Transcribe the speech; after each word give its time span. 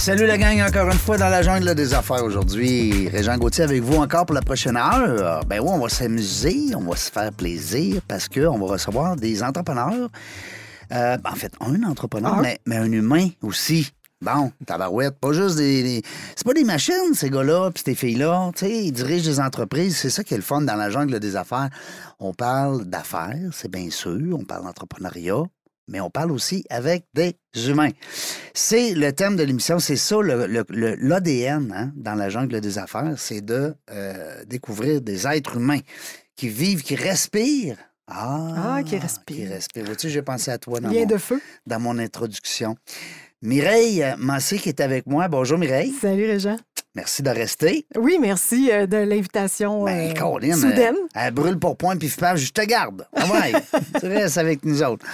Salut 0.00 0.26
la 0.26 0.38
gang, 0.38 0.60
encore 0.62 0.86
une 0.90 0.98
fois 0.98 1.18
dans 1.18 1.28
la 1.28 1.42
jungle 1.42 1.74
des 1.74 1.92
affaires 1.92 2.24
aujourd'hui. 2.24 3.08
Régent 3.08 3.36
Gauthier 3.36 3.64
avec 3.64 3.82
vous 3.82 3.96
encore 3.98 4.24
pour 4.24 4.34
la 4.34 4.40
prochaine 4.40 4.76
heure. 4.76 5.44
Ben 5.46 5.60
oui, 5.60 5.68
on 5.70 5.78
va 5.78 5.88
s'amuser, 5.90 6.74
on 6.74 6.80
va 6.80 6.96
se 6.96 7.10
faire 7.10 7.30
plaisir 7.32 8.00
parce 8.08 8.26
qu'on 8.28 8.58
va 8.58 8.66
recevoir 8.66 9.14
des 9.16 9.42
entrepreneurs. 9.42 10.08
Euh, 10.92 11.18
en 11.24 11.34
fait, 11.34 11.52
un 11.60 11.82
entrepreneur, 11.82 12.34
Ah. 12.38 12.40
mais, 12.42 12.58
mais 12.66 12.76
un 12.76 12.90
humain 12.90 13.28
aussi. 13.42 13.90
Bon, 14.22 14.52
tabarouette, 14.66 15.18
pas 15.20 15.32
juste 15.32 15.56
des... 15.56 15.82
des- 15.82 16.02
C'est 16.34 16.44
pas 16.46 16.52
des 16.54 16.64
machines, 16.64 17.14
ces 17.14 17.30
gars-là, 17.30 17.70
puis 17.70 17.82
ces 17.86 17.94
filles-là. 17.94 18.50
Tu 18.56 18.66
sais, 18.66 18.84
ils 18.86 18.92
dirigent 18.92 19.24
des 19.30 19.40
entreprises. 19.40 19.96
C'est 19.98 20.10
ça 20.10 20.24
qui 20.24 20.34
est 20.34 20.38
le 20.38 20.42
fun 20.42 20.62
dans 20.62 20.76
la 20.76 20.90
jungle 20.90 21.20
des 21.20 21.36
affaires. 21.36 21.68
On 22.18 22.32
parle 22.34 22.84
d'affaires, 22.86 23.38
c'est 23.52 23.70
bien 23.70 23.88
sûr. 23.90 24.18
On 24.38 24.44
parle 24.44 24.64
d'entrepreneuriat, 24.64 25.42
mais 25.88 26.00
on 26.00 26.10
parle 26.10 26.30
aussi 26.32 26.64
avec 26.70 27.06
des 27.14 27.36
humains. 27.66 27.90
C'est 28.54 28.94
le 28.94 29.12
thème 29.12 29.36
de 29.36 29.42
l'émission, 29.42 29.78
c'est 29.78 29.96
ça 29.96 30.16
l'ADN 30.22 31.72
hein, 31.74 31.92
dans 31.96 32.14
la 32.14 32.28
jungle 32.28 32.60
des 32.60 32.78
affaires, 32.78 33.14
c'est 33.16 33.40
de 33.40 33.74
euh, 33.90 34.44
découvrir 34.44 35.00
des 35.00 35.26
êtres 35.26 35.56
humains 35.56 35.80
qui 36.36 36.48
vivent, 36.48 36.82
qui 36.82 36.94
respirent. 36.96 37.76
Ah, 38.06 38.76
Ah, 38.76 38.82
qui 38.82 38.96
respirent. 38.98 39.36
Qui 39.36 39.46
respirent. 39.46 39.84
Vois-tu, 39.84 40.08
j'ai 40.08 40.22
pensé 40.22 40.50
à 40.50 40.58
toi 40.58 40.80
dans, 40.80 40.90
Lien 40.90 41.00
mon, 41.00 41.06
de 41.06 41.16
feu. 41.16 41.40
dans 41.66 41.78
mon 41.78 41.98
introduction. 41.98 42.76
Mireille 43.42 44.02
euh, 44.02 44.16
Massé 44.18 44.58
qui 44.58 44.68
est 44.68 44.80
avec 44.80 45.06
moi. 45.06 45.28
Bonjour 45.28 45.56
Mireille. 45.58 45.92
Salut, 45.98 46.26
Régent. 46.26 46.58
Merci 46.94 47.22
de 47.22 47.30
rester. 47.30 47.86
Oui, 47.96 48.18
merci 48.20 48.70
euh, 48.70 48.86
de 48.86 48.96
l'invitation 48.98 49.84
Ben, 49.84 50.12
euh, 50.14 50.52
soudaine. 50.54 50.96
Elle, 51.14 51.22
elle 51.26 51.32
brûle 51.32 51.58
pour 51.58 51.76
point, 51.76 51.96
puis 51.96 52.08
paf, 52.10 52.36
je 52.36 52.50
te 52.50 52.60
garde. 52.62 53.06
Ah 53.14 53.26
ouais, 53.32 53.52
tu 54.00 54.06
restes 54.08 54.36
avec 54.38 54.64
nous 54.64 54.82
autres. 54.82 55.06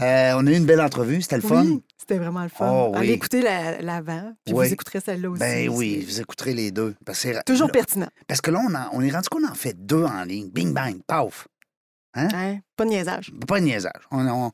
Euh, 0.00 0.32
on 0.36 0.46
a 0.46 0.50
eu 0.50 0.56
une 0.56 0.64
belle 0.64 0.80
entrevue, 0.80 1.22
c'était 1.22 1.36
le 1.36 1.42
fun. 1.42 1.64
Oui, 1.66 1.82
c'était 1.98 2.18
vraiment 2.18 2.42
le 2.42 2.48
fun. 2.48 2.68
Oh, 2.68 2.90
oui. 2.94 2.98
Allez 2.98 3.12
écouter 3.12 3.42
la- 3.42 3.80
l'avant, 3.82 4.32
puis 4.44 4.54
Oui. 4.54 4.66
vous 4.66 4.72
écouterez 4.72 5.00
celle-là 5.00 5.30
aussi. 5.30 5.38
Ben 5.40 5.68
oui, 5.68 6.04
vous 6.08 6.20
écouterez 6.20 6.54
les 6.54 6.70
deux. 6.72 6.94
Parce 7.04 7.22
que 7.22 7.42
Toujours 7.44 7.68
là- 7.68 7.72
pertinent. 7.74 8.08
Parce 8.26 8.40
que 8.40 8.50
là, 8.50 8.60
on, 8.66 8.98
on 8.98 9.02
est 9.02 9.10
rendu 9.10 9.28
qu'on 9.28 9.46
en 9.46 9.54
fait 9.54 9.74
deux 9.78 10.02
en 10.04 10.24
ligne. 10.24 10.48
Bing, 10.50 10.72
bang, 10.72 10.96
paf. 11.06 11.46
Hein? 12.14 12.58
Pas 12.78 12.84
de 12.84 12.90
niaisage. 12.90 13.32
Pas 13.48 13.58
de 13.58 13.64
niaisage. 13.64 13.90
On- 14.12 14.24
on- 14.24 14.52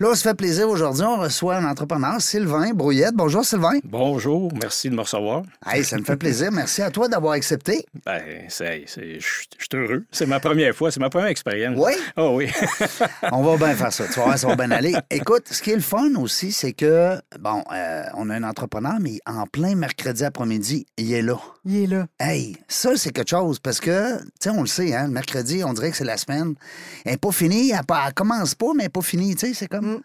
Là, 0.00 0.08
on 0.10 0.14
se 0.16 0.22
fait 0.22 0.34
plaisir 0.34 0.68
aujourd'hui. 0.68 1.04
On 1.04 1.18
reçoit 1.20 1.54
un 1.54 1.64
entrepreneur, 1.64 2.20
Sylvain 2.20 2.72
Brouillette. 2.74 3.14
Bonjour, 3.14 3.44
Sylvain. 3.44 3.78
Bonjour, 3.84 4.50
merci 4.60 4.90
de 4.90 4.96
me 4.96 5.02
recevoir. 5.02 5.44
Hey, 5.64 5.84
ça 5.84 5.96
me 5.96 6.02
fait 6.02 6.16
plaisir. 6.16 6.50
Merci 6.50 6.82
à 6.82 6.90
toi 6.90 7.06
d'avoir 7.06 7.34
accepté. 7.34 7.86
Ben, 8.04 8.20
c'est, 8.48 8.82
c'est- 8.88 9.20
je 9.20 9.24
suis 9.26 9.46
je 9.56 9.64
suis 9.70 9.84
heureux. 9.84 10.04
C'est 10.10 10.26
ma 10.26 10.40
première 10.40 10.74
fois, 10.74 10.90
c'est 10.90 10.98
ma 10.98 11.10
première 11.10 11.28
expérience. 11.28 11.76
Oui? 11.78 11.92
Oh 12.16 12.32
oui. 12.34 12.48
On 13.30 13.42
va 13.44 13.56
bien 13.56 13.76
faire 13.76 13.92
ça. 13.92 14.04
Tu 14.08 14.14
vas 14.18 14.24
voir, 14.24 14.36
ça 14.38 14.48
va 14.48 14.56
bien 14.56 14.72
aller. 14.72 14.96
Écoute, 15.08 15.44
ce 15.52 15.62
qui 15.62 15.70
est 15.70 15.76
le 15.76 15.80
fun 15.80 16.12
aussi, 16.16 16.50
c'est 16.50 16.72
que, 16.72 17.20
bon, 17.38 17.62
euh, 17.72 18.02
on 18.16 18.30
a 18.30 18.34
un 18.34 18.42
entrepreneur, 18.42 18.94
mais 19.00 19.20
en 19.26 19.46
plein 19.46 19.76
mercredi 19.76 20.24
après-midi, 20.24 20.86
il 20.96 21.12
est 21.12 21.22
là. 21.22 21.38
Il 21.64 21.84
est 21.84 21.86
là. 21.86 22.06
Hey, 22.18 22.56
ça, 22.66 22.96
c'est 22.96 23.12
quelque 23.12 23.30
chose 23.30 23.60
parce 23.60 23.78
que, 23.78 24.18
tu 24.18 24.24
sais, 24.40 24.50
on 24.50 24.62
le 24.62 24.66
sait, 24.66 24.92
hein, 24.92 25.04
le 25.06 25.12
mercredi, 25.12 25.62
on 25.62 25.72
dirait 25.72 25.92
que 25.92 25.96
c'est 25.96 26.04
la 26.04 26.16
semaine. 26.16 26.54
Elle 27.04 27.12
n'est 27.12 27.18
pas 27.18 27.30
finie, 27.30 27.59
elle, 27.68 27.80
elle 27.88 28.14
commence 28.14 28.54
pas, 28.54 28.66
mais 28.74 28.84
elle 28.84 28.86
n'est 28.86 28.88
pas 28.88 29.02
finie, 29.02 29.34
tu 29.36 29.46
sais, 29.48 29.54
c'est 29.54 29.68
comme. 29.68 29.96
Mm. 29.96 30.00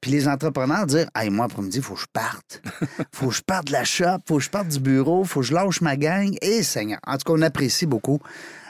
Puis 0.00 0.10
les 0.12 0.28
entrepreneurs 0.28 0.86
dire, 0.86 1.08
hey, 1.14 1.28
moi, 1.30 1.46
après-midi, 1.46 1.78
il 1.78 1.82
faut 1.82 1.94
que 1.94 2.00
je 2.00 2.06
parte. 2.12 2.62
faut 3.12 3.28
que 3.28 3.34
je 3.34 3.42
parte 3.42 3.66
de 3.66 3.72
la 3.72 3.84
shop, 3.84 4.18
faut 4.28 4.36
que 4.38 4.44
je 4.44 4.50
parte 4.50 4.68
du 4.68 4.78
bureau, 4.80 5.24
faut 5.24 5.40
que 5.40 5.46
je 5.46 5.52
lâche 5.54 5.80
ma 5.80 5.96
gang. 5.96 6.34
Et 6.40 6.62
Seigneur, 6.62 7.00
en 7.06 7.16
tout 7.18 7.24
cas, 7.24 7.32
on 7.38 7.42
apprécie 7.42 7.86
beaucoup 7.86 8.18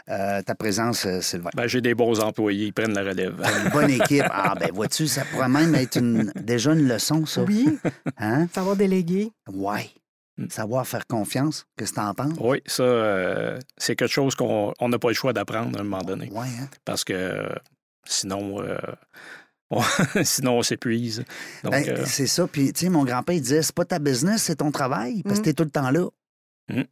euh, 0.09 0.43
ta 0.43 0.55
présence, 0.57 1.07
euh, 1.07 1.21
Sylvain. 1.21 1.51
Ben, 1.55 1.69
j'ai 1.69 1.81
des 1.81 1.95
bons 1.95 2.19
employés, 2.19 2.67
ils 2.67 2.73
prennent 2.73 2.95
la 2.95 3.03
relève. 3.03 3.35
Une 3.65 3.71
bonne 3.71 3.91
équipe. 3.91 4.25
Ah, 4.31 4.55
ben, 4.59 4.71
vois-tu, 4.73 5.07
ça 5.07 5.23
pourrait 5.31 5.49
même 5.49 5.75
être 5.77 5.97
une- 5.99 6.33
déjà 6.35 6.73
une 6.73 6.89
leçon, 6.89 7.27
ça. 7.27 7.43
Oui, 7.43 7.79
Hein? 8.19 8.49
savoir 8.53 8.75
déléguer. 8.75 9.31
Ouais. 9.53 9.89
Mm. 10.37 10.49
Savoir 10.51 10.87
faire 10.87 11.07
confiance. 11.07 11.67
Qu'est-ce 11.77 11.91
que 11.93 11.97
t'en 11.97 12.15
penses? 12.15 12.33
Oui, 12.41 12.61
ça, 12.67 12.83
euh, 12.83 13.59
c'est 13.77 13.95
quelque 13.95 14.11
chose 14.11 14.35
qu'on 14.35 14.73
on 14.81 14.89
n'a 14.89 14.99
pas 14.99 15.09
le 15.09 15.15
choix 15.15 15.33
d'apprendre 15.33 15.79
à 15.79 15.81
un 15.83 15.85
moment 15.85 16.03
donné. 16.03 16.29
Ouais, 16.33 16.47
hein? 16.61 16.67
Parce 16.85 17.05
que 17.05 17.13
euh, 17.13 17.49
sinon, 18.05 18.63
euh, 18.63 18.79
on, 19.71 19.83
sinon, 20.25 20.59
on 20.59 20.63
s'épuise. 20.63 21.25
Donc, 21.63 21.73
Ben, 21.73 21.89
euh, 21.89 22.05
C'est 22.07 22.27
ça. 22.27 22.47
Puis, 22.47 22.73
tu 22.73 22.81
sais, 22.81 22.89
mon 22.91 23.05
grand-père, 23.05 23.35
il 23.37 23.43
disait, 23.43 23.63
c'est 23.63 23.75
pas 23.75 23.85
ta 23.85 23.99
business, 23.99 24.43
c'est 24.43 24.57
ton 24.57 24.71
travail, 24.71 25.23
parce 25.23 25.37
que 25.37 25.41
Mm. 25.41 25.45
t'es 25.45 25.53
tout 25.55 25.65
le 25.65 25.71
temps 25.71 25.91
là. 25.91 26.09
Mm. 26.69 26.83
Tu 26.83 26.89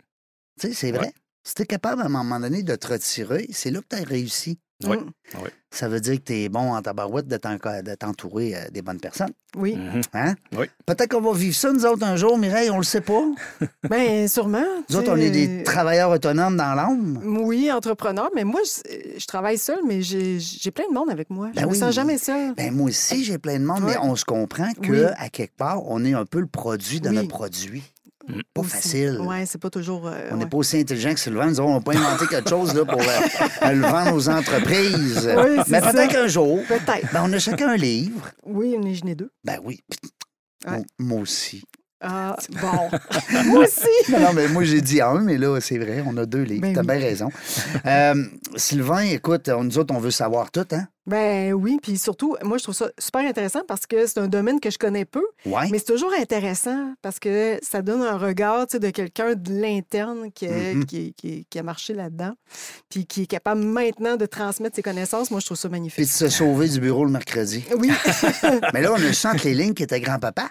sais, 0.68 0.72
c'est 0.72 0.92
vrai. 0.92 1.06
Ouais. 1.06 1.12
Si 1.48 1.54
t'es 1.54 1.64
capable, 1.64 2.03
à 2.03 2.04
un 2.04 2.09
moment 2.10 2.38
donné, 2.38 2.62
de 2.62 2.75
te 2.75 2.88
retirer, 2.88 3.47
c'est 3.53 3.70
là 3.70 3.81
que 3.81 3.86
t'as 3.88 4.04
réussi. 4.04 4.59
Oui. 4.86 4.98
Mm. 4.98 5.38
Ça 5.70 5.88
veut 5.88 5.98
dire 5.98 6.16
que 6.16 6.20
t'es 6.20 6.48
bon 6.50 6.72
en 6.75 6.82
tabarouette 6.82 7.26
de 7.26 7.36
t'en- 7.38 7.54
de 7.56 7.94
t'entourer 7.94 8.54
euh, 8.54 8.69
des 8.70 8.82
bonnes 8.82 9.00
personnes. 9.00 9.32
Oui. 9.56 9.75
mhm. 9.76 10.03
Hein? 10.12 10.34
Oui. 10.56 10.66
Peut-être 10.86 11.10
qu'on 11.10 11.20
va 11.22 11.32
vivre 11.32 11.56
ça, 11.56 11.72
nous 11.72 11.84
autres, 11.86 12.04
un 12.04 12.16
jour, 12.16 12.36
Mireille, 12.36 12.69
on 12.70 12.76
le 12.76 12.82
sait 12.84 13.00
pas. 13.00 13.22
Bien, 13.91 14.28
sûrement. 14.28 14.62
Nous 14.62 14.84
tu 14.88 14.97
autres, 14.97 15.10
on 15.10 15.16
est 15.16 15.31
des 15.31 15.62
travailleurs 15.64 16.10
autonomes 16.10 16.56
dans 16.59 16.75
l'âme. 16.75 17.19
Oui, 17.42 17.72
entrepreneur, 17.72 18.28
mais 18.34 18.44
moi, 18.44 18.60
je, 18.65 19.19
je 19.19 19.26
travaille 19.26 19.56
seule, 19.59 19.80
mais 19.86 20.00
j'ai 20.03 20.38
j'ai 20.38 20.70
plein 20.70 20.86
de 20.88 20.94
monde 20.94 21.10
avec 21.10 21.28
moi. 21.30 21.48
Ben 21.54 21.62
je 21.62 21.66
me 21.66 21.72
oui. 21.72 21.78
sens 21.78 21.94
jamais 21.94 22.19
seule. 22.19 22.54
Ben, 22.54 22.72
moi 22.75 22.88
aussi, 22.88 23.25
j'ai 23.25 23.38
plein 23.38 23.59
de 23.59 23.65
monde, 23.65 23.82
mais 23.84 23.97
on 24.03 24.15
se 24.16 24.25
comprend 24.26 24.70
que 24.75 24.92
Oui. 24.92 25.12
à 25.16 25.28
quelque 25.30 25.56
part, 25.56 25.82
on 25.86 26.04
est 26.04 26.12
un 26.15 26.26
peu 26.26 26.41
le 26.41 26.47
produit 26.47 27.00
de 27.00 27.09
Oui. 27.09 27.15
notre 27.16 27.28
produit. 27.28 27.82
Mm. 28.28 28.41
Pas 28.55 28.61
Aussi. 28.61 28.71
facile. 28.71 29.19
Oui, 29.21 29.37
c'est 29.47 29.61
pas 29.61 29.71
toujours. 29.71 30.06
euh, 30.06 30.28
On 30.33 30.37
n'est 30.37 30.44
ouais. 30.44 30.50
pas 30.50 30.56
aussi 30.59 30.78
intelligent 30.78 31.15
que 31.15 31.21
Sylvain. 31.21 31.47
Nous, 31.50 31.59
on 31.61 31.75
n'a 31.75 31.81
pas 31.81 31.97
inventé 31.97 32.27
quelque 32.27 32.49
chose 32.50 32.75
là, 32.75 32.84
pour 32.84 33.00
euh, 33.00 33.72
le 33.72 33.81
vendre 33.81 34.15
aux 34.15 34.28
entreprises. 34.28 35.31
Oui, 35.37 35.56
c'est 35.65 35.71
Mais 35.71 35.81
peut-être 35.81 36.12
qu'un 36.12 36.27
jour, 36.28 36.61
Peut-être. 36.69 37.12
ben, 37.12 37.22
on 37.25 37.33
a 37.33 37.39
chacun 37.39 37.69
un 37.71 37.77
livre. 37.77 38.28
Oui, 38.44 38.77
on 38.78 38.87
est 38.87 39.15
deux. 39.15 39.31
Ben 39.44 39.59
oui. 39.65 39.81
Ouais. 40.66 40.72
Moi- 40.78 40.84
Moi 40.99 41.21
aussi. 41.22 41.62
Ah, 42.00 42.36
bon. 42.60 42.88
moi 43.47 43.64
aussi. 43.64 43.81
Non, 44.12 44.20
non, 44.20 44.32
mais 44.32 44.48
moi, 44.48 44.62
j'ai 44.64 44.81
dit 44.81 45.00
un, 45.00 45.20
mais 45.20 45.36
là, 45.36 45.59
c'est 45.60 45.78
vrai, 45.78 46.03
on 46.06 46.16
a 46.16 46.25
deux 46.26 46.42
livres. 46.42 46.62
Ben 46.62 46.72
T'as 46.75 46.81
oui. 46.81 46.86
bien 46.86 46.98
raison. 46.98 47.28
Euh, 47.84 48.14
Sylvain, 48.56 49.00
écoute, 49.03 49.48
on- 49.48 49.64
nous 49.64 49.78
autres, 49.78 49.94
on 49.94 49.98
veut 49.98 50.10
savoir 50.12 50.50
tout, 50.50 50.64
hein? 50.72 50.86
Ben 51.06 51.54
oui, 51.54 51.78
puis 51.82 51.97
surtout, 51.98 52.36
moi, 52.42 52.59
je 52.59 52.62
trouve 52.64 52.75
ça 52.75 52.88
super 52.98 53.22
intéressant 53.22 53.60
parce 53.66 53.86
que 53.86 54.06
c'est 54.06 54.19
un 54.19 54.28
domaine 54.28 54.60
que 54.60 54.70
je 54.70 54.78
connais 54.78 55.04
peu, 55.06 55.25
Ouais. 55.47 55.69
mais 55.70 55.78
c'est 55.78 55.86
toujours 55.86 56.12
intéressant 56.12 56.92
parce 57.03 57.19
que 57.19 57.59
ça 57.62 57.81
donne 57.82 58.03
un 58.03 58.19
regard 58.19 58.66
tu 58.66 58.72
sais, 58.72 58.78
de 58.78 58.91
quelqu'un 58.91 59.34
de 59.34 59.53
l'interne 59.60 60.30
qui, 60.34 60.47
a- 60.47 60.75
Mhm. 60.75 60.84
qui, 60.84 61.15
qui- 61.15 61.47
qui 61.48 61.59
a 61.59 61.62
marché 61.62 61.94
là-dedans, 61.94 62.34
puis 62.91 63.06
qui 63.06 63.22
est 63.22 63.26
capable 63.26 63.62
maintenant 63.62 64.16
de 64.16 64.26
transmettre 64.26 64.76
ses 64.76 64.82
connaissances. 64.82 65.30
Moi, 65.30 65.41
je 65.41 65.47
trouve 65.47 65.56
ça 65.59 65.69
Puis 65.69 65.78
magnifique. 65.78 66.04
de 66.04 66.09
se 66.10 66.28
sauver 66.28 66.69
du 66.69 66.78
bureau 66.80 67.04
le 67.06 67.10
mercredi. 67.10 67.65
Oui, 67.78 67.91
Mais 68.75 68.82
là, 68.82 68.92
on 68.92 69.03
a 69.03 69.12
senti 69.12 69.48
les 69.48 69.54
lignes 69.54 69.75
qui 69.75 69.82
était 69.82 70.00
grand-papa. 70.00 70.48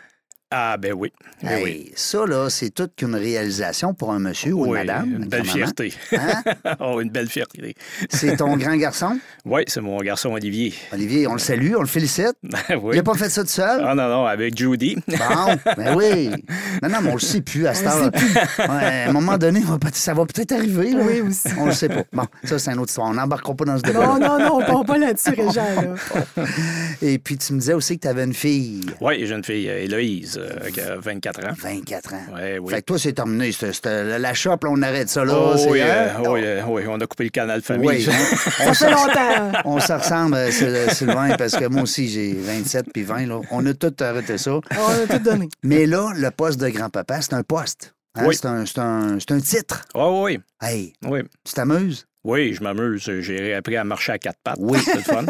Ah, 0.50 0.78
ben 0.78 0.94
oui. 0.94 1.12
Ben 1.44 1.62
oui. 1.62 1.92
Ça, 1.96 2.26
là, 2.26 2.50
c'est 2.50 2.70
toute 2.70 2.96
qu'une 2.96 3.16
réalisation 3.16 3.94
pour 3.94 4.14
un 4.14 4.20
monsieur 4.20 4.54
ou 4.54 4.68
une 4.68 4.74
madame. 4.76 5.14
une 5.24 5.28
belle 5.28 5.44
fierté. 5.44 5.94
Hein? 6.14 6.42
oh, 6.80 7.02
une 7.02 7.10
belle 7.10 7.28
fierté. 7.28 7.76
C'est 8.10 8.38
ton 8.38 8.56
grand 8.56 8.78
garçon, 8.78 9.20
Oui, 9.46 9.64
c'est 9.68 9.82
mon 9.82 9.98
garçon 9.98 10.30
Olivier. 10.30 10.74
Olivier. 10.94 11.28
On 11.28 11.34
le 11.34 11.40
salue, 11.40 11.74
on 11.76 11.82
le 11.82 11.88
félicite. 11.88 12.32
Ben 12.44 12.78
oui. 12.82 12.96
Il 12.96 12.98
n'a 12.98 13.04
pas 13.04 13.16
fait 13.16 13.30
ça 13.30 13.44
tout 13.44 13.50
seul? 13.50 13.82
Ah 13.86 13.94
non, 13.94 14.08
non, 14.08 14.26
avec 14.26 14.58
Judy. 14.58 14.96
Bon, 15.08 15.74
ben 15.76 15.96
oui. 15.96 16.30
Non, 16.82 16.90
non, 16.90 17.02
mais 17.02 17.10
on 17.10 17.16
le 17.16 17.20
sait 17.20 17.42
plus 17.42 17.68
à 17.68 17.74
cette 17.74 17.88
heure. 17.88 18.12
Ouais, 18.14 18.66
à 18.66 19.10
un 19.10 19.12
moment 19.12 19.38
donné, 19.38 19.62
ça 19.94 20.14
va 20.14 20.26
peut-être 20.26 20.54
arriver. 20.54 20.92
Là. 20.92 21.04
Oui, 21.04 21.22
aussi. 21.22 21.50
On 21.58 21.66
le 21.66 21.72
sait 21.74 21.90
pas. 21.90 22.04
Bon, 22.14 22.26
ça, 22.46 22.58
c'est 22.58 22.72
une 22.72 22.80
autre 22.80 22.90
histoire. 22.90 23.10
On 23.10 23.14
n'embarquera 23.14 23.54
pas 23.54 23.66
dans 23.66 23.78
ce 23.78 23.84
débat. 23.84 24.00
non, 24.06 24.20
non, 24.20 24.40
non, 24.40 24.56
on 24.56 24.62
ne 24.62 24.66
part 24.66 24.86
pas 24.86 24.98
là-dessus, 24.98 25.32
Régent. 25.32 25.82
Là. 26.36 26.44
Et 27.02 27.20
puis, 27.20 27.38
tu 27.38 27.54
me 27.54 27.60
disais 27.60 27.74
aussi 27.74 27.98
que 27.98 28.04
tu 28.04 28.08
avais 28.08 28.24
une 28.24 28.34
fille, 28.34 28.82
Oui, 29.02 29.26
jeune 29.26 29.44
fille, 29.44 29.70
euh, 29.70 29.88
Héloïse, 30.38 30.62
euh, 30.66 30.70
qui 30.72 30.82
a 30.82 30.96
24 30.98 31.46
ans. 31.46 31.54
24 31.58 32.14
ans. 32.14 32.18
Ouais, 32.36 32.58
oui. 32.60 32.74
Fait 32.74 32.80
que 32.82 32.86
toi, 32.86 33.00
c'est 33.00 33.14
terminé. 33.14 33.52
C'était 33.52 34.18
la 34.20 34.34
shop, 34.34 34.58
là, 34.64 34.70
on 34.70 34.82
arrête 34.82 35.10
ça 35.10 35.26
là. 35.26 35.34
Oh, 35.36 35.56
oui, 35.70 35.82
hein? 35.82 35.88
euh, 35.88 36.30
oui, 36.30 36.42
euh, 36.44 36.62
oui, 36.68 36.84
on 36.88 36.96
a 37.00 37.06
coupé 37.06 37.26
le 37.26 37.30
canal 37.30 37.62
famille. 37.62 37.88
Oui, 37.88 38.08
hein? 38.10 38.36
Ça 38.66 38.74
fait 38.74 38.92
longtemps. 38.92 39.52
On 39.66 39.80
se 39.80 39.94
ressemble, 39.94 40.36
Syl- 40.52 40.94
Sylvain, 40.94 41.36
parce 41.38 41.56
que 41.56 41.66
moi 41.68 41.84
aussi, 41.84 42.08
j'ai 42.08 42.34
27 42.34 42.86
puis 42.94 43.04
20. 43.04 43.28
Là. 43.28 43.42
On 43.52 43.66
a 43.66 43.74
tout 43.74 43.94
arrêté 44.00 44.38
ça. 44.38 44.52
On 44.54 44.60
a 44.62 45.08
tout 45.18 45.24
donné. 45.24 45.50
Mais 45.64 45.86
là, 45.86 46.12
le 46.16 46.32
poste 46.32 46.60
de 46.60 46.70
grand-papa, 46.70 47.22
c'est 47.22 47.34
un 47.34 47.44
poste. 47.44 47.94
hein? 48.16 48.24
Oui. 48.26 48.36
C'est 48.36 48.48
un, 48.48 48.66
c'est 48.66 48.80
un- 48.80 49.18
c'est 49.20 49.32
un 49.34 49.40
titre. 49.40 49.84
Oh, 49.94 50.24
oui, 50.26 50.40
Hey, 50.62 50.94
oui. 51.06 51.22
tu 51.44 51.54
t'amuses? 51.54 52.07
Oui, 52.24 52.54
je 52.54 52.62
m'amuse. 52.62 53.10
J'ai 53.22 53.54
appris 53.54 53.78
à 53.78 53.86
marcher 53.86 54.12
à 54.14 54.18
quatre 54.18 54.40
pattes. 54.44 54.58
Oui. 54.60 54.78
C'est 54.84 54.96
le 54.96 55.02
fun. 55.02 55.24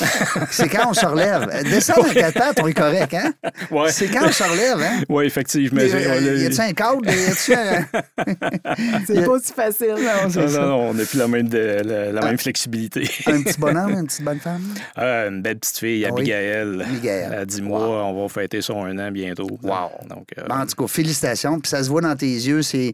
C'est 0.50 0.68
quand 0.68 0.90
on 0.90 0.92
se 0.92 1.06
relève. 1.06 1.48
Descendre 1.64 2.10
à 2.10 2.14
quatre 2.14 2.34
pattes, 2.38 2.60
on 2.62 2.66
est 2.66 2.74
correct, 2.74 3.14
hein? 3.14 3.32
Ouais. 3.70 3.90
C'est 3.90 4.08
quand 4.08 4.26
on 4.26 4.32
se 4.32 4.42
relève, 4.42 4.78
hein? 4.82 5.02
Oui, 5.08 5.24
effectivement. 5.24 5.80
Y 5.80 5.88
J'ai- 5.88 6.06
a- 6.06 6.10
on 6.10 6.16
a- 6.16 6.20
y 6.20 6.46
a-tu 6.46 6.60
un 6.60 6.72
cadre? 6.74 7.00
C'est 9.06 9.24
pas 9.24 9.30
aussi 9.30 9.52
facile. 9.52 9.94
Non, 9.98 10.28
Non, 10.28 10.50
non, 10.50 10.66
non, 10.68 10.90
on 10.90 10.94
n'a 10.94 11.04
plus 11.04 11.18
la 11.18 11.28
même, 11.28 11.48
de- 11.48 11.80
la, 11.84 12.12
la 12.12 12.20
même 12.20 12.38
flexibilité. 12.38 13.08
Un 13.26 13.42
petit 13.42 13.58
bonhomme, 13.58 13.92
une 14.00 14.06
petite 14.06 14.24
bonne 14.24 14.40
femme? 14.40 14.62
Euh, 14.98 15.28
une 15.30 15.42
belle 15.42 15.58
petite 15.58 15.78
fille, 15.78 16.04
Ah 16.04 16.10
oui. 16.12 16.20
Abigail. 16.32 16.82
Abigail. 16.82 17.24
À 17.34 17.44
10 17.46 17.62
mois, 17.62 18.04
on 18.04 18.22
va 18.22 18.28
fêter 18.28 18.60
son 18.60 18.84
un 18.84 18.98
an 18.98 19.10
bientôt. 19.10 19.48
Wow. 19.62 19.90
Donc, 20.08 20.26
euh, 20.38 20.42
Bon, 20.48 20.54
en 20.56 20.66
tout 20.66 20.76
cas, 20.82 20.86
félicitations. 20.88 21.58
Puis 21.60 21.70
ça 21.70 21.82
se 21.82 21.88
voit 21.88 22.02
dans 22.02 22.16
tes 22.16 22.26
yeux. 22.26 22.62
C'est... 22.62 22.92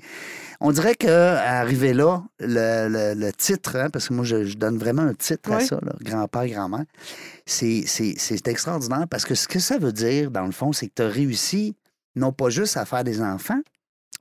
On 0.60 0.72
dirait 0.72 0.96
qu'arriver 0.96 1.92
là, 1.94 2.24
le, 2.40 2.88
le- 2.88 3.14
le 3.14 3.32
titre, 3.32 3.76
hein, 3.76 3.90
parce 3.90 4.08
que 4.08 4.14
moi, 4.14 4.24
je, 4.24 4.44
je 4.44 4.56
donne 4.56 4.76
vraiment 4.76 5.02
un 5.02 5.14
titre 5.14 5.52
à 5.52 5.58
Oui. 5.58 5.66
ça, 5.66 5.78
là, 5.82 5.92
grand-père, 6.00 6.46
grand-mère, 6.48 6.84
c'est, 7.46 7.84
c'est, 7.86 8.14
c'est 8.18 8.46
extraordinaire 8.48 9.06
parce 9.08 9.24
que 9.24 9.34
ce 9.36 9.46
que 9.46 9.60
ça 9.60 9.78
veut 9.78 9.92
dire, 9.92 10.30
dans 10.32 10.44
le 10.46 10.50
fond, 10.52 10.72
c'est 10.72 10.88
que 10.88 10.94
tu 10.96 11.02
as 11.02 11.08
réussi 11.08 11.76
non 12.16 12.32
pas 12.32 12.50
juste 12.50 12.76
à 12.76 12.84
faire 12.84 13.04
des 13.04 13.22
enfants, 13.22 13.60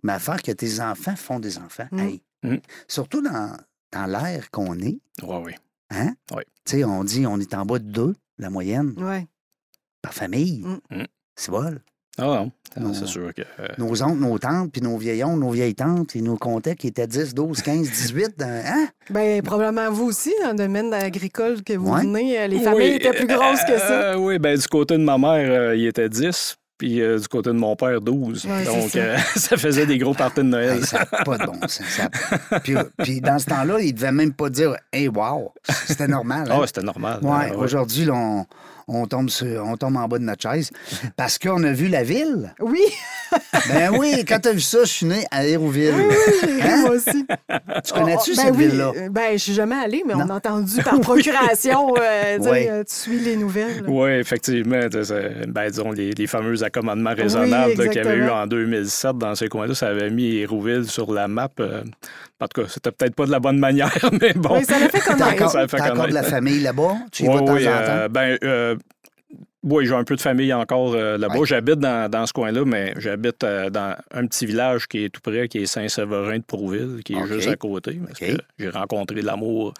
mais 0.04 0.13
à 0.13 0.19
faire 0.19 0.42
que 0.44 0.51
tes 0.51 0.80
enfants 0.80 1.16
font 1.16 1.39
des 1.39 1.57
enfants. 1.57 1.88
Mm. 1.92 2.00
Hey. 2.00 2.22
Mm. 2.44 2.56
Surtout 2.88 3.22
dans, 3.24 3.57
dans 3.92 4.06
l'ère 4.06 4.51
qu'on 4.51 4.78
est. 4.78 5.00
ouais, 5.24 5.42
oui. 5.44 5.54
Hein? 5.90 6.13
Oui. 6.36 6.44
Tu 6.66 6.78
sais, 6.78 6.83
on 6.83 7.04
dit 7.04 7.25
on 7.25 7.40
est 7.40 7.54
en 7.56 7.66
bas 7.66 7.80
de 7.80 7.86
deux, 7.86 8.16
la 8.38 8.50
moyenne, 8.51 8.94
par 10.04 10.13
famille. 10.13 10.63
Mm. 10.92 11.04
C'est 11.36 11.50
bon. 11.50 11.80
Ah 12.19 12.24
non, 12.25 12.52
Non. 12.80 12.94
c'est 12.94 13.06
sûr 13.08 13.34
que... 13.34 13.42
euh, 13.60 13.68
Nos 13.78 14.02
oncles, 14.04 14.19
nos 14.19 14.38
tantes, 14.40 14.72
puis 14.72 14.81
nos 14.81 14.98
vieilles 14.98 15.24
oncles, 15.24 15.40
nos 15.40 15.52
vieilles 15.52 15.75
tantes, 15.75 16.16
ils 16.16 16.24
nous 16.24 16.38
comptaient 16.38 16.75
qu'ils 16.75 16.90
étaient 16.90 17.08
10, 17.08 17.34
12, 17.34 17.62
15, 17.62 17.90
18. 17.90 18.34
dans- 18.38 18.46
Hein? 18.66 18.88
Ben, 19.10 19.42
probablement 19.42 19.92
vous 19.92 20.06
aussi, 20.06 20.34
dans 20.44 20.52
le 20.52 20.58
domaine 20.58 20.94
agricole 20.94 21.64
que 21.64 21.74
vous 21.74 21.92
Ouais. 21.94 22.02
venez, 22.02 22.40
euh, 22.40 22.48
les 22.48 22.60
familles 22.60 22.90
oui, 22.90 22.96
étaient 22.96 23.14
plus 23.14 23.28
grosses 23.28 23.64
que 23.68 23.78
ça. 23.78 23.92
euh, 24.14 24.16
oui, 24.18 24.40
ben, 24.40 24.58
du 24.58 24.68
côté 24.68 24.96
de 24.98 25.04
ma 25.04 25.18
mère, 25.18 25.50
euh, 25.52 25.75
il 25.75 25.86
était 25.88 26.10
10. 26.10 26.56
Puis 26.80 27.02
euh, 27.02 27.18
du 27.18 27.28
côté 27.28 27.50
de 27.50 27.56
mon 27.56 27.75
père, 27.75 28.00
12. 28.02 28.46
Ouais, 28.46 28.52
c'est 28.64 28.66
Donc, 28.66 28.90
ça. 28.92 29.00
euh, 29.00 29.18
ça 29.36 29.58
faisait 29.58 29.88
des 29.88 29.98
gros 29.98 30.14
parties 30.14 30.42
de 30.42 30.44
Noël. 30.44 30.78
Hey, 30.78 30.84
ça 30.86 31.00
n'a 31.12 31.24
pas 31.24 31.36
de 31.40 31.46
bon 31.48 31.60
sens. 31.68 31.81
ça- 31.90 32.10
Puis, 32.64 32.75
puis 33.00 33.19
dans 33.19 33.40
ce 33.40 33.48
temps-là, 33.48 33.80
ils 33.80 33.88
ne 33.88 33.92
devaient 33.94 34.12
même 34.12 34.31
pas 34.34 34.52
dire 34.52 34.75
Hey, 34.94 35.08
wow! 35.08 35.54
C'était 35.88 36.08
normal. 36.08 36.46
Ah, 36.52 36.54
hein? 36.56 36.60
ouais, 36.60 36.68
c'était 36.68 36.84
normal. 36.84 37.18
Ouais, 37.24 37.31
Ah, 37.31 37.48
ouais. 37.50 37.56
aujourd'hui, 37.56 38.06
là, 38.06 38.14
on, 38.14 38.46
on 38.88 39.06
tombe 39.07 39.30
sur- 39.30 39.63
on 39.66 39.75
tombe 39.78 39.98
en 39.98 40.07
bas 40.07 40.18
de 40.19 40.24
notre 40.24 40.42
chaise 40.42 40.72
parce 41.16 41.38
qu'on 41.38 41.63
a 41.63 41.72
vu 41.72 41.88
la 41.88 42.04
ville. 42.04 42.54
Oui, 42.60 42.81
Ben 43.69 43.92
oui, 43.98 44.24
quand 44.25 44.39
tu 44.39 44.50
as 44.50 44.54
vu 44.54 44.62
ça, 44.62 44.80
je 44.81 44.89
suis 44.89 45.06
né 45.06 45.25
à 45.31 45.45
Hérouville. 45.45 45.94
oui, 45.95 46.16
oui, 46.44 46.62
Hein? 46.62 46.78
moi 46.81 46.92
aussi. 46.92 47.25
Tu 47.86 47.94
connais-tu 47.94 48.31
Oh, 48.31 48.36
cette 48.36 48.45
ben 48.45 48.56
oui, 48.56 48.68
ville-là? 48.68 48.92
euh, 48.95 49.10
Ben, 49.10 49.31
je 49.34 49.38
suis 49.38 49.54
jamais 49.54 49.75
allée, 49.75 50.04
mais 50.07 50.13
on 50.16 50.30
a 50.30 50.36
entendu 50.36 50.81
par 50.84 51.00
procuration. 51.01 51.94
euh, 52.00 52.38
Ouais. 52.39 52.69
euh, 52.72 52.84
tu 52.86 52.94
suis 52.95 53.19
les 53.19 53.36
nouvelles. 53.36 53.81
là. 53.81 53.89
Oui, 53.89 54.12
effectivement. 54.12 54.80
Ben, 55.48 55.69
disons, 55.69 55.92
les, 55.92 56.12
les 56.12 56.28
fameux 56.28 56.63
accommodements 56.63 57.13
raisonnables 57.13 57.74
qu'il 57.90 57.95
y 57.95 58.00
avait 58.00 58.16
eu 58.18 58.30
en 58.30 58.48
2007 58.48 59.18
dans 59.18 59.36
ces 59.36 59.50
coins-là, 59.50 59.75
ça 59.75 59.88
avait 59.88 60.10
mis 60.10 60.38
Hérouville 60.38 60.86
sur 60.88 61.12
la 61.12 61.28
map. 61.28 61.50
euh, 61.60 61.81
en 62.40 62.48
tout 62.48 62.62
cas, 62.62 62.68
c'était 62.69 62.92
peut-être 62.92 63.16
pas 63.16 63.25
de 63.25 63.31
la 63.31 63.40
bonne 63.40 63.57
manière, 63.68 63.92
mais 64.22 64.33
bon. 64.33 64.57
Oui, 64.60 64.63
ça 64.66 64.80
l'a 64.80 64.88
fait 64.90 65.00
T'as 65.00 65.13
connaître. 65.13 65.33
encore, 65.33 65.51
ça 65.51 65.60
a 65.62 65.68
fait 65.68 65.78
t'as 65.78 65.92
encore 65.92 66.07
de 66.07 66.13
la 66.13 66.24
famille 66.24 66.60
là-bas? 66.62 66.95
Tu 67.12 67.24
y 67.24 67.25
vas 67.28 67.33
Oui, 67.33 67.42
de 67.42 67.45
temps 67.48 67.54
oui, 67.54 67.68
en 67.68 67.72
euh, 67.72 68.07
ben, 68.10 68.38
euh, 68.44 68.75
oui, 69.69 69.86
j'ai 69.86 69.94
un 69.94 70.04
peu 70.04 70.16
de 70.16 70.22
famille 70.22 70.54
encore 70.54 70.94
euh, 70.94 71.18
là-bas. 71.18 71.40
Ouais. 71.40 71.46
J'habite 71.46 71.80
dans, 71.80 72.10
dans 72.10 72.25
ce 72.25 72.34
coin-là, 72.34 72.64
mais 72.66 72.94
j'habite 72.98 73.44
euh, 73.44 73.69
dans 73.69 73.96
un 74.12 74.25
petit 74.28 74.46
village 74.46 74.88
qui 74.88 75.06
est 75.06 75.10
tout 75.10 75.22
près, 75.22 75.48
qui 75.48 75.60
est 75.60 75.66
Saint-Séverin 75.66 76.38
de 76.38 76.44
Prouville, 76.44 77.02
qui 77.04 77.14
est 77.14 77.25
juste 77.28 77.48
à 77.50 77.56
côté. 77.56 78.00
Parce 78.06 78.22
OK. 78.22 78.36
que 78.38 78.42
j'ai 78.58 78.69
rencontré 78.69 79.22
l'amour 79.22 79.74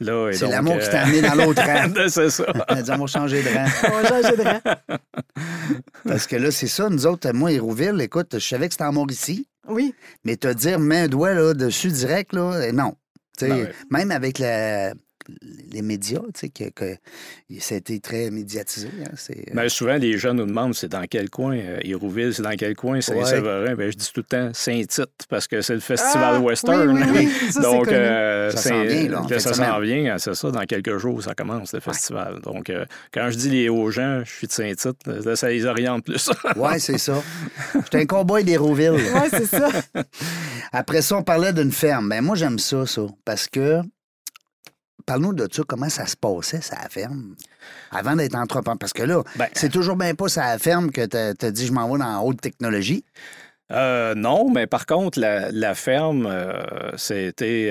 là. 0.00 0.30
C'est 0.32 0.46
l'amour 0.48 0.78
qui 0.78 0.86
euh, 0.86 0.90
t'a 0.90 1.02
amené 1.02 1.22
dans 1.22 1.34
l'autre 1.34 1.62
rang. 1.66 1.92
c'est 2.08 2.30
ça. 2.30 2.44
On 2.68 2.74
a 2.74 2.82
dit, 2.82 2.90
on 2.90 2.98
va 2.98 3.06
changer 3.06 3.42
de 3.42 3.48
rang. 3.48 3.66
On 3.88 4.02
va 4.02 4.08
changer 4.08 4.36
de 4.36 4.42
rang. 4.42 4.60
Parce 6.06 6.26
que 6.26 6.36
là, 6.36 6.50
c'est 6.50 6.66
ça, 6.68 6.88
nous 6.88 7.06
autres, 7.06 7.30
moi, 7.32 7.52
Hérouville, 7.52 8.00
écoute, 8.00 8.28
je 8.34 8.38
savais 8.46 8.68
que 8.68 8.74
c'était 8.74 8.84
en 8.84 8.92
Mauricie, 8.92 9.46
Oui, 9.68 9.94
mais 10.24 10.36
te 10.36 10.52
dire 10.52 10.78
main 10.78 11.04
un 11.04 11.08
doigt 11.08 11.34
là, 11.34 11.54
dessus 11.54 11.88
direct, 11.88 12.32
là, 12.32 12.52
euh, 12.54 12.72
non. 12.72 12.94
Ben 13.40 13.52
ouais. 13.52 13.72
Même 13.90 14.10
avec 14.10 14.38
la- 14.40 14.92
les 15.70 15.82
médias, 15.82 16.20
tu 16.34 16.40
sais, 16.40 16.48
que, 16.48 16.70
que 16.70 16.94
ça 17.60 17.74
a 17.74 17.78
été 17.78 18.00
très 18.00 18.30
médiatisé. 18.30 18.88
hein, 19.02 19.10
c'est, 19.16 19.38
euh, 19.50 19.54
Ben, 19.54 19.68
souvent, 19.68 19.96
les 19.96 20.16
gens 20.18 20.32
nous 20.34 20.46
demandent 20.46 20.74
c'est 20.74 20.88
dans 20.88 21.04
quel 21.08 21.28
coin. 21.30 21.56
euh, 21.56 21.78
Hérouville, 21.82 22.32
c'est 22.34 22.42
dans 22.42 22.56
quel 22.56 22.74
coin? 22.74 23.00
Saint-Séverin? 23.00 23.74
Ben, 23.74 23.90
je 23.90 23.96
dis 23.96 24.10
tout 24.12 24.20
le 24.20 24.24
temps 24.24 24.50
Saint-Tite 24.54 25.26
parce 25.28 25.46
que 25.46 25.60
c'est 25.60 25.74
le 25.74 25.80
festival 25.80 26.36
Ah, 26.36 26.40
western. 26.40 26.88
oui, 26.90 27.02
oui, 27.12 27.28
oui. 27.42 27.50
Ça, 27.52 27.60
Donc, 27.60 27.88
euh, 27.88 28.50
Ça 28.50 28.56
s'en 28.70 28.82
vient, 28.84 29.08
là, 29.08 29.22
en 29.22 29.28
ça 29.28 29.54
s'en 29.54 29.80
vient, 29.80 30.18
c'est 30.18 30.34
ça. 30.34 30.50
Dans 30.50 30.64
quelques 30.64 30.96
jours, 30.98 31.22
ça 31.22 31.34
commence, 31.34 31.72
le 31.74 31.80
festival. 31.80 32.40
Donc, 32.42 32.70
euh, 32.70 32.84
quand 33.12 33.30
je 33.30 33.36
dis 33.36 33.50
les 33.50 33.68
aux 33.68 33.90
gens, 33.90 34.22
je 34.24 34.30
suis 34.32 34.46
de 34.46 34.52
Saint-Tite, 34.52 35.06
là, 35.06 35.36
ça 35.36 35.48
les 35.50 35.64
oriente 35.66 36.04
plus. 36.04 36.30
Ouais, 36.56 36.78
c'est 36.78 36.98
ça. 36.98 37.22
J'étais 37.74 37.98
un 37.98 38.06
cowboy 38.06 38.42
d'Hérouville. 38.44 38.92
Oui, 38.92 39.28
c'est 39.30 39.46
ça. 39.46 39.68
Après 40.72 41.02
ça, 41.02 41.16
on 41.16 41.22
parlait 41.22 41.52
d'une 41.52 41.72
ferme. 41.72 42.08
Ben 42.08 42.22
moi, 42.22 42.36
j'aime 42.36 42.58
ça, 42.58 42.86
ça. 42.86 43.02
Parce 43.24 43.46
que. 43.48 43.80
Parle-nous 45.08 45.32
de 45.32 45.48
ça, 45.50 45.62
comment 45.66 45.88
ça 45.88 46.06
se 46.06 46.16
passait, 46.16 46.60
ça 46.60 46.76
ferme, 46.90 47.34
avant 47.90 48.14
d'être 48.14 48.34
entrepreneur? 48.34 48.76
Parce 48.78 48.92
que 48.92 49.02
là, 49.04 49.22
Ben- 49.36 49.48
c'est 49.54 49.70
toujours 49.70 49.96
bien 49.96 50.14
pas 50.14 50.28
ça 50.28 50.58
ferme 50.58 50.90
que 50.90 51.06
tu 51.06 51.46
as 51.46 51.50
dit 51.50 51.66
je 51.66 51.72
m'en 51.72 51.90
vais 51.90 51.98
dans 51.98 52.12
la 52.12 52.20
haute 52.20 52.42
technologie. 52.42 53.04
Euh, 53.72 54.14
non, 54.14 54.50
mais 54.50 54.66
par 54.66 54.84
contre, 54.84 55.18
la, 55.18 55.50
la 55.50 55.74
ferme, 55.74 56.26
euh, 56.26 56.92
c'était. 56.96 57.70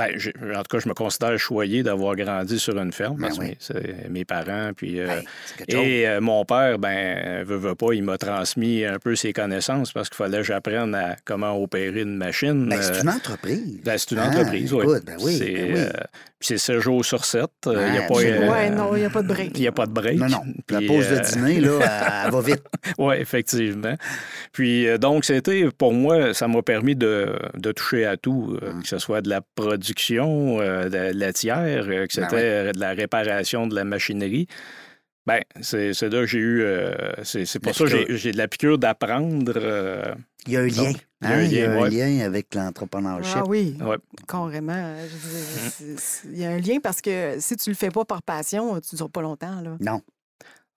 Euh, 0.00 0.30
ben, 0.40 0.56
en 0.56 0.62
tout 0.62 0.76
cas, 0.76 0.78
je 0.78 0.88
me 0.88 0.94
considère 0.94 1.38
choyé 1.38 1.82
d'avoir 1.82 2.14
grandi 2.16 2.58
sur 2.58 2.78
une 2.78 2.92
ferme. 2.92 3.16
Ben 3.16 3.28
parce 3.28 3.38
oui. 3.38 3.56
mes- 4.08 4.24
parents, 4.24 4.70
puis. 4.76 5.00
euh, 5.00 5.08
chose. 5.70 5.84
Et 5.84 6.06
euh, 6.08 6.20
mon 6.20 6.44
père, 6.44 6.78
ben, 6.78 7.42
veut, 7.44 7.56
veut 7.56 7.74
pas, 7.74 7.92
il 7.92 8.02
m'a 8.02 8.18
transmis 8.18 8.84
un 8.84 8.98
peu 8.98 9.14
ses 9.16 9.32
connaissances 9.32 9.92
parce 9.92 10.08
qu'il 10.08 10.16
fallait 10.16 10.38
que 10.38 10.44
j'apprenne 10.44 10.94
à 10.94 11.16
comment 11.24 11.56
opérer 11.62 12.02
une 12.02 12.16
machine. 12.16 12.68
Ben, 12.68 12.80
c'est 12.82 12.98
Euh, 12.98 13.02
une 13.02 13.08
entreprise. 13.10 13.80
ben, 13.84 13.96
c'est 13.98 14.12
une 14.12 14.18
Ah, 14.18 14.28
entreprise, 14.28 14.72
oui. 14.72 14.82
écoute, 14.82 15.04
ben 15.06 15.16
oui, 15.20 15.36
C'est 15.38 15.52
ben 15.54 15.74
oui. 15.74 15.80
euh, 15.80 15.90
puis 16.38 16.46
c'est 16.48 16.58
7 16.58 16.78
jours 16.80 17.04
sur 17.04 17.24
7. 17.24 17.46
Il 17.66 17.70
n'y 17.72 17.76
a 17.78 17.82
Ouais, 17.82 18.06
pas. 18.06 18.14
Ouais, 18.52 18.70
non, 18.70 18.94
il 18.94 19.00
n'y 19.00 19.04
a 19.06 19.10
pas 19.10 19.22
de 19.22 19.28
break. 19.28 19.50
Il 19.56 19.60
n'y 19.62 19.66
a 19.66 19.72
pas 19.72 19.86
de 19.86 19.92
break. 19.92 20.18
Non, 20.18 20.28
non. 20.28 20.42
La 20.70 20.78
Puis, 20.78 20.86
pause 20.86 21.08
de 21.08 21.14
euh, 21.16 21.20
dîner, 21.20 21.60
là, 21.60 21.78
elle, 22.26 22.30
va 22.32 22.40
vite. 22.40 22.62
Oui, 22.98 23.14
effectivement. 23.18 23.94
Puis 24.52 24.86
euh, 24.88 24.98
donc, 24.98 25.24
c'était 25.24 25.68
pour 25.76 25.92
moi, 25.92 26.34
ça 26.34 26.46
m'a 26.48 26.62
permis 26.62 26.94
de, 26.94 27.36
de 27.56 27.72
toucher 27.72 28.04
à 28.06 28.16
tout, 28.16 28.56
euh, 28.62 28.72
Mm. 28.74 28.82
que 28.82 28.88
ce 28.88 28.98
soit 28.98 29.20
de 29.22 29.28
la 29.30 29.40
production, 29.54 29.87
euh, 30.60 30.88
de 30.88 30.96
la 30.96 31.12
laitière, 31.12 31.84
euh, 31.88 32.06
que 32.06 32.20
Ben 32.20 32.28
c'était 32.28 32.36
euh, 32.36 32.72
de 32.72 32.80
la 32.80 32.90
réparation 32.90 33.66
de 33.66 33.74
la 33.74 33.84
machinerie. 33.84 34.46
Ben, 35.26 35.42
c'est 35.60 35.92
là 36.02 36.08
que 36.20 36.26
j'ai 36.26 36.38
eu. 36.38 36.62
euh, 36.62 36.94
c'est 37.22 37.44
c'est 37.44 37.58
pour 37.58 37.68
La 37.70 37.74
ça 37.74 37.84
que 37.84 38.16
j'ai- 38.16 38.32
de 38.32 38.38
la 38.38 38.48
piqûre 38.48 38.78
d'apprendre. 38.78 39.52
euh, 39.56 40.14
Il 40.46 40.52
y 40.54 40.56
a 40.56 40.60
un 40.60 40.66
lien. 40.66 40.92
Donc, 40.92 40.96
il 41.20 41.26
y 41.26 41.26
a 41.26 41.30
un 41.30 41.38
hein, 41.38 41.42
il 41.42 41.52
y 41.52 41.60
a 41.60 41.66
lien, 41.66 41.72
un 41.76 41.80
ouais. 41.82 41.90
lien 41.90 42.20
avec 42.24 42.54
l'entrepreneurship. 42.54 43.36
Ah 43.36 43.44
oui, 43.46 43.76
Ouais. 43.80 43.96
carrément. 44.26 44.94
Je 45.06 45.16
veux 45.16 45.30
dire, 45.30 45.70
c'est- 45.70 45.98
c'est- 45.98 46.28
Il 46.32 46.38
y 46.38 46.44
a 46.46 46.50
un 46.50 46.58
lien 46.58 46.78
parce 46.82 47.02
que 47.02 47.34
si 47.40 47.56
tu 47.56 47.68
le 47.70 47.76
fais 47.76 47.90
pas 47.90 48.04
par 48.06 48.22
passion, 48.22 48.80
tu 48.80 48.94
ne 48.94 48.96
dures 48.96 49.10
pas 49.10 49.20
longtemps. 49.20 49.60
Là. 49.60 49.76
Non, 49.80 50.00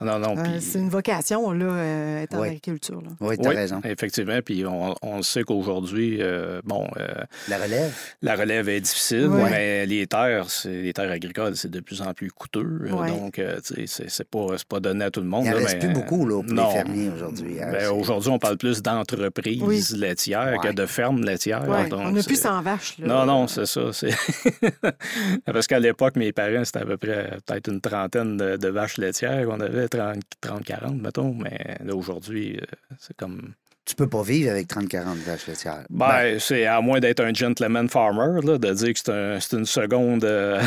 non, 0.02 0.20
non. 0.20 0.36
Euh, 0.38 0.58
c'est 0.60 0.80
une 0.80 0.90
vocation, 0.90 1.52
là, 1.52 1.66
euh, 1.66 2.24
être 2.24 2.36
en 2.36 2.42
agriculture. 2.42 3.02
Là. 3.02 3.10
oui, 3.22 3.38
tu 3.38 3.46
as 3.46 3.50
Oui, 3.50 3.56
raison. 3.56 3.82
effectivement. 3.84 4.40
Puis 4.44 4.66
on, 4.66 4.96
on 5.02 5.22
sait 5.22 5.44
qu'aujourd'hui, 5.44 6.18
euh, 6.22 6.62
bon, 6.64 6.88
euh, 6.98 7.08
La 7.48 7.58
relève. 7.58 7.94
la 8.22 8.36
relève 8.36 8.70
est 8.70 8.82
difficile, 8.82 9.30
mais 9.30 9.86
les 9.86 10.08
terres, 10.08 10.50
c'est- 10.50 10.82
les 10.82 10.94
terres 10.94 11.12
agricoles, 11.12 11.56
c'est 11.56 11.72
de 11.72 11.80
plus 11.80 12.02
en 12.02 12.14
plus 12.14 12.32
coûteux. 12.32 12.80
Donc, 12.90 13.40
euh, 13.40 13.60
tu 13.66 13.76
sais, 13.76 13.84
c'est 13.88 14.10
c'est 14.10 14.28
pas, 14.30 14.48
c'est 14.58 14.68
pas 14.68 14.80
donné 14.80 15.06
à 15.06 15.12
tout 15.12 15.22
le 15.22 15.28
monde. 15.28 15.46
Il 15.46 15.52
n'en 15.52 15.58
reste 15.58 15.74
mais, 15.74 15.80
plus 15.80 15.94
beaucoup 15.94 16.28
là, 16.28 16.42
pour 16.44 16.54
non. 16.54 16.68
les 16.68 16.74
fermiers 16.74 17.10
aujourd'hui. 17.16 17.62
hein, 17.62 17.70
Ben, 17.72 17.90
Aujourd'hui, 17.90 18.30
on 18.30 18.40
parle 18.40 18.58
plus 18.58 18.82
d'entreprises 18.82 19.62
Oui. 19.62 19.84
laitières 20.00 20.58
que 20.62 20.72
de 20.74 20.86
fermes 20.86 21.24
laitières. 21.24 21.64
Donc 21.66 21.88
on 21.94 22.12
n'a 22.12 22.24
plus 22.24 22.36
c'est- 22.36 22.42
100 22.44 22.62
vaches. 22.62 22.98
Là. 23.00 23.08
Non, 23.08 23.26
non, 23.26 23.48
c'est 23.48 23.66
ça. 23.66 23.92
c'est- 23.94 24.12
Parce 25.46 25.68
qu'à 25.68 25.80
l'époque, 25.80 26.16
mes 26.16 26.32
parents, 26.32 26.64
c'était 26.66 26.80
à 26.80 26.86
peu 26.86 26.98
près 26.98 27.38
peut-être 27.46 27.70
une 27.72 27.82
trentaine 27.82 28.38
de, 28.38 28.58
de 28.58 28.68
vaches 28.70 28.98
laitières. 28.98 29.48
On 29.50 29.60
avait 29.60 29.88
30-40, 29.92 31.00
mettons. 31.02 31.34
Mais 31.34 31.78
là, 31.84 31.96
aujourd'hui, 31.96 32.58
euh, 32.62 32.66
c'est 33.00 33.16
comme. 33.16 33.54
Tu 33.84 33.96
peux 33.96 34.08
pas 34.08 34.22
vivre 34.22 34.52
avec 34.52 34.68
30-40 34.68 35.16
vaches 35.26 35.48
laitières. 35.48 35.84
Ben, 35.90 36.38
c'est 36.40 36.68
à 36.68 36.80
moins 36.82 37.00
d'être 37.00 37.20
un 37.20 37.34
gentleman 37.34 37.90
farmer, 37.90 38.40
là, 38.46 38.60
de 38.60 38.74
dire 38.74 38.94
que 38.94 39.00
c'est 39.00 39.10
un- 39.12 39.40
une 39.60 39.66
seconde. 39.66 40.24
euh, 40.24 40.62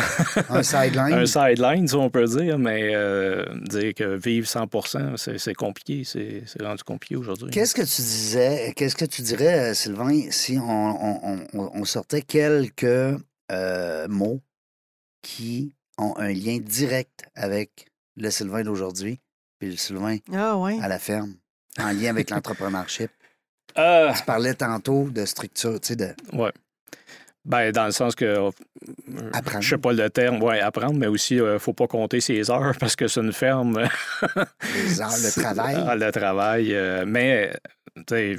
un 0.51 0.63
sideline. 0.65 1.13
un 1.15 1.25
sideline, 1.25 1.87
si 1.87 1.95
on 1.95 2.11
peut 2.11 2.25
dire, 2.27 2.59
mais 2.59 2.91
euh, 2.93 3.45
dire 3.71 3.95
que 3.95 4.17
vivre 4.17 4.49
100 4.49 4.69
c'est 5.17 5.55
compliqué. 5.55 6.03
C'est 6.05 6.43
rendu 6.61 6.83
compliqué 6.83 7.15
aujourd'hui. 7.15 7.51
Qu'est-ce 7.51 7.75
que 7.77 7.83
tu 7.83 8.03
disais, 8.03 8.73
qu'est-ce 8.75 8.97
que 8.97 9.05
tu 9.05 9.23
dirais, 9.23 9.75
Sylvain, 9.75 10.31
si 10.31 10.59
on, 10.59 10.69
on- 10.69 11.47
on- 11.55 11.71
on 11.73 11.85
sortait 11.85 12.23
quelques 12.23 12.85
euh, 13.53 14.09
mots 14.09 14.41
qui 15.23 15.75
ont 15.99 16.15
un 16.17 16.33
lien 16.33 16.59
direct 16.59 17.25
avec 17.37 17.87
le 18.17 18.31
Sylvain 18.31 18.63
d'aujourd'hui, 18.63 19.21
puis 19.59 19.71
le 19.71 19.77
Sylvain 19.77 20.19
Ah, 20.33 20.57
à 20.83 20.89
la 20.89 20.99
ferme, 20.99 21.35
en 21.79 21.91
lien 21.93 22.11
avec 22.11 22.31
l'entrepreneurship? 22.31 23.11
Euh, 23.77 24.13
Tu 24.13 24.23
parlais 24.25 24.55
tantôt 24.55 25.09
de 25.11 25.25
structure, 25.25 25.81
tu 25.81 25.89
sais, 25.89 25.97
de... 25.97 26.15
ouais. 26.35 26.53
Ben, 27.45 27.73
dans 27.73 27.87
le 27.87 27.91
sens 27.93 28.15
que. 28.15 28.25
euh, 28.25 28.51
Apprendre. 29.33 29.63
Je 29.63 29.69
sais 29.71 29.79
pas 29.79 29.93
le 29.93 30.09
terme, 30.11 30.41
ouais, 30.43 30.61
apprendre, 30.61 30.95
mais 30.95 31.09
aussi, 31.09 31.37
il 31.37 31.59
faut 31.59 31.73
pas 31.73 31.89
compter 31.89 32.21
ses 32.21 32.51
heures 32.53 32.75
parce 32.81 32.95
que 32.95 33.09
c'est 33.09 33.21
une 33.21 33.33
ferme. 33.33 33.81
Les 34.75 35.01
heures, 35.01 35.11
le 35.11 35.41
travail. 35.41 35.77
Ah, 35.89 35.97
le 35.97 36.13
travail. 36.13 36.73
euh, 36.75 37.05
mais, 37.05 37.53
tu 37.97 38.03
sais, 38.11 38.37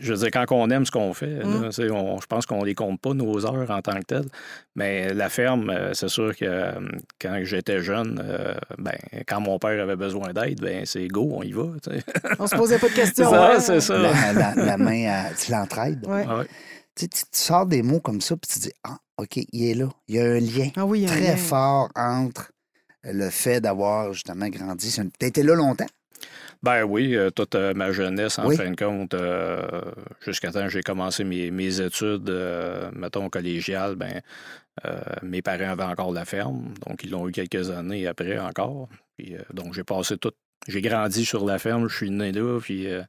je 0.00 0.12
veux 0.12 0.18
dire, 0.18 0.30
quand 0.32 0.44
on 0.52 0.70
aime 0.70 0.86
ce 0.86 0.90
qu'on 0.90 1.12
fait, 1.14 1.44
Mm. 1.44 1.62
là, 1.62 1.68
tu 1.70 1.90
on- 1.90 2.18
je 2.20 2.26
pense 2.26 2.46
qu'on 2.46 2.64
les 2.64 2.74
compte 2.74 3.00
pas, 3.00 3.12
nos 3.14 3.44
heures 3.46 3.70
en 3.70 3.82
tant 3.82 3.94
que 3.98 4.04
telles. 4.04 4.28
Mais 4.74 5.12
la 5.12 5.28
ferme, 5.28 5.70
euh, 5.70 5.92
c'est 5.94 6.08
sûr 6.08 6.34
que 6.36 6.44
euh, 6.44 6.72
quand 7.20 7.40
j'étais 7.42 7.80
jeune, 7.82 8.20
euh, 8.24 8.54
ben, 8.78 8.96
quand 9.26 9.40
mon 9.40 9.58
père 9.58 9.82
avait 9.82 9.96
besoin 9.96 10.32
d'aide, 10.32 10.60
ben, 10.60 10.84
c'est 10.86 11.06
go, 11.08 11.30
on 11.34 11.42
y 11.42 11.52
va. 11.52 11.64
tu 11.82 11.90
sais. 11.90 12.02
On 12.38 12.46
se 12.46 12.56
posait 12.56 12.78
pas 12.78 12.88
de 12.88 12.94
questions. 13.02 13.30
Ça, 13.30 13.52
hein? 13.52 13.60
c'est 13.60 13.80
ça. 13.80 13.98
La, 13.98 14.32
la- 14.32 14.54
la 14.54 14.76
main, 14.78 15.06
à, 15.08 15.30
tu 15.34 15.52
l'entraides. 15.52 16.06
Ouais. 16.06 16.26
Ouais. 16.26 16.46
Tu, 16.94 17.08
tu- 17.08 17.24
tu 17.24 17.38
sors 17.38 17.66
des 17.66 17.82
mots 17.82 18.00
comme 18.00 18.20
ça, 18.22 18.34
puis 18.36 18.48
tu 18.50 18.58
dis 18.58 18.72
Ah, 18.82 18.96
OK, 19.18 19.36
il 19.36 19.70
est 19.70 19.74
là. 19.74 19.88
Il 20.08 20.14
y 20.14 20.20
a 20.20 20.24
un 20.24 20.40
lien 20.40 20.70
Ah 20.76 20.86
oui, 20.86 21.04
un 21.04 21.08
très 21.08 21.20
lien. 21.20 21.36
fort 21.36 21.90
entre 21.94 22.50
le 23.04 23.28
fait 23.30 23.60
d'avoir 23.60 24.12
justement 24.14 24.48
grandi. 24.48 24.96
T'as 25.18 25.26
été 25.26 25.42
là 25.42 25.54
longtemps? 25.54 25.86
Ben 26.66 26.82
oui, 26.84 27.14
euh, 27.16 27.30
toute 27.30 27.54
euh, 27.54 27.72
ma 27.74 27.92
jeunesse, 27.92 28.38
en 28.38 28.46
Oui. 28.48 28.56
fin 28.56 28.68
de 28.70 28.76
compte, 28.76 29.14
euh, 29.14 29.62
jusqu'à 30.24 30.50
temps 30.52 30.64
que 30.64 30.68
j'ai 30.70 30.82
commencé 30.82 31.22
mes, 31.24 31.50
mes 31.50 31.80
études, 31.80 32.28
euh, 32.28 32.90
mettons, 32.94 33.28
collégiales, 33.30 33.94
ben, 33.94 34.20
euh, 34.84 34.98
mes 35.22 35.42
parents 35.42 35.70
avaient 35.70 35.84
encore 35.84 36.12
la 36.12 36.24
ferme, 36.24 36.74
donc 36.86 37.04
ils 37.04 37.10
l'ont 37.10 37.28
eu 37.28 37.32
quelques 37.32 37.70
années 37.70 38.06
après 38.06 38.38
encore. 38.38 38.88
Puis, 39.16 39.34
euh, 39.34 39.40
donc 39.54 39.72
j'ai 39.74 39.84
passé 39.84 40.18
tout. 40.18 40.32
J'ai 40.68 40.80
grandi 40.82 41.24
sur 41.24 41.44
la 41.46 41.58
ferme, 41.60 41.88
je 41.88 41.94
suis 41.96 42.10
né 42.10 42.32
là, 42.32 42.58
puis 42.60 42.88
euh, 42.88 43.02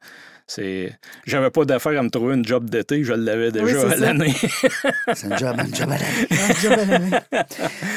c'est. 0.45 0.95
J'avais 1.25 1.49
pas 1.49 1.65
d'affaire 1.65 1.99
à 1.99 2.03
me 2.03 2.09
trouver 2.09 2.35
une 2.35 2.45
job 2.45 2.69
d'été, 2.69 3.03
je 3.03 3.13
l'avais 3.13 3.51
déjà 3.51 3.89
à 3.89 3.95
l'année. 3.95 4.35
C'est 5.15 5.31
un 5.33 5.37
job, 5.37 5.55
un 5.57 5.73
job 5.73 5.89
à 5.91 5.97
l'année. 5.97 6.27
Job 6.61 6.73
à 6.73 6.85
l'année. 6.85 7.17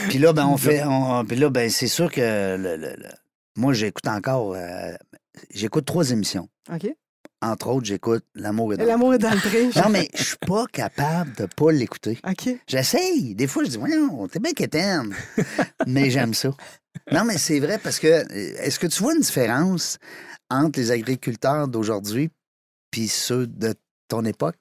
Puis 0.09 0.19
là, 0.19 0.33
ben, 0.33 0.47
on 0.47 0.57
fait. 0.57 0.83
on- 0.87 1.25
puis 1.27 1.37
là, 1.37 1.51
ben, 1.51 1.69
c'est 1.69 1.89
sûr 1.89 2.11
que 2.11 2.57
le- 2.57 2.77
le- 2.77 2.97
le- 2.97 3.09
moi, 3.57 3.75
j'écoute 3.75 4.07
encore. 4.09 4.55
euh, 4.55 4.95
j'écoute 5.51 5.85
trois 5.85 6.11
émissions. 6.11 6.49
OK. 6.73 6.89
Entre 7.43 7.69
autres, 7.69 7.87
j'écoute 7.87 8.25
L'amour 8.35 8.77
dans 8.77 8.83
le 8.83 8.89
L'amour 8.89 9.15
est 9.15 9.19
dans 9.19 9.31
le 9.31 9.41
train. 9.41 9.83
Non, 9.83 9.89
mais 9.89 10.09
je 10.15 10.23
suis 10.23 10.37
pas 10.47 10.67
capable 10.67 11.35
de 11.37 11.47
pas 11.47 11.73
l'écouter. 11.73 12.19
OK. 12.29 12.51
J'essaye. 12.67 13.35
Des 13.35 13.47
fois, 13.47 13.65
je 13.65 13.71
dis, 13.71 13.79
voyons, 13.79 14.29
t'es 14.29 14.41
bien 14.41 14.53
quétaine. 14.53 15.15
mais 15.87 16.11
j'aime 16.11 16.35
ça. 16.35 16.51
Non, 17.13 17.25
mais 17.25 17.39
c'est 17.39 17.59
vrai 17.61 17.79
parce 17.79 17.99
que, 17.99 18.07
euh, 18.09 18.25
est-ce 18.63 18.79
que 18.79 18.87
tu 18.87 19.03
vois 19.03 19.15
une 19.15 19.23
différence 19.23 19.99
entre 20.51 20.79
les 20.79 20.91
agriculteurs 20.91 21.69
d'aujourd'hui 21.69 22.31
puis 22.91 23.09
ceux 23.09 23.47
de 23.47 23.75
ton 24.09 24.25
époque? 24.25 24.59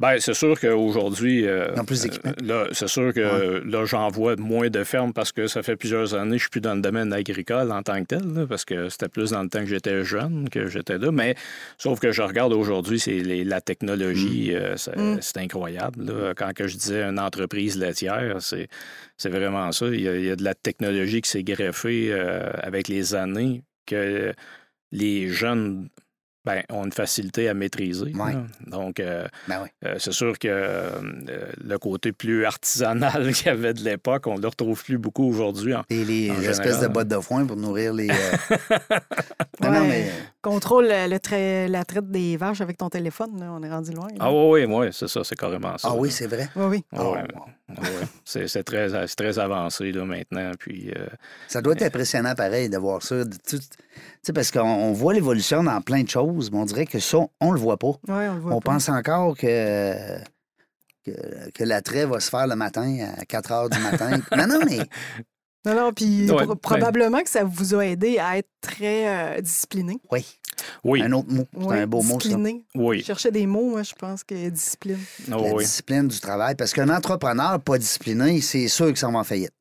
Ben, 0.00 0.18
c'est 0.20 0.34
sûr 0.34 0.58
qu'aujourd'hui, 0.60 1.44
euh, 1.48 1.72
plus 1.84 2.06
euh, 2.06 2.66
c'est 2.70 2.86
sûr 2.86 3.12
que 3.12 3.18
Ouais. 3.58 3.62
là, 3.68 3.84
j'en 3.84 4.08
vois 4.10 4.36
moins 4.36 4.70
de 4.70 4.84
fermes 4.84 5.12
parce 5.12 5.32
que 5.32 5.48
ça 5.48 5.64
fait 5.64 5.74
plusieurs 5.74 6.14
années 6.14 6.32
que 6.32 6.38
je 6.38 6.42
suis 6.44 6.50
plus 6.50 6.60
dans 6.60 6.76
le 6.76 6.80
domaine 6.80 7.12
agricole 7.12 7.72
en 7.72 7.82
tant 7.82 7.98
que 8.02 8.06
tel, 8.06 8.32
là, 8.32 8.46
parce 8.46 8.64
que 8.64 8.88
c'était 8.90 9.08
plus 9.08 9.32
dans 9.32 9.42
le 9.42 9.48
temps 9.48 9.58
que 9.58 9.66
j'étais 9.66 10.04
jeune 10.04 10.48
que 10.50 10.68
j'étais 10.68 10.98
là. 10.98 11.10
Mais 11.10 11.34
sauf 11.78 11.98
que 11.98 12.12
je 12.12 12.22
regarde 12.22 12.52
aujourd'hui, 12.52 13.00
c'est 13.00 13.18
la 13.24 13.60
technologie, 13.60 14.54
euh, 14.54 14.76
c'est 14.76 14.96
Mm. 14.96 15.18
c'est 15.20 15.38
incroyable. 15.38 16.04
là. 16.04 16.32
Quand 16.36 16.52
que 16.54 16.68
je 16.68 16.76
disais 16.76 17.02
une 17.02 17.18
entreprise 17.18 17.76
laitière, 17.76 18.36
c'est 18.40 18.68
c'est 19.16 19.30
vraiment 19.30 19.72
ça. 19.72 19.86
Il 19.86 20.00
y, 20.00 20.08
a, 20.08 20.16
il 20.16 20.24
y 20.26 20.30
a 20.30 20.36
de 20.36 20.44
la 20.44 20.54
technologie 20.54 21.20
qui 21.22 21.30
s'est 21.30 21.42
greffée 21.42 22.12
euh, 22.12 22.50
avec 22.62 22.86
les 22.86 23.16
années 23.16 23.62
que 23.84 24.32
les 24.92 25.28
jeunes 25.28 25.88
ben, 26.48 26.62
ont 26.70 26.84
une 26.86 26.92
facilité 26.92 27.48
à 27.48 27.52
maîtriser. 27.54 28.12
Ouais. 28.14 28.34
Donc, 28.66 29.00
euh, 29.00 29.26
Ben 29.48 29.60
oui. 29.62 29.68
euh, 29.84 29.96
c'est 29.98 30.12
sûr 30.12 30.38
que 30.38 30.48
euh, 30.48 30.88
le 31.62 31.78
côté 31.78 32.12
plus 32.12 32.46
artisanal 32.46 33.32
qu'il 33.34 33.46
y 33.46 33.50
avait 33.50 33.74
de 33.74 33.82
l'époque, 33.84 34.26
on 34.26 34.36
ne 34.36 34.40
le 34.40 34.48
retrouve 34.48 34.82
plus 34.82 34.96
beaucoup 34.96 35.28
aujourd'hui. 35.28 35.74
Et 35.90 36.04
les 36.04 36.30
En 36.30 36.34
espèces 36.40 36.56
général. 36.76 36.88
de 36.88 36.92
bottes 36.94 37.08
de 37.08 37.18
foin 37.20 37.44
pour 37.46 37.56
nourrir 37.56 37.92
les. 37.92 38.08
euh, 38.08 38.14
Non, 39.60 39.70
mais. 39.86 40.10
Contrôle 40.40 40.86
le, 40.88 41.10
le 41.10 41.18
trai- 41.18 41.68
la 41.68 41.84
traite 41.84 42.10
des 42.10 42.36
vaches 42.36 42.60
avec 42.60 42.78
ton 42.78 42.88
téléphone. 42.88 43.38
là. 43.40 43.52
On 43.52 43.62
est 43.62 43.70
rendu 43.70 43.90
loin. 43.92 44.06
là. 44.08 44.16
Ah 44.20 44.32
oui, 44.32 44.64
oui, 44.64 44.74
oui, 44.74 44.86
c'est 44.92 45.08
ça, 45.08 45.22
c'est 45.24 45.36
carrément 45.36 45.76
ça. 45.76 45.88
Ah 45.90 45.96
oui, 45.96 46.10
c'est 46.10 46.26
vrai. 46.28 46.48
Oui, 46.56 46.64
oui. 46.70 46.84
Ah 46.92 47.10
ouais, 47.10 47.24
ah 47.34 47.44
ouais. 47.68 48.06
C'est 48.24 48.48
c'est 48.48 48.62
très, 48.62 48.88
c'est 49.06 49.16
très 49.16 49.38
avancé 49.38 49.92
là, 49.92 50.04
maintenant. 50.04 50.52
Puis, 50.58 50.90
euh, 50.96 51.06
Ça 51.48 51.60
doit 51.60 51.74
être 51.74 51.82
impressionnant, 51.82 52.34
pareil, 52.34 52.68
de 52.68 52.78
voir 52.78 53.02
ça. 53.02 53.24
de 53.24 53.34
tout- 53.36 53.58
Tu 53.58 53.66
sais, 54.22 54.32
parce 54.32 54.50
qu'on 54.50 54.60
on 54.60 54.92
voit 54.92 55.12
l'évolution 55.14 55.62
dans 55.62 55.80
plein 55.80 56.02
de 56.02 56.08
choses, 56.08 56.50
mais 56.50 56.58
on 56.58 56.64
dirait 56.64 56.86
que 56.86 56.98
ça, 56.98 57.18
on 57.40 57.52
le 57.52 57.58
voit 57.60 57.76
pas. 57.78 57.92
On 58.08 58.18
le 58.34 58.40
voit. 58.40 58.54
On 58.54 58.60
pas. 58.60 58.72
pense 58.72 58.88
encore 58.88 59.36
que, 59.36 60.18
que, 61.04 61.50
que 61.54 61.64
l'attrait 61.64 62.06
va 62.06 62.20
se 62.20 62.30
faire 62.30 62.46
le 62.46 62.56
matin 62.56 62.98
à 63.18 63.24
4 63.24 63.52
heures 63.52 63.70
du 63.70 63.78
matin. 63.80 64.10
non, 64.36 64.46
non, 64.46 64.60
mais 64.68 64.78
Non, 65.68 65.74
non, 65.74 65.92
puis 65.92 66.30
Ouais, 66.30 66.44
pro- 66.44 66.54
probablement 66.54 67.20
que 67.22 67.28
ça 67.30 67.44
vous 67.44 67.74
a 67.74 67.84
aidé 67.86 68.18
à 68.18 68.38
être 68.38 68.48
très 68.60 69.36
euh, 69.36 69.40
discipliné. 69.40 69.98
oui, 70.10 70.24
oui, 70.84 71.02
un 71.02 71.12
autre 71.12 71.28
mot. 71.32 71.46
C'est 71.60 71.78
un 71.80 71.86
beau 71.86 72.02
mot, 72.02 72.12
ça. 72.20 72.28
discipliné. 72.28 72.64
oui, 72.74 73.00
Je 73.00 73.04
cherchais 73.04 73.30
des 73.30 73.46
mots, 73.46 73.70
moi, 73.70 73.82
je 73.82 73.94
pense 73.94 74.24
que 74.24 74.48
discipline. 74.48 74.98
ah 75.28 75.36
La 75.36 75.52
oui. 75.54 75.64
discipline 75.64 76.08
du 76.08 76.18
travail. 76.20 76.54
Parce 76.54 76.72
qu'un 76.72 76.88
entrepreneur 76.88 77.60
pas 77.60 77.78
discipliné, 77.78 78.40
c'est 78.40 78.68
sûr 78.68 78.92
que 78.92 78.98
ça 78.98 79.08
va 79.10 79.18
en 79.18 79.24
faillite. 79.24 79.52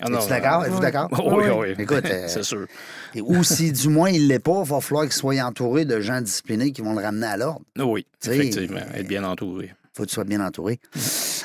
Ah 0.00 0.08
non, 0.08 0.18
Es-tu 0.20 0.28
d'accord? 0.30 0.64
Êtes-vous 0.64 0.76
ouais. 0.80 0.90
d'accord? 0.90 1.08
Oui, 1.12 1.44
oui, 1.44 1.50
Oui. 1.50 1.66
oui. 1.76 1.82
Écoute, 1.82 2.04
euh, 2.06 2.24
c'est 2.28 2.42
sûr. 2.42 2.66
Et- 3.14 3.20
Ou 3.20 3.44
si 3.44 3.72
du 3.72 3.88
moins 3.88 4.08
il 4.10 4.26
l'est 4.26 4.38
pas, 4.38 4.62
il 4.64 4.68
va 4.68 4.80
falloir 4.80 5.04
qu'il 5.04 5.12
soit 5.12 5.34
entouré 5.42 5.84
de 5.84 6.00
gens 6.00 6.20
disciplinés 6.20 6.72
qui 6.72 6.80
vont 6.80 6.94
le 6.94 7.02
ramener 7.02 7.26
à 7.26 7.36
l'ordre. 7.36 7.60
Oui, 7.78 8.06
Tu 8.20 8.30
sais, 8.30 8.36
effectivement, 8.38 8.80
être 8.94 9.06
bien 9.06 9.22
entouré. 9.24 9.72
faut 9.94 10.04
que 10.04 10.08
tu 10.08 10.14
sois 10.14 10.24
bien 10.24 10.40
entouré. 10.44 10.80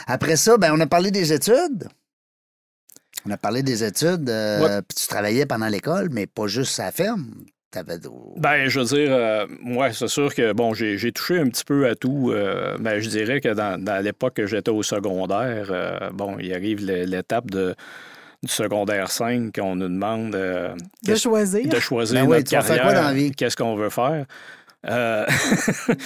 Après 0.08 0.38
ça, 0.38 0.58
ben, 0.58 0.72
on 0.74 0.80
a 0.80 0.88
parlé 0.88 1.12
des 1.12 1.34
études. 1.34 1.90
On 3.28 3.32
a 3.32 3.38
parlé 3.38 3.62
des 3.64 3.84
études, 3.84 4.30
euh, 4.30 4.62
Ouais. 4.62 4.82
puis 4.88 4.96
tu 5.02 5.08
travaillais 5.08 5.46
pendant 5.46 5.68
l'école, 5.68 6.10
mais 6.12 6.28
pas 6.28 6.48
juste 6.48 6.80
à 6.80 6.86
la 6.86 6.92
ferme. 6.92 7.28
Ben, 8.38 8.68
je 8.70 8.80
veux 8.80 8.86
dire, 8.86 9.10
euh, 9.12 9.46
moi, 9.62 9.92
c'est 9.92 10.08
sûr 10.08 10.34
que, 10.34 10.54
bon, 10.54 10.74
j'ai 10.74 11.12
touché 11.12 11.38
un 11.38 11.48
petit 11.50 11.64
peu 11.66 11.88
à 11.88 11.96
tout. 11.96 12.32
euh, 12.32 12.76
ben, 12.80 13.00
je 13.00 13.10
dirais 13.10 13.40
que 13.42 13.50
dans, 13.54 13.80
dans 13.84 14.04
l'époque 14.04 14.36
que 14.36 14.48
j'étais 14.48 14.72
au 14.72 14.82
secondaire, 14.82 15.68
euh, 15.70 16.10
bon, 16.12 16.38
il 16.40 16.54
arrive 16.54 16.84
l'é- 16.84 17.06
l'étape 17.06 17.52
de, 17.52 17.76
du 18.42 18.52
secondaire 18.52 19.12
5 19.12 19.54
qu'on 19.54 19.76
nous 19.76 19.90
demande 19.90 20.34
euh, 20.34 20.74
De 21.06 21.16
choisir. 21.16 21.68
de 21.68 21.80
choisir 21.80 22.22
Ben 22.26 22.30
notre 22.38 22.50
carrière, 22.50 22.82
quoi 22.82 22.94
dans 22.94 23.02
la 23.02 23.14
vie? 23.14 23.32
qu'est-ce 23.32 23.58
qu'on 23.58 23.76
veut 23.76 23.90
faire. 23.90 24.26
Euh, 24.90 25.26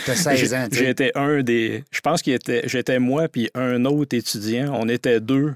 T'as 0.06 0.16
16 0.16 0.40
j'ai- 0.40 0.56
ans, 0.56 0.68
tu 0.70 0.78
sais. 0.80 0.86
J'étais 0.86 1.12
un 1.16 1.42
des. 1.44 1.84
Je 1.92 2.02
pense 2.02 2.22
qu'il 2.22 2.34
était. 2.34 2.64
J'étais 2.66 3.00
moi 3.00 3.28
puis 3.28 3.50
un 3.54 3.86
autre 3.86 4.16
étudiant. 4.18 4.74
On 4.74 4.90
était 4.90 5.20
deux. 5.22 5.54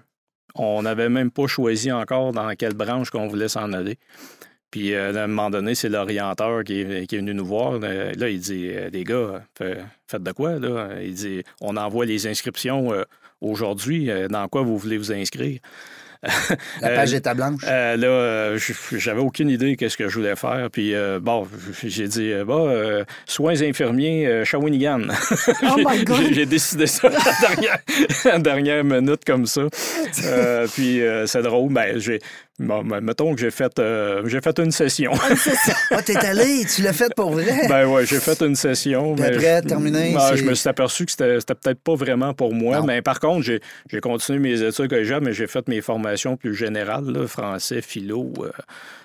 On 0.55 0.81
n'avait 0.83 1.09
même 1.09 1.31
pas 1.31 1.47
choisi 1.47 1.91
encore 1.91 2.31
dans 2.31 2.53
quelle 2.55 2.74
branche 2.74 3.09
qu'on 3.09 3.27
voulait 3.27 3.50
s'en 3.50 3.74
aller. 3.74 3.97
Puis 4.71 4.93
euh, 4.93 5.13
à 5.13 5.24
un 5.24 5.27
moment 5.27 5.50
donné, 5.50 5.75
c'est 5.75 5.89
l'orienteur 5.89 6.63
qui 6.63 6.81
est, 6.81 7.12
venu 7.13 7.33
nous 7.33 7.45
voir. 7.45 7.79
Euh, 7.83 8.12
Là, 8.17 8.29
il 8.29 8.39
dit 8.39 8.69
euh, 8.69 8.89
Les 8.91 9.03
gars, 9.03 9.43
fait- 9.57 9.79
faites 10.07 10.24
de 10.24 10.31
quoi 10.31 10.59
là? 10.59 10.89
Il 11.01 11.13
dit 11.13 11.43
On 11.62 11.77
envoie 11.77 12.05
les 12.05 12.27
inscriptions 12.27 12.91
aujourd'hui. 13.41 14.09
Dans 14.29 14.47
quoi 14.47 14.62
vous 14.63 14.77
voulez 14.77 14.97
vous 14.97 15.12
inscrire? 15.12 15.59
La 16.81 16.89
page 16.89 17.13
est 17.13 17.27
à 17.27 17.34
blanche. 17.34 17.62
euh, 17.67 17.98
là, 17.98 18.07
euh, 18.07 18.60
j'avais 18.93 19.19
aucune 19.22 19.50
idée 19.50 19.75
qu'est-ce 19.75 19.98
que 19.98 20.07
je 20.07 20.15
voulais 20.17 20.36
faire. 20.36 20.69
Puis, 20.72 20.93
euh, 20.95 21.19
bon, 21.22 21.48
j'ai 21.84 22.07
dit, 22.07 22.31
euh, 22.31 22.45
bah, 22.45 22.53
euh, 22.55 23.03
soins 23.25 23.62
infirmiers, 23.62 24.27
euh, 24.27 24.45
Shawinigan. 24.45 25.01
Oh 25.63 25.75
my 25.77 25.98
J'ai- 26.00 26.05
God! 26.05 26.17
j'ai- 26.22 26.34
J'ai 26.34 26.45
décidé 26.45 26.88
ça 26.88 27.10
la 27.10 27.19
dernière, 27.48 28.39
dernière 28.41 28.84
minute 28.84 29.24
comme 29.25 29.45
ça. 29.45 29.62
Euh, 30.25 30.67
puis, 30.74 31.01
euh, 31.01 31.25
c'est 31.27 31.41
drôle. 31.41 31.72
Ben, 31.74 31.98
j'ai, 32.00 32.19
bon, 32.59 32.83
ben, 32.83 33.01
mettons 33.01 33.33
que 33.35 33.41
j'ai 33.41 33.51
fait, 33.51 33.77
euh, 33.79 34.24
j'ai 34.27 34.39
fait 34.41 34.57
une 34.59 34.71
session. 34.71 35.12
Ah, 35.91 36.01
t'es 36.01 36.17
allé, 36.17 36.65
tu 36.65 36.81
l'as 36.81 36.93
fait 36.93 37.13
pour 37.15 37.31
vrai? 37.31 37.67
ben 37.69 37.85
ouais, 37.88 38.05
j'ai 38.05 38.19
fait 38.19 38.41
une 38.41 38.55
session. 38.55 39.13
Puis 39.15 39.21
mais 39.24 39.35
après, 39.35 39.62
je- 39.63 39.67
terminé, 39.67 40.13
Ah, 40.17 40.29
c'est- 40.31 40.38
je 40.38 40.43
me 40.45 40.53
suis 40.53 40.67
aperçu 40.67 41.05
que 41.05 41.12
c'était, 41.12 41.39
c'était 41.39 41.55
peut-être 41.55 41.79
pas 41.81 41.95
vraiment 41.95 42.33
pour 42.33 42.53
moi. 42.53 42.79
Non. 42.79 42.85
Mais 42.85 43.01
par 43.01 43.19
contre, 43.19 43.43
j'ai, 43.43 43.62
j'ai 43.89 44.00
continué 44.01 44.39
mes 44.39 44.62
études 44.62 44.89
collégiales, 44.89 45.21
mais 45.24 45.33
j'ai 45.33 45.47
fait 45.47 45.67
mes 45.67 45.81
formations 45.81 46.38
plus 46.38 46.55
générales, 46.55 47.05
là, 47.05 47.27
français, 47.27 47.81
philo. 47.81 48.33
euh, 48.39 48.50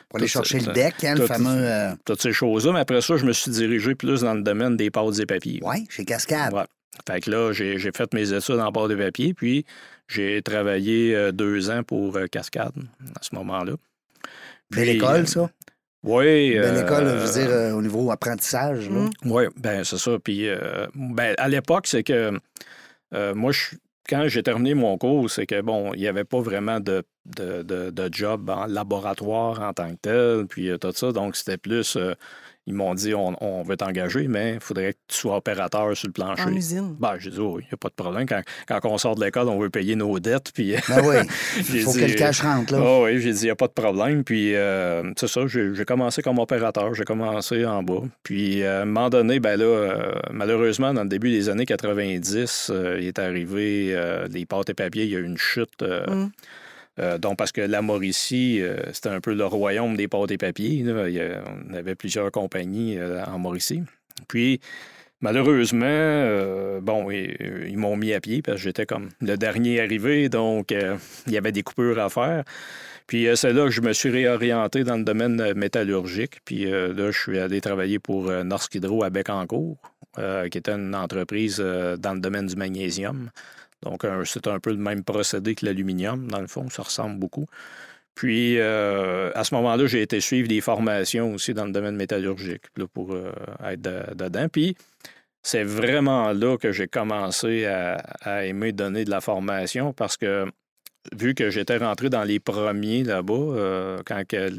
pour 0.09 0.19
aller 0.19 0.27
chercher 0.27 0.59
le 0.59 0.73
deck, 0.73 1.05
hein, 1.05 1.15
le 1.15 1.27
fameux. 1.27 1.49
euh, 1.51 1.91
toutes 2.05 2.21
ces 2.21 2.33
choses-là. 2.33 2.73
Mais 2.73 2.81
après 2.81 3.01
ça, 3.01 3.17
je 3.17 3.25
me 3.25 3.33
suis 3.33 3.51
dirigé 3.53 3.95
plus 3.95 4.23
dans 4.23 4.35
le 4.35 4.43
domaine 4.43 4.77
des 4.77 4.91
pâtes 4.91 5.19
et 5.21 5.27
papiers. 5.27 5.61
Ouais, 5.63 5.85
chez 5.89 6.05
Cascade. 6.05 6.53
Ouais. 6.53 6.65
Fait 7.09 7.21
que 7.21 7.31
là, 7.31 7.53
j'ai 7.53 7.79
j'ai 7.79 7.93
fait 7.97 8.13
mes 8.13 8.33
études 8.33 8.59
en 8.59 8.73
pâtes 8.73 8.91
et 8.91 8.97
papiers, 8.97 9.35
puis 9.35 9.65
j'ai 10.11 10.43
travaillé 10.43 11.15
euh, 11.15 11.33
deux 11.33 11.71
ans 11.71 11.83
pour 11.83 12.17
euh, 12.17 12.27
Cascade 12.27 12.73
à 13.15 13.23
ce 13.23 13.35
moment-là. 13.37 13.73
Belle 14.71 14.89
école, 14.91 15.23
euh, 15.23 15.27
ça? 15.27 15.51
Oui. 16.03 16.55
Belle 16.59 16.83
école, 16.85 17.07
je 17.09 17.15
veux 17.27 17.47
dire, 17.47 17.77
au 17.77 17.83
niveau 17.83 18.11
apprentissage. 18.11 18.89
là. 18.91 19.01
Mm. 19.01 19.11
Oui, 19.27 19.45
ben 19.57 19.85
c'est 19.85 19.99
ça. 19.99 20.19
Puis 20.23 20.49
euh, 20.49 20.87
ben, 20.95 21.35
à 21.39 21.49
l'époque, 21.49 21.87
c'est 21.87 22.03
que 22.03 22.33
moi, 23.35 23.53
je, 23.53 23.77
quand 24.09 24.27
j'ai 24.29 24.43
terminé 24.43 24.75
mon 24.75 24.99
cours, 24.99 25.31
c'est 25.31 25.47
que 25.47 25.61
bon, 25.61 25.93
il 25.95 26.01
n'y 26.01 26.09
avait 26.09 26.25
pas 26.25 26.41
vraiment 26.41 26.81
de 26.81 27.03
de, 27.27 27.63
de, 27.63 27.91
de 27.91 28.09
job 28.13 28.51
en 28.51 28.67
laboratoire 28.67 29.61
en 29.61 29.73
tant 29.73 29.91
que 29.91 29.99
tel, 30.03 30.47
puis 30.49 30.71
tout 30.81 30.93
ça. 30.93 31.13
Donc, 31.13 31.37
c'était 31.37 31.59
plus. 31.59 31.97
euh, 31.97 32.15
ils 32.67 32.75
m'ont 32.75 32.95
dit 32.95 33.15
on, 33.15 33.35
on 33.43 33.63
veut 33.63 33.77
t'engager, 33.77 34.29
mais 34.29 34.55
il 34.55 34.61
faudrait 34.61 34.93
que 34.93 34.99
tu 35.09 35.17
sois 35.19 35.37
opérateur 35.37 35.97
sur 35.97 36.09
le 36.09 36.13
plancher. 36.13 36.43
En 36.43 36.53
usine. 36.55 36.95
Ben, 37.01 37.15
j'ai 37.19 37.31
dit, 37.31 37.39
oui, 37.41 37.63
il 37.63 37.67
n'y 37.67 37.75
a 37.75 37.77
pas 37.77 37.89
de 37.89 37.95
problème. 37.95 38.27
Quand, 38.27 38.43
quand 38.69 38.81
on 38.85 38.99
sort 38.99 39.15
de 39.17 39.25
l'école, 39.25 39.49
on 39.49 39.59
veut 39.59 39.71
payer 39.71 39.97
nos 39.97 40.19
dettes. 40.21 40.53
Puis, 40.55 40.75
Ben 40.89 41.01
oui, 41.05 41.17
il 41.59 41.81
faut 41.83 41.93
dit- 41.93 42.01
que 42.01 42.05
le 42.05 42.15
cash 42.15 42.43
rentre, 42.43 42.73
là. 42.75 42.81
Ah 42.83 43.01
oui, 43.03 43.21
j'ai 43.21 43.33
dit, 43.33 43.41
il 43.41 43.45
n'y 43.45 43.51
a 43.51 43.57
pas 43.57 43.67
de 43.67 43.73
problème. 43.73 44.23
Puis, 44.25 44.55
euh, 44.55 45.03
c'est 45.19 45.27
ça, 45.29 45.41
j'ai 45.47 45.85
commencé 45.87 46.23
comme 46.23 46.39
opérateur. 46.39 46.95
J'ai 46.95 47.05
commencé 47.05 47.65
en 47.65 47.83
bas. 47.83 48.03
Puis, 48.23 48.63
euh, 48.63 48.81
à 48.81 48.83
un 48.83 48.85
moment 48.85 49.11
donné, 49.11 49.41
ben 49.41 49.57
là, 49.59 49.65
euh, 49.65 50.13
malheureusement, 50.31 50.93
dans 50.95 51.03
le 51.03 51.09
début 51.09 51.31
des 51.31 51.49
années 51.49 51.67
90, 51.67 52.71
euh, 52.73 52.99
il 53.01 53.07
est 53.07 53.19
arrivé 53.19 53.99
les 54.31 54.47
pâtes 54.47 54.71
et 54.71 54.75
papiers. 54.75 55.05
Il 55.05 55.11
y 55.11 55.17
a 55.17 55.19
eu 55.19 55.25
une 55.25 55.39
chute. 55.39 55.83
Mm. 55.83 56.27
Euh, 57.01 57.19
donc, 57.19 57.39
parce 57.39 57.53
que 57.53 57.61
la 57.61 57.83
Mauricie, 57.83 58.61
euh, 58.61 58.77
c'était 58.93 59.09
un 59.09 59.21
peu 59.21 59.35
le 59.35 59.47
royaume 59.47 59.97
des 59.97 60.09
pâtes 60.09 60.31
et 60.31 60.39
papiers. 60.39 60.85
on 60.87 61.75
avait 61.75 61.95
plusieurs 61.95 62.31
compagnies 62.31 62.99
euh, 62.99 63.25
en 63.25 63.39
Mauricie. 63.39 63.83
Puis, 64.29 64.61
malheureusement, 65.21 66.81
bon, 66.83 67.11
ils, 67.11 67.77
m'ont 67.77 67.97
mis 67.97 68.13
à 68.13 68.21
pied 68.21 68.43
parce 68.43 68.59
que 68.59 68.65
j'étais 68.65 68.87
comme 68.87 69.09
le 69.21 69.37
dernier 69.37 69.81
arrivé. 69.81 70.29
Donc, 70.29 70.73
il 70.73 71.33
y 71.33 71.39
avait 71.39 71.53
des 71.53 71.63
coupures 71.63 71.99
à 71.99 72.11
faire. 72.11 72.45
Puis, 73.07 73.27
c'est 73.35 73.53
là 73.53 73.65
que 73.65 73.71
je 73.71 73.81
me 73.81 73.95
suis 73.95 74.11
réorienté 74.11 74.85
dans 74.85 74.97
le 74.97 75.05
domaine 75.05 75.55
métallurgique. 75.55 76.41
Puis, 76.45 76.67
là, 76.67 77.11
je 77.11 77.19
suis 77.19 77.39
allé 77.39 77.63
travailler 77.63 77.99
pour 77.99 78.31
Norsk 78.31 78.75
Hydro 78.75 79.03
à 79.03 79.09
Bécancourt, 79.09 79.79
euh, 80.19 80.49
qui 80.49 80.59
était 80.59 80.73
une 80.73 80.95
entreprise 80.95 81.59
dans 81.59 82.15
le 82.15 82.21
domaine 82.21 82.47
du 82.47 82.57
magnésium. 82.57 83.31
Donc, 83.83 84.05
c'est 84.25 84.47
un 84.47 84.61
peu 84.61 84.71
le 84.71 84.77
même 84.77 85.05
procédé 85.05 85.55
que 85.55 85.65
l'aluminium, 85.65 86.29
dans 86.31 86.41
le 86.41 86.47
fond, 86.47 86.69
ça 86.69 86.83
ressemble 86.83 87.19
beaucoup. 87.19 87.47
Puis, 88.15 88.59
euh, 88.59 89.31
à 89.35 89.45
ce 89.45 89.55
moment-là, 89.55 89.87
j'ai 89.87 90.03
été 90.03 90.21
suivre 90.21 90.49
des 90.49 90.61
formations 90.61 91.33
aussi 91.33 91.55
dans 91.55 91.65
le 91.65 91.73
domaine 91.73 91.97
métallurgique 91.97 92.65
là, 92.77 92.85
pour 92.93 93.13
euh, 93.15 93.33
être 93.65 93.81
de- 93.81 94.15
dedans. 94.15 94.49
Puis, 94.49 94.77
c'est 95.43 95.65
vraiment 95.65 96.33
là 96.33 96.59
que 96.59 96.73
j'ai 96.73 96.87
commencé 96.89 97.65
à, 97.65 97.95
à 98.21 98.45
aimer 98.45 98.73
donner 98.73 99.05
de 99.07 99.11
la 99.11 99.23
formation 99.23 99.95
parce 99.95 100.19
que, 100.19 100.45
vu 101.17 101.35
que 101.35 101.49
j'étais 101.49 101.79
rentré 101.79 102.11
dans 102.11 102.25
les 102.25 102.41
premiers 102.41 103.05
là-bas, 103.05 103.33
euh, 103.35 104.03
quand 104.05 104.23
que, 104.27 104.51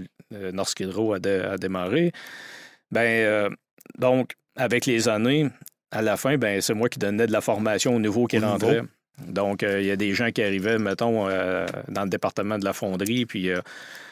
Norsk 0.53 0.79
Hydro 0.79 1.13
a, 1.13 1.19
dé- 1.19 1.43
a 1.45 1.57
démarré, 1.57 2.13
ben 2.89 3.53
donc, 3.99 4.33
avec 4.55 4.85
les 4.85 5.07
années, 5.09 5.49
à 5.91 6.01
la 6.01 6.15
fin, 6.17 6.37
ben, 6.37 6.61
c'est 6.61 6.73
moi 6.73 6.87
qui 6.89 6.99
donnais 6.99 7.27
de 7.27 7.31
la 7.33 7.41
formation 7.41 7.95
au 7.95 7.99
nouveau 7.99 8.25
qui 8.27 8.37
rentrait. 8.45 8.81
Donc, 9.27 9.63
euh, 9.63 9.81
il 9.81 9.87
y 9.87 9.91
a 9.91 9.95
des 9.95 10.13
gens 10.13 10.31
qui 10.31 10.43
arrivaient, 10.43 10.79
mettons, 10.79 11.27
euh, 11.27 11.65
dans 11.87 12.03
le 12.03 12.09
département 12.09 12.57
de 12.57 12.65
la 12.65 12.73
fonderie, 12.73 13.25
puis 13.25 13.49
euh, 13.49 13.61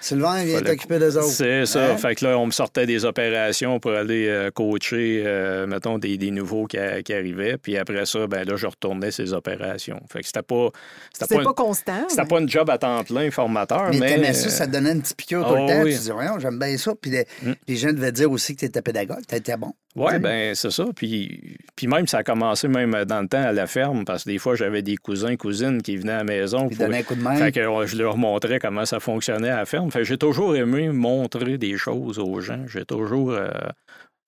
Sylvain 0.01 0.43
vient 0.43 0.57
Fallait- 0.59 0.69
t'occuper 0.75 0.99
des 0.99 1.17
autres. 1.17 1.27
c'est 1.27 1.65
ça. 1.65 1.91
Hein? 1.93 1.97
Fait 1.97 2.15
que 2.15 2.25
là, 2.25 2.37
on 2.37 2.45
me 2.45 2.51
sortait 2.51 2.85
des 2.85 3.03
opérations 3.05 3.79
pour 3.79 3.91
aller 3.91 4.27
euh, 4.27 4.49
coacher, 4.51 5.23
euh, 5.25 5.67
mettons, 5.67 5.97
des, 5.97 6.17
des 6.17 6.31
nouveaux 6.31 6.65
qui, 6.67 6.77
a- 6.77 7.01
qui 7.01 7.13
arrivaient. 7.13 7.57
Puis 7.57 7.77
après 7.77 8.05
ça, 8.05 8.25
ben 8.27 8.47
là, 8.47 8.55
je 8.55 8.67
retournais 8.67 9.11
ces 9.11 9.33
opérations. 9.33 9.99
Fait 10.11 10.21
que 10.21 10.27
c'était 10.27 10.41
pas... 10.41 10.69
C'était 11.13 11.43
pas, 11.43 11.53
constant. 11.53 12.05
c'était 12.07 12.21
mais- 12.23 12.27
pas 12.27 12.39
une 12.39 12.49
job 12.49 12.69
à 12.69 12.77
temps 12.77 13.03
plein, 13.03 13.29
formateur, 13.31 13.89
Mais 13.91 13.99
mais... 13.99 14.07
t'aimais 14.15 14.33
ça, 14.33 14.47
euh, 14.47 14.49
ça 14.51 14.67
te 14.67 14.71
donnait 14.71 14.91
une 14.93 15.01
petite 15.01 15.17
piqûre 15.17 15.45
tout 15.45 15.53
oh 15.57 15.65
le 15.65 15.67
temps. 15.67 15.81
oui. 15.83 15.91
Tu 15.91 15.97
disais, 15.97 16.13
voyons, 16.13 16.39
j'aime 16.39 16.59
bien 16.59 16.77
ça. 16.77 16.93
Puis 16.99 17.11
les, 17.11 17.25
Mm. 17.43 17.51
les 17.67 17.75
gens 17.75 17.91
devaient 17.93 18.11
dire 18.11 18.31
aussi 18.31 18.55
que 18.55 18.59
tu 18.61 18.65
étais 18.65 18.81
pédagogue, 18.81 19.21
tu 19.27 19.35
étais 19.35 19.55
bon. 19.57 19.73
Oui, 19.95 20.17
ben 20.19 20.53
c'est 20.55 20.71
ça. 20.71 20.85
Puis, 20.95 21.57
puis 21.75 21.87
même, 21.87 22.07
ça 22.07 22.19
a 22.19 22.23
commencé 22.23 22.67
même 22.67 23.03
dans 23.05 23.21
le 23.21 23.27
temps 23.27 23.41
à 23.41 23.51
la 23.51 23.65
ferme, 23.67 24.05
parce 24.05 24.23
que 24.23 24.29
des 24.29 24.37
fois, 24.37 24.55
j'avais 24.55 24.81
des 24.81 24.95
cousins, 24.97 25.35
cousines 25.35 25.81
qui 25.81 25.97
venaient 25.97 26.13
à 26.13 26.17
la 26.17 26.23
maison. 26.23 26.67
Puis 26.67 26.77
pour- 26.77 26.85
donner 26.85 26.99
un 26.99 27.03
coup 27.03 27.15
de 27.15 27.21
main. 27.21 27.35
Fait 27.35 27.51
que 27.51 27.61
je 27.85 27.97
leur 27.97 28.15
montrais 28.15 28.59
comment 28.59 28.85
ça 28.85 28.99
fonctionnait 28.99 29.49
à 29.49 29.57
la 29.57 29.65
ferme. 29.65 29.88
J'ai 30.01 30.17
toujours 30.17 30.55
aimé 30.55 30.89
montrer 30.89 31.57
des 31.57 31.77
choses 31.77 32.19
aux 32.19 32.39
gens. 32.41 32.65
J'ai 32.67 32.85
toujours... 32.85 33.31
euh, 33.31 33.49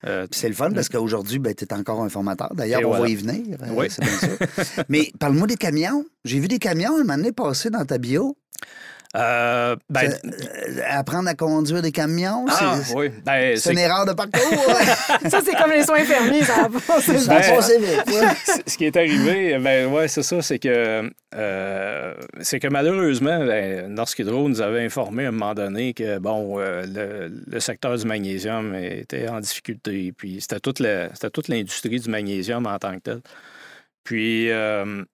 euh, 0.04 0.26
c'est 0.32 0.48
le 0.48 0.54
fun 0.54 0.70
parce 0.72 0.88
qu'aujourd'hui, 0.88 1.38
ben, 1.38 1.54
tu 1.54 1.64
es 1.64 1.72
encore 1.72 2.02
un 2.02 2.08
formateur. 2.08 2.52
D'ailleurs, 2.54 2.80
on 2.82 2.88
voilà. 2.88 3.02
va 3.04 3.08
y 3.08 3.14
venir. 3.14 3.56
euh, 3.62 3.66
Oui. 3.76 3.86
C'est 3.88 4.02
bien 4.02 4.18
ça. 4.18 4.84
Mais 4.88 5.12
parle-moi 5.18 5.46
des 5.46 5.56
camions. 5.56 6.04
J'ai 6.24 6.40
vu 6.40 6.48
des 6.48 6.58
camions 6.58 6.96
un 6.96 6.98
moment 7.04 7.16
donné 7.16 7.32
passer 7.32 7.70
dans 7.70 7.84
ta 7.84 7.98
bio. 7.98 8.36
Euh, 9.14 9.76
ben, 9.90 10.10
euh, 10.24 10.80
apprendre 10.88 11.28
à 11.28 11.34
conduire 11.34 11.82
des 11.82 11.92
camions, 11.92 12.46
ah, 12.48 12.78
c'est 12.82 12.94
oui. 12.94 13.10
Ben, 13.24 13.56
c'est 13.58 13.72
une 13.72 13.78
erreur 13.78 14.06
de 14.06 14.12
parcours. 14.12 14.40
ouais. 14.68 15.28
Ça, 15.30 15.40
c'est 15.44 15.54
comme 15.54 15.70
les 15.70 15.84
soins 15.84 15.98
infirmiers. 16.00 16.42
Ça 16.44 16.68
va 16.68 16.68
Ben, 17.28 17.42
vite. 17.42 18.06
ouais. 18.08 18.62
ce 18.66 18.76
qui 18.76 18.84
est 18.86 18.96
arrivé, 18.96 19.58
ben 19.58 19.92
ouais, 19.92 20.08
c'est 20.08 20.22
ça, 20.22 20.40
c'est 20.40 20.58
que 20.58 21.10
euh, 21.34 22.14
c'est 22.40 22.58
que 22.58 22.68
malheureusement, 22.68 23.38
ben, 23.44 23.88
Norsk 23.92 24.18
Hydro 24.20 24.48
nous 24.48 24.60
avait 24.62 24.84
informé 24.84 25.26
à 25.26 25.28
un 25.28 25.32
moment 25.32 25.54
donné 25.54 25.92
que 25.94 26.18
bon, 26.18 26.58
euh, 26.58 26.84
le, 26.86 27.42
le 27.46 27.60
secteur 27.60 27.96
du 27.96 28.06
magnésium 28.06 28.74
était 28.74 29.28
en 29.28 29.40
difficulté. 29.40 30.12
Puis 30.16 30.40
c'était 30.40 30.60
toute 30.60 30.80
la- 30.80 31.08
c'était 31.14 31.30
toute 31.30 31.48
l'industrie 31.48 32.00
du 32.00 32.08
magnésium 32.08 32.66
en 32.66 32.78
tant 32.78 32.94
que 32.94 33.00
telle. 33.00 33.20
Puis 34.04 34.50
euh, 34.50 35.04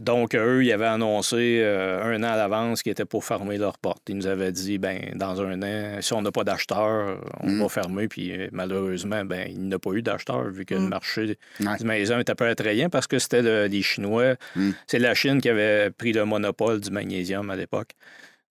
donc 0.00 0.34
eux, 0.34 0.64
ils 0.64 0.72
avaient 0.72 0.86
annoncé 0.86 1.60
euh, 1.62 2.02
un 2.04 2.22
an 2.22 2.32
à 2.32 2.36
l'avance 2.36 2.82
qu'ils 2.82 2.92
étaient 2.92 3.04
pour 3.04 3.24
fermer 3.24 3.56
leurs 3.58 3.78
portes. 3.78 4.02
Ils 4.08 4.16
nous 4.16 4.26
avaient 4.26 4.52
dit 4.52 4.78
ben 4.78 5.12
dans 5.14 5.40
un 5.42 5.62
an, 5.62 6.00
si 6.00 6.12
on 6.12 6.22
n'a 6.22 6.30
pas 6.32 6.44
d'acheteurs, 6.44 7.20
on 7.40 7.50
Mm. 7.50 7.60
va 7.62 7.68
fermer. 7.68 8.08
Puis 8.08 8.32
euh, 8.32 8.48
malheureusement, 8.52 9.24
ben 9.24 9.46
il 9.48 9.60
n'y 9.68 9.74
a 9.74 9.78
pas 9.78 9.90
eu 9.92 10.02
d'acheteurs 10.02 10.44
vu 10.50 10.64
que 10.64 10.74
le 10.74 10.80
Mm. 10.80 10.88
marché 10.88 11.38
Ouais. 11.60 11.76
du 11.78 11.84
magnésium 11.84 12.20
était 12.20 12.34
peu 12.34 12.46
attrayant 12.46 12.88
parce 12.88 13.06
que 13.06 13.18
c'était 13.18 13.42
le- 13.42 13.66
les 13.66 13.82
Chinois. 13.82 14.34
Mm. 14.54 14.70
C'est 14.86 14.98
la 14.98 15.14
Chine 15.14 15.40
qui 15.40 15.48
avait 15.48 15.90
pris 15.90 16.12
le 16.12 16.24
monopole 16.24 16.80
du 16.80 16.90
magnésium 16.90 17.48
à 17.50 17.56
l'époque. 17.56 17.90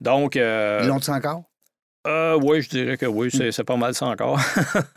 Donc, 0.01 0.36
euh, 0.36 0.81
Ils 0.84 0.88
l'ont-tu 0.88 1.10
encore? 1.12 1.43
Euh, 2.06 2.39
oui, 2.41 2.62
je 2.62 2.70
dirais 2.70 2.98
que 2.98 3.06
oui, 3.06 3.30
c'est 3.32 3.63
pas 3.63 3.78
mal 3.78 3.94
ça 3.96 4.06
encore. 4.08 4.39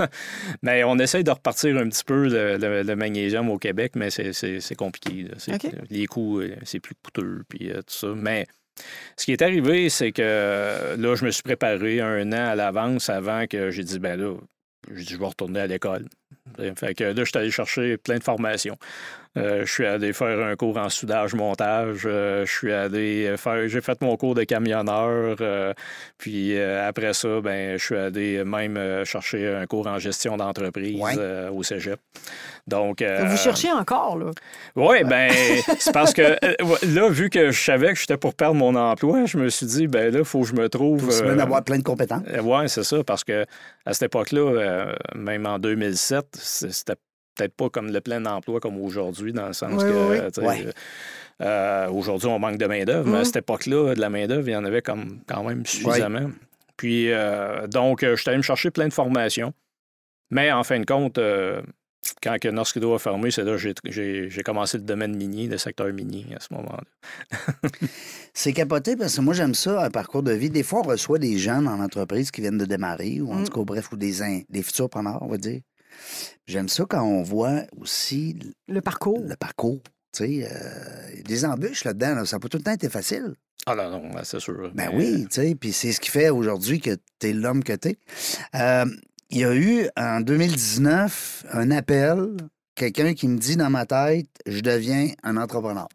mais 0.62 0.84
on 0.84 0.98
essaye 0.98 1.24
de 1.24 1.30
repartir 1.30 1.76
un 1.76 1.88
petit 1.88 2.04
peu 2.04 2.28
le, 2.28 2.56
le- 2.56 2.82
le 2.82 2.96
magnésium 2.96 3.48
au 3.50 3.58
Québec, 3.58 3.92
mais 3.96 4.10
c'est- 4.10 4.74
compliqué. 4.76 5.26
Les 5.90 6.06
coûts, 6.06 6.40
euh, 6.40 6.54
c'est 6.64 6.80
plus 6.80 6.94
coûteux, 7.02 7.42
puis 7.48 7.70
euh, 7.70 7.76
tout 7.78 7.94
ça. 7.94 8.08
Mais 8.14 8.46
ce 9.16 9.24
qui 9.24 9.32
est 9.32 9.42
arrivé, 9.42 9.88
c'est 9.88 10.12
que 10.12 10.22
euh, 10.22 10.96
là, 10.96 11.14
je 11.14 11.24
me 11.24 11.30
suis 11.30 11.42
préparé 11.42 12.00
un 12.00 12.30
an 12.32 12.48
à 12.50 12.54
l'avance 12.54 13.08
avant 13.10 13.46
que 13.46 13.70
j'ai 13.70 13.82
dit, 13.84 13.98
ben 13.98 14.18
là, 14.20 14.34
j'ai 14.94 15.04
dit, 15.04 15.14
je 15.14 15.18
vais 15.18 15.26
retourner 15.26 15.60
à 15.60 15.66
l'école. 15.66 16.06
Fait 16.76 16.94
que 16.94 17.04
là, 17.04 17.12
je 17.16 17.24
suis 17.24 17.36
allé 17.38 17.50
chercher 17.50 17.96
plein 17.98 18.18
de 18.18 18.22
formations. 18.24 18.76
Euh, 19.38 19.64
je 19.64 19.72
suis 19.72 19.86
allé 19.86 20.12
faire 20.12 20.40
un 20.44 20.56
cours 20.56 20.76
en 20.78 20.88
soudage-montage. 20.88 22.02
euh, 22.06 22.44
je 22.46 22.50
suis 22.52 22.72
allé 22.72 23.34
faire... 23.36 23.68
J'ai 23.68 23.80
fait 23.80 24.00
mon 24.02 24.16
cours 24.16 24.34
de 24.34 24.44
camionneur. 24.44 25.36
euh, 25.40 25.72
puis 26.18 26.56
euh, 26.58 26.86
après 26.88 27.12
ça, 27.14 27.40
ben, 27.40 27.78
je 27.78 27.84
suis 27.84 27.96
allé 27.96 28.44
même 28.44 29.04
chercher 29.04 29.48
un 29.54 29.66
cours 29.66 29.86
en 29.86 29.98
gestion 29.98 30.36
d'entreprise 30.36 31.00
Ouais. 31.00 31.14
euh, 31.18 31.50
au 31.50 31.62
cégep. 31.62 32.00
Donc... 32.66 33.00
euh, 33.02 33.24
Vous 33.26 33.36
cherchez 33.36 33.70
encore, 33.72 34.18
là? 34.18 34.30
oui, 34.76 35.02
ben 35.04 35.30
c'est 35.78 35.92
parce 35.92 36.12
que 36.12 36.36
là, 36.94 37.08
vu 37.08 37.30
que 37.30 37.50
je 37.50 37.60
savais 37.60 37.92
que 37.92 37.98
j'étais 37.98 38.16
pour 38.16 38.34
perdre 38.34 38.54
mon 38.56 38.74
emploi, 38.74 39.24
je 39.26 39.38
me 39.38 39.48
suis 39.48 39.66
dit, 39.66 39.86
ben 39.86 40.12
là, 40.12 40.20
il 40.20 40.24
faut 40.24 40.42
que 40.42 40.46
je 40.48 40.54
me 40.54 40.68
trouve. 40.68 41.04
Pour 41.04 41.12
se 41.12 41.22
euh, 41.24 41.38
avoir 41.38 41.62
plein 41.64 41.78
de 41.78 41.82
compétences. 41.82 42.22
oui, 42.42 42.68
c'est 42.68 42.84
ça, 42.84 43.02
parce 43.04 43.24
que 43.24 43.44
à 43.86 43.92
cette 43.94 44.02
époque-là, 44.04 44.40
euh, 44.40 44.92
même 45.14 45.46
en 45.46 45.58
2007, 45.58 46.26
c- 46.36 46.68
c'était 46.70 46.94
peut-être 47.38 47.54
pas 47.54 47.70
comme 47.70 47.90
le 47.92 48.00
plein 48.00 48.24
emploi 48.26 48.60
comme 48.60 48.78
aujourd'hui, 48.80 49.32
dans 49.32 49.46
le 49.46 49.52
sens 49.54 49.82
Oui, 49.82 49.88
que 49.88 50.40
oui, 50.40 50.44
Ouais. 50.46 50.66
euh, 51.40 51.88
aujourd'hui, 51.90 52.28
on 52.28 52.38
manque 52.38 52.58
de 52.58 52.66
main-d'œuvre, 52.66 53.08
mais 53.08 53.16
à 53.16 53.20
Mhm. 53.20 53.24
cette 53.24 53.36
époque-là, 53.36 53.94
de 53.94 54.00
la 54.00 54.10
main-d'œuvre, 54.10 54.48
il 54.48 54.52
y 54.52 54.56
en 54.56 54.64
avait 54.64 54.82
comme, 54.82 55.20
quand 55.26 55.42
même 55.44 55.64
suffisamment. 55.64 56.30
Puis, 56.76 57.10
euh, 57.10 57.66
donc, 57.66 58.02
euh, 58.02 58.16
je 58.16 58.20
suis 58.22 58.28
allé 58.28 58.38
me 58.38 58.42
chercher 58.42 58.70
plein 58.70 58.88
de 58.88 58.92
formations. 58.92 59.52
Mais 60.30 60.52
en 60.52 60.62
fin 60.64 60.78
de 60.78 60.84
compte, 60.84 61.16
euh, 61.18 61.62
quand 62.22 62.38
que 62.38 62.48
Norsk 62.48 62.76
Hydro 62.76 62.94
a 62.94 62.98
fermé, 62.98 63.30
c'est 63.30 63.44
là 63.44 63.52
que 63.56 63.90
j'ai- 63.90 64.42
commencé 64.44 64.76
le 64.78 64.84
domaine 64.84 65.16
minier, 65.16 65.46
le 65.48 65.58
secteur 65.58 65.92
minier 65.92 66.26
à 66.36 66.40
ce 66.40 66.52
moment-là. 66.54 66.84
C'est 68.34 68.52
capoté 68.52 68.96
parce 68.96 69.16
que 69.16 69.20
moi, 69.20 69.34
j'aime 69.34 69.54
ça, 69.54 69.84
un 69.84 69.90
parcours 69.90 70.22
de 70.22 70.32
vie. 70.32 70.50
Des 70.50 70.62
fois, 70.62 70.80
on 70.80 70.88
reçoit 70.88 71.18
des 71.18 71.38
jeunes 71.38 71.66
en 71.66 71.80
entreprise 71.80 72.30
qui 72.30 72.40
viennent 72.40 72.58
de 72.58 72.64
démarrer, 72.66 73.20
ou 73.20 73.32
en 73.32 73.36
Mm. 73.40 73.44
tout 73.44 73.52
cas, 73.58 73.64
bref, 73.64 73.90
ou 73.92 73.96
des, 73.96 74.22
in- 74.22 74.42
des 74.48 74.62
futurs 74.62 74.88
preneurs, 74.88 75.18
on 75.22 75.28
va 75.28 75.36
dire. 75.38 75.60
J'aime 76.46 76.68
ça 76.68 76.84
quand 76.88 77.02
on 77.02 77.22
voit 77.22 77.62
aussi 77.80 78.38
Le 78.68 78.80
parcours. 78.80 79.20
le 79.20 79.36
parcours. 79.36 79.80
Tu 80.16 80.24
sais, 80.40 80.48
euh, 80.50 81.10
il 81.12 81.18
y 81.18 81.20
a 81.20 81.22
des 81.24 81.44
embûches 81.44 81.84
là-dedans. 81.84 82.14
là. 82.14 82.24
Ça 82.24 82.36
n'a 82.36 82.40
pas 82.40 82.48
tout 82.48 82.56
le 82.58 82.62
temps 82.62 82.72
été 82.72 82.88
facile. 82.88 83.34
Ah 83.66 83.74
non, 83.74 83.90
non, 83.90 84.10
c'est 84.24 84.40
sûr. 84.40 84.70
Ben 84.74 84.90
Mais- 84.90 84.96
oui, 84.96 85.26
tu 85.30 85.42
sais, 85.42 85.54
puis 85.54 85.72
c'est 85.72 85.92
ce 85.92 86.00
qui 86.00 86.10
fait 86.10 86.30
aujourd'hui 86.30 86.80
que 86.80 86.96
tu 87.20 87.28
es 87.28 87.32
l'homme 87.34 87.62
que 87.62 87.74
tu 87.74 87.88
es. 87.88 87.98
il 89.30 89.38
y 89.38 89.44
a 89.44 89.54
eu 89.54 89.88
en 89.96 90.20
2019 90.22 91.44
un 91.52 91.70
appel, 91.70 92.36
quelqu'un 92.74 93.12
qui 93.12 93.28
me 93.28 93.36
dit 93.38 93.56
dans 93.56 93.68
ma 93.68 93.84
tête, 93.84 94.26
je 94.46 94.60
deviens 94.60 95.10
un 95.22 95.36
entrepreneur. 95.36 95.88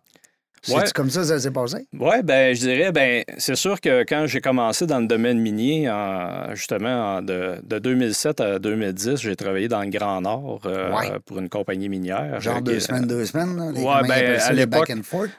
C'est 0.66 0.74
Ouais. 0.76 0.84
comme 0.96 1.10
ça 1.10 1.20
que 1.20 1.26
ça 1.28 1.40
s'est 1.40 1.52
passé? 1.52 1.86
Oui, 2.00 2.16
ben 2.24 2.56
je 2.56 2.62
dirais, 2.62 2.94
ben 2.94 3.24
c'est 3.38 3.56
sûr 3.56 3.82
que 3.82 4.04
quand 4.04 4.28
j'ai 4.28 4.40
commencé 4.40 4.86
dans 4.86 5.00
le 5.00 5.08
domaine 5.08 5.38
minier, 5.38 5.90
en- 5.90 6.56
justement 6.56 7.18
en- 7.18 7.22
de, 7.22 7.56
de 7.64 7.80
2007 7.80 8.40
à 8.40 8.60
2010, 8.60 9.18
j'ai 9.20 9.36
travaillé 9.36 9.68
dans 9.68 9.82
le 9.82 9.90
Grand 9.90 10.22
Nord 10.22 10.62
euh, 10.66 10.90
Ouais. 10.94 11.12
pour 11.26 11.40
une 11.40 11.50
compagnie 11.50 11.90
minière. 11.90 12.40
Genre 12.40 12.58
Euh, 12.58 12.62
deux 12.62 12.76
qui- 12.76 12.82
semaines, 12.82 13.06
deux 13.08 13.26
semaines, 13.26 13.74
ils 13.76 13.84
ben, 13.84 14.40
à 14.40 14.54
l'époque-? 14.54 14.92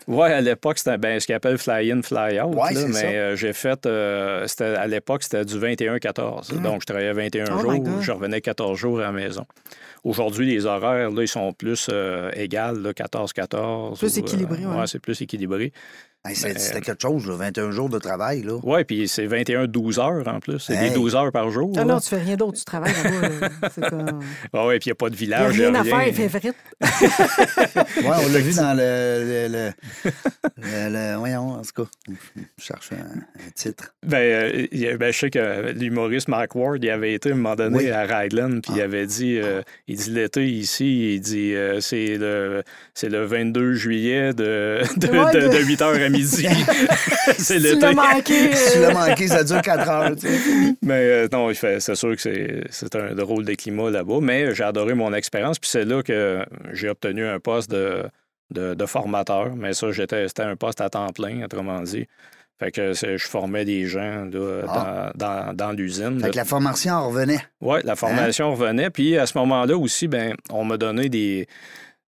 Oui, 0.07 0.29
à 0.31 0.41
l'époque, 0.43 0.77
c'était 0.79 0.99
ben, 0.99 1.19
ce 1.19 1.25
qu'ils 1.25 1.35
appellent 1.35 1.57
fly-in, 1.59 2.03
fly-out. 2.03 2.55
Ouais, 2.55 2.75
mais 2.75 2.93
ça. 2.93 3.07
euh, 3.07 3.37
j'ai 3.37 3.55
fait, 3.55 3.87
euh, 3.87 4.47
c'était- 4.47 4.75
à 4.77 4.87
l'époque, 4.87 5.23
c'était 5.23 5.47
du 5.47 5.59
21-14. 5.59 6.51
Ah. 6.55 6.61
Donc, 6.61 6.83
je 6.83 6.87
travaillais 6.87 7.15
21 7.15 7.47
Oh 7.51 7.71
my 7.71 7.77
jours, 7.85 8.03
je 8.03 8.13
revenais 8.13 8.43
14 8.43 8.79
jours 8.79 8.99
à 9.01 9.05
la 9.05 9.13
maison. 9.13 9.47
Aujourd'hui, 10.05 10.47
les 10.47 10.67
horaires, 10.67 11.11
là, 11.11 11.23
ils 11.23 11.29
sont 11.29 11.53
plus 11.55 11.89
euh, 11.91 12.31
égales, 12.35 12.83
là, 12.83 12.93
14-14. 12.93 13.99
Plus 13.99 14.17
ou, 14.17 14.19
euh, 14.19 14.21
équilibré, 14.21 14.67
ouais. 14.67 14.77
ouais, 14.77 14.87
c'est 14.87 14.99
plus 14.99 15.21
équilibré. 15.23 15.73
Hey, 16.27 16.35
c'est- 16.35 16.55
Ben, 16.55 16.59
C'était 16.59 16.81
quelque 16.81 17.03
chose, 17.03 17.27
là, 17.27 17.35
21 17.37 17.71
jours 17.71 17.91
de 17.91 17.99
travail. 17.99 18.43
Là. 18.43 18.55
Oui, 18.63 18.83
puis 18.85 19.09
c'est 19.09 19.27
21-12 19.27 19.99
heures 19.99 20.27
en 20.27 20.41
plus. 20.41 20.59
C'est 20.59 20.75
Hey. 20.75 20.89
des 20.89 20.95
12 20.95 21.15
heures 21.15 21.31
par 21.31 21.51
jour. 21.51 21.71
Ah 21.77 21.81
là. 21.81 21.85
non, 21.85 22.01
tu 22.01 22.09
fais 22.09 22.17
rien 22.19 22.37
d'autre, 22.37 22.57
tu 22.57 22.65
travailles 22.65 22.95
là-bas. 23.05 23.89
comme- 23.91 24.21
Ah 24.55 24.67
ouais, 24.67 24.79
puis 24.79 24.89
il 24.89 24.89
n'y 24.89 24.93
a 24.93 24.95
pas 24.95 25.11
de 25.11 25.17
Il 25.17 25.29
n'y 25.29 25.35
a 25.35 25.49
village. 25.49 25.61
rien 25.61 25.75
à 25.75 25.85
faire, 25.85 26.07
il 26.09 26.15
fait 26.15 26.29
frite. 26.31 26.55
Ouais, 28.05 28.17
on 28.27 28.33
l'a 28.33 28.39
vu 28.39 28.55
dans 28.55 28.75
le. 28.75 29.49
le, 29.49 29.49
le, 29.53 29.71
le- 30.57 31.13
le- 31.13 31.17
voyons, 31.19 31.51
en 31.55 31.63
tout 31.63 31.83
cas, 31.85 31.91
je 32.59 32.65
cherche 32.65 32.91
un, 32.93 33.19
un 33.19 33.51
titre. 33.55 33.95
Ben, 34.07 34.17
euh, 34.73 34.97
ben, 34.97 35.13
je 35.13 35.19
sais 35.19 35.31
que 35.31 35.73
l'humoriste 35.73 36.29
Mark 36.29 36.55
Ward, 36.55 36.83
il 36.83 36.91
avait 36.91 37.13
été 37.15 37.31
à 37.31 37.33
un 37.33 37.37
moment 37.37 37.55
donné 37.55 37.77
Oui. 37.79 37.91
à 37.91 38.07
Raglan, 38.07 38.61
puis 38.61 38.73
il 38.77 38.81
Ah. 38.81 38.85
avait 38.85 39.07
dit, 39.07 39.39
euh, 39.39 39.63
il 39.89 39.97
dit 39.97 40.11
l'été 40.11 40.49
ici, 40.49 41.15
il 41.17 41.21
dit 41.21 41.55
euh, 41.55 41.81
c'est 41.81 42.17
le 42.17 42.63
c'est 42.95 43.09
le 43.09 43.25
22 43.25 43.75
juillet 43.75 44.33
de, 44.33 44.81
de, 44.97 45.09
Ouais, 45.09 45.33
de, 45.33 45.41
de- 45.49 45.49
de 45.59 45.59
8 45.65 45.81
h 45.81 46.03
à 46.03 46.09
midi. 46.15 46.47
c'est 47.39 47.57
Tu 47.57 47.61
l'été. 47.63 47.77
l'as 47.81 47.93
manqué. 47.93 48.51
Tu 48.51 48.79
euh, 48.79 48.81
l'as 48.89 48.95
manqué, 48.95 49.29
ça 49.29 49.45
dure 49.45 49.61
4 49.63 49.89
heures. 49.91 50.17
tu 50.17 50.29
sais. 50.29 50.75
Mais 50.83 50.93
euh, 50.95 51.29
non, 51.33 51.51
c'est 51.55 51.95
sûr 51.95 52.15
que 52.17 52.21
c'est 52.23 52.65
c'est 52.71 52.95
un 52.97 53.15
drôle 53.15 53.45
de 53.45 53.55
climat 53.55 53.91
là-bas, 53.91 54.19
mais 54.23 54.55
j'ai 54.55 54.65
adoré 54.65 54.95
mon 54.95 55.13
expérience, 55.13 55.59
puis 55.59 55.71
c'est 55.71 55.85
là 55.85 56.03
que 56.03 56.45
j'ai 56.73 56.89
obtenu 56.89 57.27
un 57.27 57.39
poste 57.41 57.71
de, 57.71 58.05
de, 58.53 58.75
de 58.75 58.87
formateur, 58.87 59.55
mais 59.57 59.75
ça, 59.75 59.91
j'étais 59.93 60.29
c'était 60.29 60.43
un 60.43 60.57
poste 60.57 60.81
à 60.81 60.89
temps 60.89 61.09
plein, 61.13 61.45
autrement 61.45 61.81
dit. 61.83 62.07
Fait 62.61 62.71
que 62.71 62.93
c'est- 62.93 63.19
je 63.19 63.27
formais 63.27 63.65
des 63.65 63.85
gens 63.87 64.27
là, 64.33 64.63
Ah. 64.69 65.13
dans, 65.17 65.27
dans, 65.27 65.55
dans 65.57 65.73
l'usine. 65.73 66.19
Fait 66.21 66.27
là. 66.27 66.31
que 66.31 66.37
la 66.37 66.45
formation 66.45 66.93
en 66.93 67.09
revenait. 67.09 67.41
Oui, 67.61 67.81
la 67.83 67.97
formation 67.97 68.47
Hein? 68.47 68.51
revenait. 68.53 68.91
Puis 68.91 69.19
à 69.19 69.27
ce 69.27 69.37
moment-là 69.39 69.77
aussi, 69.77 70.07
ben, 70.07 70.35
on 70.51 70.65
m'a 70.65 70.77
donné 70.77 71.09
des. 71.09 71.49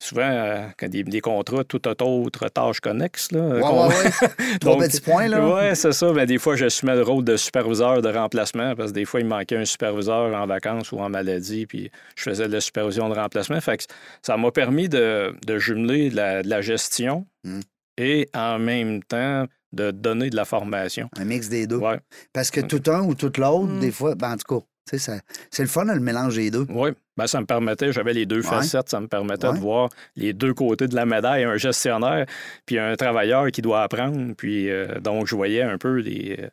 Souvent, 0.04 0.22
euh, 0.30 0.68
quand 0.78 0.90
des, 0.90 1.04
des 1.04 1.22
contrats, 1.22 1.64
toute 1.64 1.88
autre 1.88 2.50
tâche 2.50 2.82
connexe. 2.82 3.32
Là, 3.32 3.40
Ouais, 3.40 3.62
ouais, 3.62 3.88
ouais. 3.88 4.58
Trois 4.60 4.74
Donc, 4.76 4.84
petits 4.84 5.00
points, 5.00 5.28
là. 5.30 5.48
Oui, 5.48 5.76
c'est 5.76 5.94
ça. 5.94 6.12
Ben, 6.12 6.26
des 6.26 6.38
fois, 6.40 6.58
j'assumais 6.58 6.96
le 6.96 7.04
rôle 7.04 7.24
de 7.24 7.38
superviseur 7.38 8.02
de 8.02 8.10
remplacement 8.10 8.76
parce 8.76 8.90
que 8.92 8.96
des 8.96 9.06
fois, 9.06 9.22
il 9.22 9.28
manquait 9.28 9.56
un 9.56 9.64
superviseur 9.64 10.36
en 10.36 10.46
vacances 10.46 10.92
ou 10.92 11.00
en 11.00 11.08
maladie, 11.10 11.66
puis 11.66 11.90
je 12.18 12.24
faisais 12.24 12.48
de 12.50 12.52
la 12.54 12.60
supervision 12.60 13.08
de 13.08 13.16
remplacement. 13.16 13.62
Fait 13.62 13.78
que 13.78 13.84
ça 14.22 14.36
m'a 14.36 14.52
permis 14.52 14.90
de, 14.90 15.34
de 15.48 15.58
jumeler 15.58 16.10
de 16.10 16.16
la, 16.18 16.44
de 16.44 16.50
la 16.50 16.62
gestion 16.62 17.26
Mm. 17.46 17.60
et 17.98 18.30
en 18.34 18.58
même 18.60 19.04
temps 19.04 19.46
de 19.74 19.92
donner 19.92 20.30
de 20.30 20.36
la 20.36 20.46
formation. 20.46 21.10
Un 21.18 21.26
mix 21.26 21.50
des 21.50 21.66
deux. 21.68 21.78
Oui, 21.78 21.96
Parce 22.32 22.52
que 22.52 22.62
tout 22.62 22.82
un 22.92 23.02
ou 23.04 23.16
tout 23.16 23.32
l'autre, 23.38 23.68
Mm. 23.68 23.80
des 23.80 23.92
fois, 23.92 24.16
ben, 24.16 24.32
en 24.34 24.38
tout 24.38 24.60
cas, 24.60 24.66
c'est 24.86 25.22
le 25.64 25.68
fun, 25.68 25.86
le 25.86 26.00
mélange 26.00 26.36
des 26.36 26.52
deux. 26.52 26.66
oui. 26.70 26.90
Ben, 27.16 27.28
ça 27.28 27.40
me 27.40 27.46
permettait, 27.46 27.94
j'avais 27.94 28.14
les 28.14 28.26
deux 28.26 28.38
Ouais. 28.38 28.42
facettes, 28.42 28.90
ça 28.90 29.00
me 29.00 29.06
permettait 29.08 29.46
Ouais. 29.48 29.54
de 29.54 29.60
voir 29.60 29.90
les 30.16 30.34
deux 30.34 30.56
côtés 30.56 30.88
de 30.88 30.96
la 30.96 31.06
médaille, 31.06 31.44
un 31.44 31.58
gestionnaire, 31.58 32.26
puis 32.66 32.80
un 32.80 32.96
travailleur 32.96 33.52
qui 33.52 33.62
doit 33.62 33.84
apprendre. 33.84 34.34
Puis 34.36 34.68
euh, 34.72 35.00
donc, 35.00 35.28
je 35.28 35.36
voyais 35.36 35.62
un 35.62 35.78
peu 35.78 35.98
les. 35.98 36.38
euh, 36.40 36.48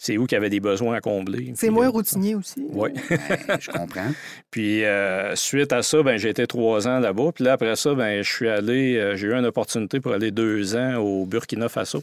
c'est 0.00 0.16
où 0.16 0.26
qu'il 0.26 0.36
y 0.36 0.38
avait 0.38 0.48
des 0.48 0.60
besoins 0.60 0.94
à 0.96 1.00
combler. 1.00 1.52
C'est 1.56 1.68
moins 1.70 1.86
euh, 1.88 1.90
routinier 1.90 2.36
aussi. 2.36 2.64
Oui. 2.70 2.90
Ben, 3.10 3.58
je 3.60 3.68
comprends. 3.70 4.12
Puis 4.50 4.84
euh, 4.84 5.34
suite 5.36 5.72
à 5.74 5.82
ça, 5.82 6.02
ben, 6.02 6.16
j'ai 6.16 6.30
été 6.30 6.46
trois 6.46 6.86
ans 6.88 7.00
là-bas. 7.00 7.32
Puis 7.34 7.44
là, 7.44 7.52
après 7.54 7.76
ça, 7.76 7.94
ben, 7.94 8.22
je 8.22 8.32
suis 8.32 8.48
allé, 8.48 8.96
euh, 8.96 9.14
j'ai 9.16 9.26
eu 9.26 9.34
une 9.34 9.44
opportunité 9.44 10.00
pour 10.00 10.12
aller 10.14 10.30
deux 10.30 10.74
ans 10.76 10.96
au 10.96 11.26
Burkina 11.26 11.68
Faso. 11.68 12.02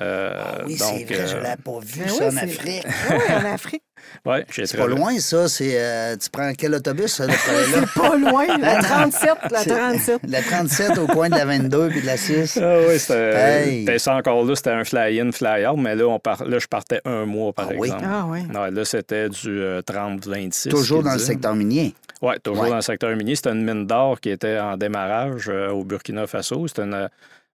Euh, 0.00 0.32
Ah 0.36 0.58
oui, 0.66 0.76
donc, 0.76 0.88
c'est 0.98 1.04
vrai, 1.14 1.26
je 1.28 1.36
euh, 1.36 1.40
l'avais 1.42 1.62
pas 1.62 1.78
vu, 1.80 2.00
Ben 2.00 2.08
ça, 2.08 2.14
oui, 2.18 2.26
en 2.26 2.30
c'est- 2.32 2.44
Afrique. 2.44 2.86
Oui, 3.10 3.16
en 3.32 3.54
Afrique. 3.54 3.82
ouais, 4.26 4.46
j'ai 4.52 4.66
C'est 4.66 4.76
pas 4.76 4.86
loin, 4.88 5.16
ça. 5.20 5.48
C'est, 5.48 5.72
euh, 5.80 6.16
tu 6.16 6.30
prends 6.30 6.52
quel 6.58 6.74
autobus, 6.74 7.12
ça, 7.12 7.26
de 7.26 7.30
là? 7.30 7.36
C'est 7.46 8.00
pas 8.00 8.16
loin, 8.16 8.44
la 8.58 8.74
37, 8.82 9.30
la 9.52 9.58
C'est- 9.60 9.70
37. 9.70 10.20
La 10.26 10.42
37 10.42 10.98
au 10.98 11.06
coin 11.06 11.28
de 11.28 11.36
la 11.36 11.44
22 11.44 11.90
puis 11.90 12.00
de 12.00 12.06
la 12.06 12.16
6. 12.16 12.58
Ah 12.60 12.78
oui, 12.88 12.98
c'était 12.98 13.84
Hey. 13.92 14.00
ça 14.00 14.16
encore 14.16 14.44
là, 14.44 14.56
c'était 14.56 14.70
un 14.70 14.82
fly-in, 14.82 15.30
fly-out, 15.30 15.78
mais 15.78 15.94
là, 15.94 16.08
on 16.08 16.18
par... 16.18 16.44
là, 16.44 16.58
je 16.58 16.66
partais 16.66 17.00
un 17.04 17.24
mois, 17.24 17.52
par 17.52 17.68
Ah 17.70 17.74
oui? 17.76 17.86
exemple. 17.88 18.04
Ah 18.08 18.24
oui. 18.28 18.40
Ouais, 18.52 18.70
là, 18.72 18.84
c'était 18.84 19.28
du 19.28 19.60
euh, 19.60 19.80
30-26. 19.82 20.70
Toujours 20.70 21.04
dans 21.04 21.12
le 21.12 21.18
secteur 21.20 21.54
minier? 21.54 21.94
Oui, 22.20 22.34
toujours 22.42 22.64
Ouais. 22.64 22.70
dans 22.70 22.76
le 22.76 22.82
secteur 22.82 23.14
minier. 23.14 23.36
C'était 23.36 23.50
une 23.52 23.64
mine 23.64 23.86
d'or 23.86 24.20
qui 24.20 24.30
était 24.30 24.58
en 24.58 24.76
démarrage 24.76 25.48
euh, 25.48 25.68
au 25.70 25.84
Burkina 25.84 26.26
Faso. 26.26 26.66
C'était 26.66 26.82
une. 26.82 27.08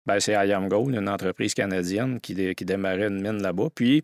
Ben, 0.07 0.19
c'est 0.21 0.33
IAM 0.33 0.69
Gold, 0.69 0.95
une 0.95 1.09
entreprise 1.09 1.55
canadienne 1.55 2.21
qui, 2.21 2.35
dé- 2.35 2.55
qui 2.55 2.65
démarrait 2.65 3.09
une 3.09 3.21
mine 3.21 3.43
là-bas. 3.43 3.69
Puis, 3.75 4.03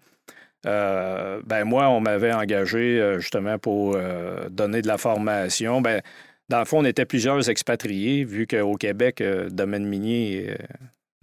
euh, 0.66 1.40
ben, 1.44 1.64
moi, 1.64 1.88
on 1.88 2.00
m'avait 2.00 2.32
engagé 2.32 3.00
euh, 3.00 3.18
justement 3.18 3.58
pour 3.58 3.94
euh, 3.96 4.48
donner 4.50 4.82
de 4.82 4.88
la 4.88 4.98
formation. 4.98 5.80
Ben, 5.80 6.00
dans 6.48 6.58
le 6.60 6.64
fond, 6.64 6.78
on 6.80 6.84
était 6.84 7.04
plusieurs 7.06 7.48
expatriés, 7.48 8.24
vu 8.24 8.46
qu'au 8.46 8.74
Québec, 8.74 9.20
euh, 9.20 9.44
le 9.44 9.50
domaine 9.50 9.86
minier, 9.86 10.50
euh, 10.50 10.54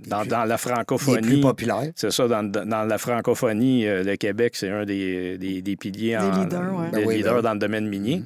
dans, 0.07 0.21
plus- 0.21 0.29
dans 0.29 0.39
la 0.39 0.45
Les 0.45 0.49
plus 0.53 0.57
francophonie. 0.69 1.41
populaires. 1.41 1.91
C'est 1.95 2.12
ça, 2.12 2.27
dans, 2.27 2.43
dans 2.43 2.83
la 2.83 2.97
francophonie, 2.97 3.86
euh, 3.86 4.03
le 4.03 4.15
Québec, 4.15 4.55
c'est 4.55 4.69
un 4.69 4.86
des, 4.86 5.38
des, 5.38 5.62
des 5.62 5.75
piliers, 5.77 6.12
Des 6.12 6.17
en- 6.17 6.43
leaders, 6.43 6.73
ouais. 6.79 6.89
des 6.91 6.97
Ben 7.01 7.07
oui, 7.07 7.15
leaders 7.17 7.36
ben 7.36 7.41
dans 7.41 7.53
le 7.53 7.59
domaine 7.59 7.88
minier. 7.88 8.17
Mhm. 8.17 8.25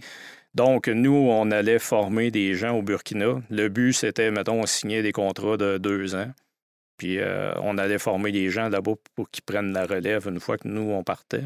Donc, 0.57 0.87
nous, 0.87 1.13
on 1.13 1.51
allait 1.51 1.77
former 1.77 2.31
des 2.31 2.55
gens 2.55 2.75
au 2.75 2.81
Burkina. 2.81 3.35
Le 3.51 3.69
but, 3.69 3.93
c'était, 3.93 4.31
mettons, 4.31 4.61
on 4.61 4.65
signait 4.65 5.03
des 5.03 5.11
contrats 5.11 5.55
de 5.55 5.77
deux 5.77 6.15
ans. 6.15 6.31
Puis, 6.97 7.19
euh, 7.19 7.53
on 7.61 7.77
allait 7.77 7.99
former 7.99 8.31
des 8.31 8.49
gens 8.49 8.67
là-bas 8.67 8.93
pour 9.15 9.29
qu'ils 9.29 9.43
prennent 9.43 9.71
la 9.71 9.85
relève 9.85 10.27
une 10.27 10.39
fois 10.39 10.57
que 10.57 10.67
nous, 10.67 10.89
on 10.91 11.03
partait. 11.03 11.43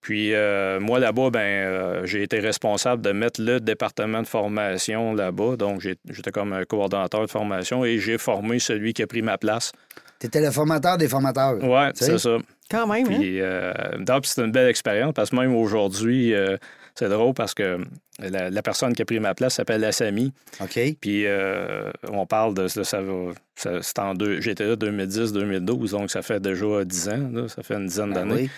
Puis, 0.00 0.32
euh, 0.32 0.80
moi, 0.80 0.98
là-bas, 0.98 1.28
ben, 1.30 1.40
euh, 1.40 2.06
j'ai 2.06 2.22
été 2.22 2.40
responsable 2.40 3.02
de 3.02 3.12
mettre 3.12 3.40
le 3.42 3.60
département 3.60 4.22
de 4.22 4.26
formation 4.26 5.12
là-bas. 5.14 5.56
Donc, 5.56 5.82
j'ai- 5.82 5.98
j'étais 6.08 6.30
comme 6.32 6.54
un 6.54 6.64
coordonnateur 6.64 7.20
de 7.20 7.30
formation 7.30 7.84
et 7.84 7.98
j'ai 7.98 8.16
formé 8.16 8.58
celui 8.58 8.94
qui 8.94 9.02
a 9.02 9.06
pris 9.06 9.20
ma 9.20 9.36
place. 9.36 9.72
Tu 10.18 10.26
étais 10.26 10.40
le 10.40 10.50
formateur 10.50 10.96
des 10.96 11.06
formateurs. 11.06 11.58
Sais? 11.94 12.06
c'est 12.06 12.18
ça. 12.18 12.38
Quand 12.70 12.86
même, 12.86 13.04
hein? 13.06 13.16
Puis, 13.18 13.40
euh, 13.42 13.72
c'est 14.24 14.40
une 14.42 14.52
belle 14.52 14.68
expérience 14.70 15.12
parce 15.14 15.28
que 15.30 15.36
même 15.36 15.54
aujourd'hui, 15.54 16.32
euh, 16.32 16.56
c'est 16.94 17.08
drôle 17.08 17.34
parce 17.34 17.54
que 17.54 17.78
la, 18.18 18.50
la 18.50 18.62
personne 18.62 18.92
qui 18.94 19.02
a 19.02 19.04
pris 19.04 19.18
ma 19.20 19.34
place 19.34 19.54
s'appelle 19.54 19.84
Assami. 19.84 20.32
OK. 20.60 20.78
Puis, 21.00 21.26
euh, 21.26 21.90
on 22.10 22.26
parle 22.26 22.54
de, 22.54 22.62
de 22.62 22.82
ça. 22.82 23.00
c'est 23.56 23.98
en 23.98 24.14
deux, 24.14 24.40
j'étais 24.40 24.64
là 24.66 24.76
2010-2012, 24.76 25.90
donc 25.90 26.10
ça 26.10 26.22
fait 26.22 26.40
déjà 26.40 26.84
10 26.84 27.08
ans, 27.08 27.30
là, 27.32 27.48
ça 27.48 27.62
fait 27.62 27.74
une 27.74 27.86
dizaine 27.86 28.12
Ben 28.12 28.26
d'années. 28.28 28.42
oui. 28.42 28.50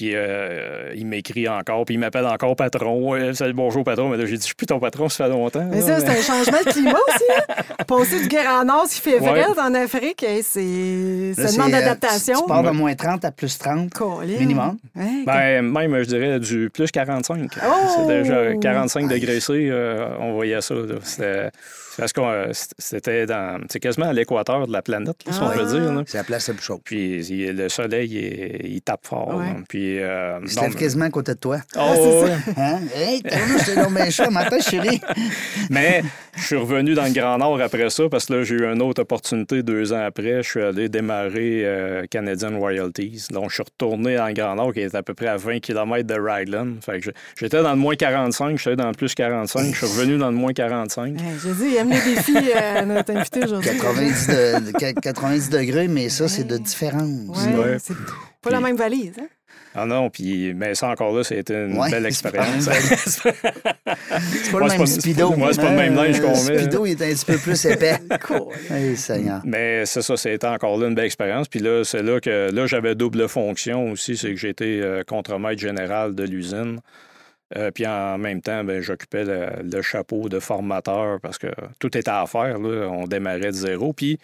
Puis, 0.00 0.12
euh, 0.14 0.92
il 0.94 1.06
m'écrit 1.06 1.46
encore, 1.46 1.84
puis 1.84 1.96
il 1.96 1.98
m'appelle 1.98 2.24
encore 2.24 2.56
patron. 2.56 3.10
Ouais, 3.10 3.34
salut, 3.34 3.52
bonjour 3.52 3.84
patron. 3.84 4.08
Mais 4.08 4.16
là, 4.16 4.24
j'ai 4.24 4.36
dit, 4.36 4.40
je 4.40 4.46
suis 4.46 4.54
plus 4.54 4.64
ton 4.64 4.80
patron, 4.80 5.10
ça 5.10 5.24
fait 5.26 5.30
longtemps. 5.30 5.66
Mais 5.70 5.80
là, 5.80 5.82
ça, 5.82 6.00
c'est 6.00 6.08
un 6.08 6.22
changement 6.22 6.56
de 6.64 6.70
climat 6.72 6.98
aussi. 7.06 7.24
Hein? 7.50 7.64
Passer 7.86 8.22
du 8.22 8.28
Grand 8.28 8.64
Nord, 8.64 8.86
s'il 8.86 9.02
fait 9.02 9.18
vrai 9.18 9.44
Ouais. 9.44 9.60
en 9.60 9.74
Afrique, 9.74 10.22
hey, 10.22 10.42
c'est... 10.42 11.34
Là, 11.36 11.46
ça 11.48 11.52
demande 11.52 11.68
c'est, 11.70 11.76
euh, 11.76 11.80
d'adaptation. 11.80 12.40
Tu 12.40 12.46
pars 12.48 12.62
de 12.62 12.70
moins 12.70 12.94
30 12.94 13.26
à 13.26 13.30
plus 13.30 13.58
30 13.58 13.90
Colin. 13.92 14.38
minimum. 14.38 14.78
Hein? 14.98 15.22
Ben, 15.26 15.60
même, 15.70 15.94
je 15.98 16.08
dirais, 16.08 16.40
du 16.40 16.70
plus 16.72 16.90
45. 16.90 17.50
Oh! 17.62 17.70
C'est 17.98 18.06
déjà 18.22 18.54
45 18.56 19.02
Nice. 19.02 19.10
degrés 19.10 19.40
C, 19.40 19.52
euh, 19.70 20.08
on 20.18 20.32
voyait 20.32 20.62
ça. 20.62 20.74
là. 20.76 20.94
C'était 21.02 21.50
c'est 21.90 22.02
parce 22.02 22.12
que 22.12 22.22
c'était 22.78 23.26
dans. 23.26 23.60
C'est 23.68 23.80
quasiment 23.80 24.06
à 24.06 24.12
l'équateur 24.12 24.64
de 24.68 24.72
la 24.72 24.80
planète, 24.80 25.26
là, 25.26 25.32
si 25.32 25.40
on 25.42 25.48
Ah. 25.48 25.54
peut 25.56 25.66
dire. 25.66 25.92
là. 25.92 26.02
C'est 26.06 26.18
la 26.18 26.24
place 26.24 26.46
la 26.46 26.54
plus 26.54 26.62
chaude. 26.62 26.80
Puis 26.84 27.26
il- 27.28 27.56
le 27.56 27.68
soleil, 27.68 28.08
il, 28.62 28.74
il 28.74 28.80
tape 28.80 29.04
fort. 29.04 29.34
Ouais. 29.36 29.46
là. 29.46 29.54
Puis. 29.90 29.98
euh, 30.00 30.38
Il 30.42 30.48
se 30.50 30.56
non, 30.56 30.62
lève 30.62 30.74
quasiment 30.74 31.04
à 31.06 31.10
côté 31.10 31.32
de 31.34 31.38
toi. 31.38 31.58
Oh, 31.76 31.78
Ah, 31.80 31.92
c'est 31.94 32.22
ouais. 32.22 32.36
Hein? 32.56 32.80
Hey, 32.94 33.22
t'as. 33.22 34.30
Matin, 34.30 34.58
chérie. 34.60 35.00
Mais 35.70 36.02
je 36.36 36.42
suis 36.44 36.56
revenu 36.56 36.94
dans 36.94 37.04
le 37.04 37.10
Grand 37.12 37.38
Nord 37.38 37.60
après 37.60 37.88
ça 37.90 38.04
parce 38.08 38.26
que 38.26 38.34
là, 38.34 38.42
j'ai 38.44 38.54
eu 38.56 38.64
une 38.64 38.82
autre 38.82 39.02
opportunité 39.02 39.62
deux 39.62 39.92
ans 39.92 40.04
après. 40.04 40.42
Je 40.42 40.48
suis 40.48 40.62
allé 40.62 40.88
démarrer 40.88 41.62
euh, 41.64 42.04
Canadian 42.10 42.58
Royalties. 42.58 43.26
Donc, 43.30 43.50
je 43.50 43.54
suis 43.54 43.62
retourné 43.62 44.16
dans 44.16 44.26
le 44.26 44.32
Grand 44.34 44.54
Nord 44.54 44.72
qui 44.72 44.80
est 44.80 44.94
à 44.94 45.02
peu 45.02 45.14
près 45.14 45.26
à 45.26 45.36
20 45.36 45.60
km 45.60 46.06
de 46.06 46.14
Raglan. 46.20 46.68
Fait 46.84 47.00
que 47.00 47.10
j'étais 47.36 47.62
dans 47.62 47.70
le 47.72 47.78
moins 47.78 47.96
45, 47.96 48.58
j'étais 48.58 48.76
dans 48.76 48.88
le 48.88 48.94
plus 48.94 49.14
45. 49.14 49.64
Je 49.72 49.76
suis 49.76 49.86
revenu 49.86 50.18
dans 50.18 50.30
le 50.30 50.36
moins 50.36 50.52
45. 50.52 51.08
Hey, 51.08 51.16
J'ai 51.42 51.52
dit, 51.54 51.70
il 51.72 51.76
aime 51.76 51.90
les 51.90 52.14
défis, 52.14 52.36
euh, 52.36 52.84
notre 52.84 53.14
invité 53.16 53.44
aujourd'hui. 53.44 53.70
90, 53.70 54.26
de- 54.28 54.72
de- 54.94 55.00
90 55.00 55.50
degrés, 55.50 55.88
mais 55.88 56.08
ça, 56.08 56.28
c'est 56.28 56.44
de 56.44 56.56
différence. 56.58 57.00
Ouais, 57.46 57.58
Ouais. 57.58 57.76
c'est 57.82 57.94
pas 58.42 58.50
la 58.50 58.60
même 58.60 58.76
valise. 58.76 59.12
Hein? 59.20 59.26
Ah 59.74 59.86
non, 59.86 60.10
puis 60.10 60.52
mais 60.54 60.74
ça 60.74 60.88
encore 60.88 61.16
là, 61.16 61.22
c'était 61.22 61.66
une 61.66 61.78
Ouais, 61.78 61.90
belle 61.90 62.02
c'est 62.02 62.08
expérience. 62.08 62.66
pas 62.66 62.74
C'est 62.74 63.22
pas 63.22 64.58
Moi, 64.58 64.60
le 64.62 64.68
c'est 64.68 64.68
même 64.70 64.78
pas- 64.78 64.86
speedo. 64.86 65.30
moi, 65.36 65.52
c'est 65.52 65.60
pas 65.62 65.70
le 65.70 65.76
même 65.76 65.92
Hein, 65.98 66.04
linge 66.06 66.20
qu'on 66.20 66.28
Le 66.28 66.50
met, 66.52 66.58
speedo, 66.58 66.86
il 66.86 66.90
est 66.92 67.02
un 67.02 67.14
petit 67.14 67.24
peu 67.24 67.38
plus 67.38 67.64
épais. 67.66 67.96
Cool. 68.26 68.52
Hey, 68.70 68.96
Seigneur. 68.96 69.40
Mais 69.44 69.86
c'est 69.86 70.02
ça, 70.02 70.16
c'était 70.16 70.46
encore 70.46 70.76
là 70.78 70.88
une 70.88 70.94
belle 70.94 71.04
expérience. 71.06 71.48
Puis 71.48 71.60
là, 71.60 71.84
c'est 71.84 72.02
là 72.02 72.20
que 72.20 72.50
là, 72.52 72.66
j'avais 72.66 72.94
double 72.94 73.28
fonction 73.28 73.90
aussi, 73.92 74.16
c'est 74.16 74.30
que 74.30 74.36
j'étais 74.36 74.80
euh, 74.82 75.02
contremaître 75.04 75.60
général 75.60 76.14
de 76.14 76.24
l'usine. 76.24 76.80
Euh, 77.56 77.70
puis 77.72 77.86
en 77.86 78.16
même 78.18 78.40
temps, 78.42 78.62
ben, 78.62 78.80
j'occupais 78.80 79.24
le, 79.24 79.46
le 79.64 79.82
chapeau 79.82 80.28
de 80.28 80.38
formateur 80.40 81.18
parce 81.20 81.38
que 81.38 81.48
tout 81.80 81.96
était 81.96 82.10
à 82.10 82.24
faire. 82.26 82.58
Là. 82.58 82.88
On 82.88 83.06
démarrait 83.06 83.40
de 83.46 83.50
zéro. 83.52 83.92
Puis 83.92 84.18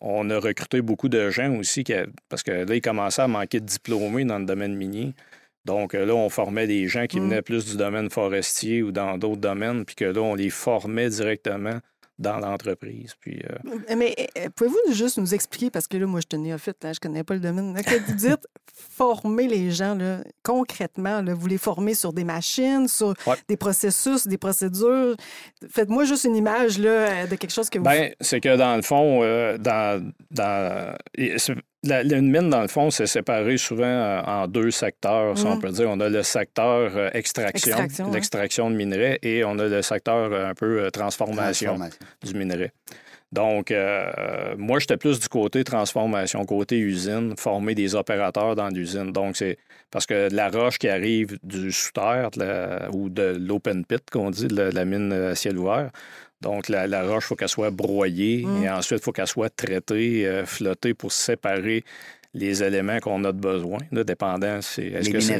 on 0.00 0.28
a 0.30 0.38
recruté 0.38 0.82
beaucoup 0.82 1.08
de 1.08 1.30
gens 1.30 1.54
aussi 1.56 1.84
qui 1.84 1.94
parce 2.28 2.42
que 2.42 2.50
là, 2.50 2.74
ils 2.74 2.80
commençaient 2.80 3.22
à 3.22 3.28
manquer 3.28 3.60
de 3.60 3.66
diplômés 3.66 4.24
dans 4.24 4.38
le 4.38 4.44
domaine 4.44 4.74
minier. 4.74 5.14
Donc 5.64 5.94
euh, 5.94 6.04
là, 6.06 6.14
on 6.14 6.28
formait 6.28 6.66
des 6.66 6.86
gens 6.86 7.06
qui 7.06 7.18
Mm. 7.18 7.24
venaient 7.24 7.42
plus 7.42 7.64
du 7.66 7.76
domaine 7.76 8.08
forestier 8.10 8.82
ou 8.82 8.92
dans 8.92 9.18
d'autres 9.18 9.40
domaines, 9.40 9.84
puis 9.84 9.96
que 9.96 10.04
là, 10.04 10.20
on 10.20 10.34
les 10.34 10.50
formait 10.50 11.08
directement 11.08 11.78
dans 12.18 12.38
l'entreprise. 12.38 13.14
Puis 13.20 13.42
euh, 13.50 13.94
Mais 13.96 14.14
euh, 14.38 14.48
pouvez-vous 14.54 14.92
juste 14.94 15.18
nous 15.18 15.34
expliquer, 15.34 15.70
parce 15.70 15.86
que 15.86 15.96
là, 15.96 16.06
moi, 16.06 16.20
je 16.20 16.26
suis 16.36 16.42
néophyte, 16.42 16.82
là, 16.82 16.92
je 16.92 17.00
connais 17.00 17.24
pas 17.24 17.34
le 17.34 17.40
domaine. 17.40 17.74
là, 17.74 17.82
que 17.82 17.98
vous 18.06 18.14
dites 18.28 18.46
former 18.72 19.48
les 19.48 19.70
gens, 19.70 19.94
là, 19.94 20.18
concrètement, 20.42 21.20
là, 21.22 21.34
vous 21.34 21.46
les 21.46 21.58
formez 21.58 21.94
sur 21.94 22.12
des 22.12 22.24
machines, 22.24 22.88
sur 22.88 23.14
Ouais. 23.26 23.36
des 23.48 23.56
processus, 23.56 24.26
des 24.26 24.38
procédures. 24.38 25.16
Faites-moi 25.68 26.04
juste 26.04 26.24
une 26.24 26.36
image 26.36 26.78
là, 26.78 26.88
euh, 26.90 27.26
de 27.26 27.36
quelque 27.36 27.52
chose 27.52 27.68
que 27.70 27.78
vous 27.78 27.84
Ben, 27.84 28.12
c'est 28.20 28.40
que 28.40 28.56
dans 28.56 28.76
le 28.76 28.82
fond, 28.82 29.20
euh, 29.22 29.58
dans, 29.58 30.12
dans 30.30 30.96
la, 31.86 32.02
une 32.02 32.30
mine, 32.30 32.50
dans 32.50 32.62
le 32.62 32.68
fond, 32.68 32.90
c'est 32.90 33.06
séparé 33.06 33.56
souvent 33.56 33.84
euh, 33.84 34.20
en 34.22 34.46
deux 34.48 34.70
secteurs, 34.70 35.36
si 35.36 35.44
on 35.46 35.58
peut 35.58 35.70
dire. 35.70 35.88
On 35.90 36.00
a 36.00 36.08
le 36.08 36.22
secteur 36.22 36.92
euh, 36.96 37.10
extraction, 37.12 37.76
ouais. 37.76 38.12
l'extraction 38.12 38.70
de 38.70 38.76
minerais, 38.76 39.18
et 39.22 39.44
on 39.44 39.58
a 39.58 39.66
le 39.66 39.82
secteur 39.82 40.32
euh, 40.32 40.50
un 40.50 40.54
peu 40.54 40.90
transformation 40.92 41.76
Transformation. 41.76 42.06
du 42.24 42.34
minerai. 42.34 42.72
Donc, 43.32 43.70
euh, 43.70 44.54
moi, 44.56 44.78
j'étais 44.78 44.96
plus 44.96 45.18
du 45.18 45.28
côté 45.28 45.64
transformation, 45.64 46.44
côté 46.44 46.78
usine, 46.78 47.34
former 47.36 47.74
des 47.74 47.94
opérateurs 47.94 48.54
dans 48.54 48.68
l'usine. 48.68 49.12
Donc, 49.12 49.36
c'est 49.36 49.58
parce 49.90 50.06
que 50.06 50.28
la 50.32 50.48
roche 50.48 50.78
qui 50.78 50.88
arrive 50.88 51.38
du 51.42 51.72
sous-terre 51.72 52.30
ou 52.92 53.08
de 53.08 53.36
l'open 53.38 53.84
pit, 53.84 54.02
qu'on 54.10 54.30
dit, 54.30 54.46
de 54.46 54.62
la 54.62 54.84
mine 54.84 55.12
à 55.12 55.34
ciel 55.34 55.58
ouvert. 55.58 55.90
Donc, 56.42 56.68
la, 56.68 56.86
la 56.86 57.02
roche, 57.02 57.24
il 57.24 57.28
faut 57.28 57.36
qu'elle 57.36 57.48
soit 57.48 57.70
broyée 57.70 58.44
Mm. 58.44 58.62
et 58.64 58.70
ensuite, 58.70 59.00
il 59.00 59.04
faut 59.04 59.12
qu'elle 59.12 59.26
soit 59.26 59.54
traitée, 59.54 60.26
euh, 60.26 60.44
flottée 60.46 60.94
pour 60.94 61.10
séparer 61.12 61.82
les 62.34 62.62
éléments 62.62 62.98
qu'on 63.00 63.24
a 63.24 63.32
de 63.32 63.40
besoin, 63.40 63.78
là, 63.92 64.04
dépendant. 64.04 64.58
C'est, 64.60 64.84
est-ce 64.88 65.08
que 65.08 65.20
c'est- 65.20 65.32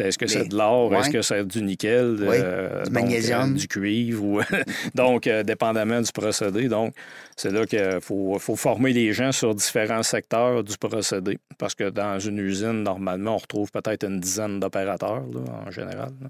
est-ce 0.00 0.18
que 0.18 0.24
Les- 0.24 0.30
c'est 0.32 0.48
de 0.48 0.56
l'or? 0.56 0.90
Ouais. 0.90 0.98
Est-ce 0.98 1.10
que 1.10 1.22
c'est 1.22 1.46
du 1.46 1.62
nickel? 1.62 2.16
Oui, 2.20 2.36
euh, 2.40 2.78
du 2.82 2.84
donc, 2.90 2.92
magnésium. 2.94 3.52
euh, 3.52 3.56
du 3.56 3.68
cuivre? 3.68 4.24
Ou... 4.24 4.40
donc, 4.96 5.28
euh, 5.28 5.44
dépendamment 5.44 6.00
du 6.00 6.10
procédé. 6.10 6.66
Donc, 6.66 6.94
c'est 7.36 7.52
là 7.52 7.64
qu'il 7.64 8.00
faut, 8.00 8.36
faut 8.40 8.56
former 8.56 8.92
les 8.92 9.12
gens 9.12 9.30
sur 9.30 9.54
différents 9.54 10.02
secteurs 10.02 10.64
du 10.64 10.76
procédé. 10.76 11.38
Parce 11.58 11.76
que 11.76 11.90
dans 11.90 12.18
une 12.18 12.38
usine, 12.38 12.82
normalement, 12.82 13.34
on 13.36 13.38
retrouve 13.38 13.70
peut-être 13.70 14.04
une 14.04 14.18
dizaine 14.18 14.58
d'opérateurs, 14.58 15.22
là, 15.32 15.40
en 15.68 15.70
général. 15.70 16.10
là. 16.20 16.28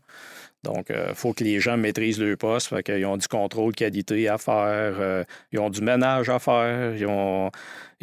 Donc, 0.62 0.90
il 0.90 1.14
faut 1.14 1.32
que 1.32 1.42
les 1.42 1.58
gens 1.58 1.76
maîtrisent 1.76 2.20
leur 2.20 2.36
poste. 2.36 2.68
Fait 2.68 2.82
qu'ils 2.82 3.04
ont 3.06 3.16
du 3.16 3.26
contrôle 3.26 3.74
qualité 3.74 4.28
à 4.28 4.38
faire, 4.38 4.94
euh, 5.00 5.24
ils 5.50 5.58
ont 5.58 5.70
du 5.70 5.82
ménage 5.82 6.28
à 6.28 6.38
faire, 6.38 6.94
ils 6.94 7.06
ont, 7.06 7.50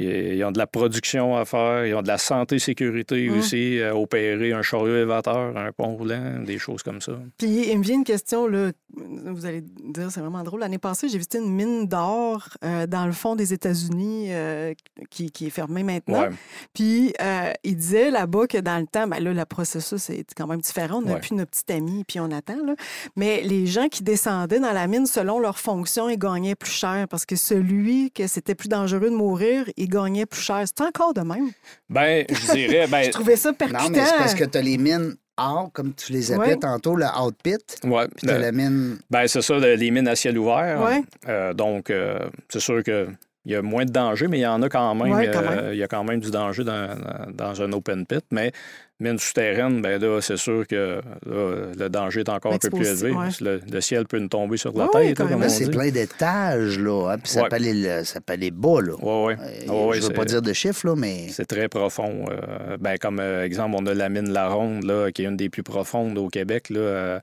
ils 0.03 0.43
ont 0.43 0.51
de 0.51 0.57
la 0.57 0.67
production 0.67 1.35
à 1.35 1.45
faire, 1.45 1.85
ils 1.85 1.93
ont 1.95 2.01
de 2.01 2.07
la 2.07 2.17
santé-sécurité 2.17 3.29
Mm. 3.29 3.37
aussi, 3.37 3.81
à 3.81 3.95
opérer 3.95 4.53
un 4.53 4.61
chariot 4.61 4.87
élévateur, 4.95 5.55
un 5.57 5.71
pont 5.71 5.95
roulant, 5.95 6.39
des 6.43 6.57
choses 6.57 6.83
comme 6.83 7.01
ça. 7.01 7.13
Puis 7.37 7.69
il 7.71 7.77
me 7.77 7.83
vient 7.83 7.95
une 7.95 8.03
question, 8.03 8.47
là, 8.47 8.71
vous 8.95 9.45
allez 9.45 9.61
dire, 9.61 10.09
c'est 10.11 10.19
vraiment 10.21 10.43
drôle. 10.43 10.61
L'année 10.61 10.77
passée, 10.77 11.09
j'ai 11.09 11.17
visité 11.17 11.37
une 11.39 11.51
mine 11.53 11.87
d'or 11.87 12.49
euh, 12.63 12.87
dans 12.87 13.05
le 13.05 13.11
fond 13.11 13.35
des 13.35 13.53
États-Unis 13.53 14.27
euh, 14.29 14.73
qui, 15.09 15.31
qui 15.31 15.47
est 15.47 15.51
fermée 15.51 15.83
maintenant. 15.83 16.21
Ouais. 16.21 16.29
Puis 16.73 17.13
euh, 17.21 17.51
il 17.63 17.75
disait 17.75 18.09
là-bas 18.11 18.47
que 18.47 18.57
dans 18.57 18.79
le 18.79 18.87
temps, 18.87 19.07
ben 19.07 19.19
là, 19.19 19.33
le 19.33 19.45
processus 19.45 20.09
est 20.09 20.33
quand 20.35 20.47
même 20.47 20.61
différent. 20.61 20.97
On 20.99 21.01
n'a 21.01 21.13
Ouais. 21.15 21.19
plus 21.19 21.35
notre 21.35 21.51
petit 21.51 21.71
ami, 21.73 22.03
puis 22.07 22.19
on 22.19 22.31
attend. 22.31 22.63
Là. 22.65 22.75
Mais 23.15 23.41
les 23.43 23.65
gens 23.65 23.87
qui 23.89 24.03
descendaient 24.03 24.59
dans 24.59 24.71
la 24.73 24.87
mine, 24.87 25.05
selon 25.05 25.39
leur 25.39 25.59
fonction, 25.59 26.07
ils 26.09 26.17
gagnaient 26.17 26.55
plus 26.55 26.71
cher 26.71 27.07
parce 27.09 27.25
que 27.25 27.35
celui 27.35 28.11
que 28.11 28.27
c'était 28.27 28.55
plus 28.55 28.69
dangereux 28.69 29.09
de 29.09 29.15
mourir, 29.15 29.65
il 29.77 29.88
gagnait 29.89 30.25
plus 30.25 30.41
cher. 30.41 30.63
C'est 30.65 30.81
encore 30.83 31.13
de 31.13 31.21
même. 31.21 31.49
Ben, 31.89 32.25
je 32.29 32.53
dirais, 32.53 32.87
ben, 32.87 33.03
Je 33.05 33.09
trouvais 33.09 33.35
ça 33.35 33.51
percutant. 33.53 33.83
Non, 33.83 33.89
mais 33.89 34.05
c'est 34.05 34.17
parce 34.17 34.35
que 34.35 34.45
tu 34.45 34.57
as 34.57 34.61
les 34.61 34.77
mines 34.77 35.15
or, 35.37 35.69
comme 35.73 35.93
tu 35.93 36.11
les 36.13 36.31
appelais 36.31 36.49
Ouais. 36.53 36.57
tantôt, 36.57 36.95
le 36.95 37.05
out 37.05 37.35
pit, 37.43 37.57
ouais, 37.85 38.07
puis 38.09 38.27
tu 38.27 38.29
as 38.29 38.35
le- 38.35 38.41
la 38.41 38.51
mine. 38.51 38.99
ben, 39.09 39.25
c'est 39.27 39.41
ça, 39.41 39.57
le- 39.57 39.75
les 39.75 39.91
mines 39.91 40.07
à 40.07 40.15
ciel 40.15 40.37
ouvert. 40.37 40.81
Ouais. 40.81 41.01
Euh, 41.27 41.53
donc, 41.53 41.89
euh, 41.89 42.19
c'est 42.49 42.59
sûr 42.59 42.83
que. 42.83 43.07
Il 43.49 43.53
y 43.53 43.55
a 43.55 43.63
moins 43.63 43.83
de 43.83 43.91
danger, 43.91 44.27
mais 44.27 44.37
il 44.37 44.41
y 44.41 44.45
en 44.47 44.61
a 44.61 44.69
quand 44.69 44.93
même. 44.93 45.11
Ouais, 45.11 45.31
quand 45.33 45.39
euh, 45.41 45.55
même. 45.63 45.73
il 45.73 45.79
y 45.79 45.83
a 45.83 45.87
quand 45.87 46.03
même 46.03 46.19
du 46.19 46.29
danger 46.29 46.63
dans, 46.63 46.95
dans- 47.33 47.59
un 47.63 47.71
open 47.73 48.05
pit. 48.05 48.23
Mais 48.31 48.51
mine 48.99 49.17
souterraine, 49.17 49.81
ben 49.81 49.99
là, 49.99 50.21
c'est 50.21 50.37
sûr 50.37 50.67
que 50.67 51.01
là, 51.25 51.55
le 51.75 51.89
danger 51.89 52.19
est 52.19 52.29
encore 52.29 52.53
un 52.53 52.59
peu 52.59 52.69
plus 52.69 52.87
élevé. 52.87 53.11
ouais. 53.11 53.29
Le, 53.41 53.59
le 53.71 53.81
ciel 53.81 54.05
peut 54.05 54.19
nous 54.19 54.27
tomber 54.27 54.57
sur 54.57 54.71
la 54.77 54.85
Ouais, 54.85 55.13
tête, 55.15 55.23
c'est 55.49 55.71
plein 55.71 55.89
d'étages, 55.89 56.77
là. 56.77 57.09
hein, 57.13 57.17
puis 57.17 57.31
ça, 57.31 57.41
Ouais. 57.41 57.49
peut 57.49 57.55
aller, 57.55 57.73
le- 57.73 58.03
ça 58.03 58.21
peut 58.21 58.33
aller 58.33 58.51
bas, 58.51 58.81
là. 58.81 58.93
Ouais, 59.01 59.25
ouais. 59.25 59.37
Euh, 59.67 59.71
Ouais, 59.71 59.85
ouais, 59.87 59.95
je 59.97 60.01
veux 60.03 60.07
c'est- 60.09 60.13
pas 60.13 60.25
dire 60.25 60.43
de 60.43 60.53
chiffres, 60.53 60.85
là, 60.87 60.95
mais. 60.95 61.29
C'est 61.29 61.47
très 61.47 61.67
profond. 61.67 62.25
Euh, 62.29 62.77
ben, 62.79 62.97
comme 62.99 63.19
euh, 63.19 63.43
exemple, 63.43 63.75
on 63.79 63.85
a 63.87 63.95
la 63.95 64.09
mine 64.09 64.29
La 64.31 64.47
Ronde, 64.49 64.83
là, 64.83 65.11
qui 65.11 65.23
est 65.23 65.25
une 65.25 65.37
des 65.37 65.49
plus 65.49 65.63
profondes 65.63 66.17
au 66.19 66.27
Québec, 66.27 66.69
là, 66.69 66.79
euh, 66.79 67.19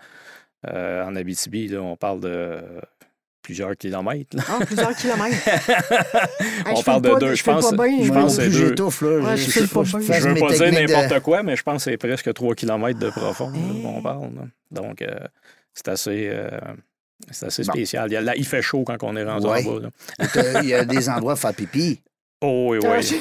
euh, 0.67 1.05
en 1.07 1.15
Abitibi. 1.15 1.69
Là, 1.69 1.83
on 1.83 1.95
parle 1.97 2.19
de 2.19 2.29
euh, 2.33 2.61
plusieurs 3.47 3.77
kilomètres. 3.77 4.37
là. 4.37 4.43
Ah, 4.49 4.65
plusieurs 4.67 4.95
kilomètres. 4.97 5.37
on 6.75 6.83
parle 6.83 7.03
de 7.03 7.11
pas- 7.11 7.19
deux. 7.21 7.31
je 7.31 7.35
Je 7.37 7.45
pense, 7.45 7.71
pas 7.77 7.87
bien, 7.87 8.03
je 8.05 8.11
pense 8.13 8.35
c'est 8.35 8.49
deux. 8.49 8.69
j'étouffe, 8.71 9.03
là. 9.03 9.09
Ouais, 9.21 9.37
je 9.37 9.51
Je 9.51 9.61
veux 9.61 10.35
mes 10.35 10.41
pas 10.41 10.53
dire 10.53 10.65
de- 10.73 10.93
n'importe 10.93 11.21
quoi, 11.23 11.43
mais 11.45 11.55
je 11.55 11.63
pense 11.63 11.85
que 11.85 11.91
c'est 11.93 11.97
presque 11.97 12.33
3 12.35 12.55
km 12.57 12.99
de 12.99 13.11
profond 13.11 13.53
Hey. 13.55 13.83
qu'on 13.83 14.03
parle. 14.03 14.31
là. 14.35 14.43
Donc, 14.73 15.01
euh, 15.03 15.15
c'est 15.75 15.87
assez, 15.89 16.29
euh, 16.33 16.51
c'est 17.31 17.47
assez 17.47 17.63
Bon. 17.63 17.73
spécial. 17.73 18.09
Il, 18.11 18.15
y 18.15 18.17
a- 18.17 18.21
là, 18.21 18.35
il 18.37 18.45
fait 18.47 18.63
chaud 18.63 18.83
quand 18.85 18.97
on 19.03 19.15
est 19.17 19.23
rendu 19.25 19.47
Ouais. 19.47 19.65
en 19.65 19.75
bas. 19.77 19.89
là. 20.25 20.63
Il 20.63 20.69
y 20.69 20.75
a 20.75 20.85
des 20.85 21.09
endroits 21.09 21.35
à 21.35 21.37
faire 21.37 21.55
pipi. 21.55 22.01
Oh 22.43 22.73
oui, 22.73 22.79
Ah, 22.85 22.97
oui. 22.99 23.19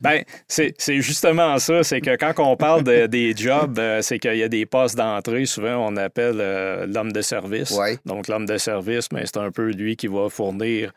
Ben, 0.00 0.22
c'est 0.48 0.74
justement 1.00 1.58
ça. 1.58 1.82
C'est 1.82 2.00
que 2.00 2.16
quand 2.16 2.34
on 2.38 2.56
parle 2.56 2.82
de- 2.84 3.06
des 3.06 3.34
jobs, 3.34 3.78
euh, 3.78 4.02
c'est 4.02 4.18
qu'il 4.18 4.36
y 4.36 4.42
a 4.42 4.48
des 4.48 4.66
postes 4.66 4.96
d'entrée. 4.96 5.46
Souvent, 5.46 5.76
on 5.88 5.96
appelle 5.96 6.36
euh, 6.40 6.86
l'homme 6.86 7.12
de 7.12 7.22
service. 7.22 7.70
Ouais. 7.70 7.98
Donc, 8.04 8.28
l'homme 8.28 8.46
de 8.46 8.58
service, 8.58 9.08
mais 9.12 9.22
c'est 9.24 9.38
un 9.38 9.50
peu 9.50 9.70
lui 9.70 9.96
qui 9.96 10.06
va 10.06 10.28
fournir. 10.28 10.92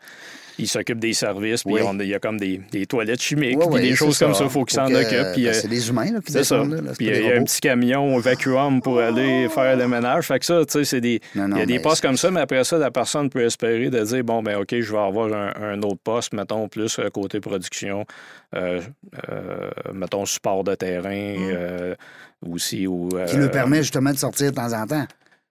Il 0.58 0.66
s'occupe 0.68 0.98
des 0.98 1.12
services, 1.12 1.62
puis 1.62 1.74
Oui. 1.74 1.80
on- 1.84 1.98
il 1.98 2.08
y 2.08 2.14
a 2.14 2.18
comme 2.18 2.38
des, 2.38 2.60
des 2.72 2.84
toilettes 2.86 3.22
chimiques, 3.22 3.58
puis 3.58 3.80
des 3.80 3.94
choses 3.94 4.18
comme 4.18 4.34
ça. 4.34 4.44
Il 4.44 4.50
faut 4.50 4.64
qu'il 4.64 4.74
s'en 4.74 4.88
que- 4.88 4.94
occupe. 4.94 5.32
Puis, 5.34 5.44
ben, 5.44 5.50
euh, 5.50 5.52
c'est 5.52 5.68
des 5.68 5.88
humains 5.88 6.10
là, 6.12 6.18
qui 6.24 6.32
descendent. 6.32 6.70
Là, 6.72 6.80
là, 6.80 6.88
c'est 6.90 6.96
Puis 6.96 7.06
il 7.06 7.24
y 7.26 7.32
a 7.32 7.36
un 7.36 7.44
petit 7.44 7.60
camion 7.60 8.18
vacuum 8.18 8.80
pour 8.82 8.98
aller 8.98 9.48
faire 9.48 9.76
le 9.76 9.86
ménage. 9.86 10.26
Fait 10.26 10.38
que 10.38 10.44
ça, 10.44 10.64
tu 10.66 10.72
sais, 10.72 10.84
c'est 10.84 11.00
des. 11.00 11.20
Non, 11.34 11.48
non, 11.48 11.56
il 11.56 11.60
y 11.60 11.62
a 11.62 11.66
des 11.66 11.78
postes 11.78 12.02
comme 12.02 12.16
ça, 12.16 12.30
mais 12.30 12.40
après 12.40 12.64
ça, 12.64 12.76
la 12.78 12.90
personne 12.90 13.30
peut 13.30 13.44
espérer 13.44 13.88
de 13.90 14.00
dire 14.02 14.24
bon, 14.24 14.42
ben 14.42 14.56
OK, 14.58 14.74
je 14.80 14.92
vais 14.92 14.98
avoir 14.98 15.32
un, 15.32 15.52
un 15.62 15.82
autre 15.82 16.00
poste, 16.02 16.32
mettons, 16.32 16.68
plus 16.68 16.98
euh, 16.98 17.08
côté 17.10 17.40
production, 17.40 18.04
euh, 18.56 18.80
euh, 19.30 19.70
mettons, 19.94 20.26
support 20.26 20.64
de 20.64 20.74
terrain 20.74 21.08
euh, 21.12 21.94
aussi. 22.48 22.86
Ou, 22.86 23.08
Qui 23.28 23.36
nous 23.36 23.48
permet 23.48 23.78
justement 23.78 24.10
de 24.12 24.18
sortir 24.18 24.50
de 24.50 24.56
temps 24.56 24.72
en 24.72 24.86
temps. 24.86 25.06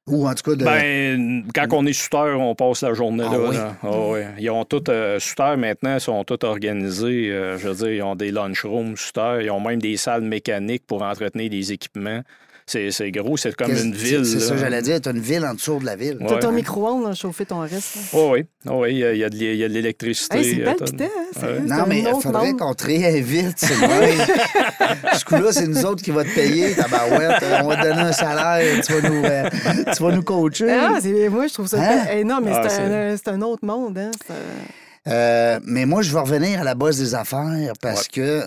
Ou 0.08 0.28
en 0.28 0.34
tout 0.34 0.52
cas 0.52 0.56
de. 0.56 0.63
Ben, 0.65 1.43
quand 1.54 1.67
on 1.74 1.86
est 1.86 1.93
shooter, 1.93 2.34
on 2.38 2.56
passe 2.56 2.82
la 2.82 2.93
journée 2.93 3.26
Ah 3.28 3.32
là. 3.34 3.39
oui? 3.50 3.56
là. 3.56 3.76
Oui. 3.84 4.20
Ils 4.39 4.50
ont 4.50 4.63
tous, 4.63 4.84
euh, 4.89 5.20
maintenant, 5.58 5.96
ils 5.96 6.02
sont 6.02 6.24
tous 6.24 6.46
organisés. 6.46 7.30
euh, 7.32 7.58
je 7.58 7.67
veux 7.67 7.76
dire, 7.76 7.91
ils 7.91 8.04
ont 8.04 8.15
des 8.15 8.32
lunchrooms 8.32 8.96
shooter, 8.96 9.39
ils 9.43 9.52
ont 9.52 9.60
même 9.60 9.82
des 9.82 9.98
salles 9.98 10.22
mécaniques 10.22 10.84
pour 10.88 11.02
entretenir 11.02 11.52
les 11.52 11.74
équipements. 11.74 12.22
C'est 12.69 13.12
gros, 13.12 13.38
c'est 13.38 13.56
comme 13.56 13.71
une 13.71 13.93
ville. 13.93 14.25
C'est 14.25 14.41
ça, 14.41 14.58
j'allais 14.58 14.82
dire. 14.82 14.99
Tu 14.99 15.08
as 15.08 15.13
une 15.13 15.21
ville 15.21 15.45
en 15.45 15.53
dessous 15.53 15.80
de 15.80 15.86
la 15.86 15.95
ville. 15.95 16.17
T'as 16.27 16.39
ton 16.39 16.51
micro-ondes 16.51 17.15
chauffer 17.15 17.45
ton 17.45 17.60
reste. 17.62 17.97
Oh 18.12 18.32
oui, 18.34 18.45
oh 18.69 18.82
oui, 18.82 18.89
il 18.91 18.97
y 18.97 19.06
a, 19.06 19.13
il 19.13 19.56
y 19.56 19.63
a 19.63 19.69
de 19.69 19.73
l'électricité. 19.73 20.38
Hey, 20.39 20.56
c'est 20.56 20.67
hein, 20.67 20.75
Ouais. 20.82 21.10
c'est 21.39 21.60
Non, 21.62 21.86
mais 21.88 21.99
il 21.99 22.21
faudrait 22.21 22.51
qu'on 22.53 22.73
te 22.73 22.86
réinvite. 22.86 23.53
c'est 23.56 23.73
vrai. 23.73 24.12
Ce 25.17 25.23
coup-là, 25.23 25.51
c'est 25.53 25.67
nous 25.67 25.86
autres 25.86 26.03
qui 26.03 26.12
va 26.12 26.25
te 26.25 26.36
payer. 26.36 26.75
On 27.63 27.67
va 27.67 27.77
te 27.77 27.84
donner 27.88 28.01
un 28.01 28.12
salaire, 28.12 28.82
tu 28.86 28.93
vas 28.93 29.10
nous, 29.10 29.23
euh, 29.23 29.49
tu 29.95 30.03
vas 30.03 30.12
nous 30.12 30.23
coacher. 30.23 30.69
Ah, 30.69 30.97
c'est- 31.01 31.30
moi, 31.30 31.47
je 31.47 31.53
trouve 31.53 31.67
ça. 31.67 31.77
Hein? 31.80 32.23
Non, 32.25 32.41
mais 32.43 32.51
Ah, 32.53 32.67
c'est 32.67 33.30
un, 33.30 33.41
autre 33.41 33.65
monde. 33.65 33.97
Hein? 33.97 34.12
Euh, 35.08 35.60
mais 35.63 35.86
moi, 35.86 36.01
je 36.01 36.12
vais 36.12 36.19
revenir 36.19 36.60
à 36.62 36.63
la 36.65 36.75
base 36.75 36.97
des 36.99 37.15
affaires 37.15 37.71
parce 37.82 38.08
que 38.10 38.43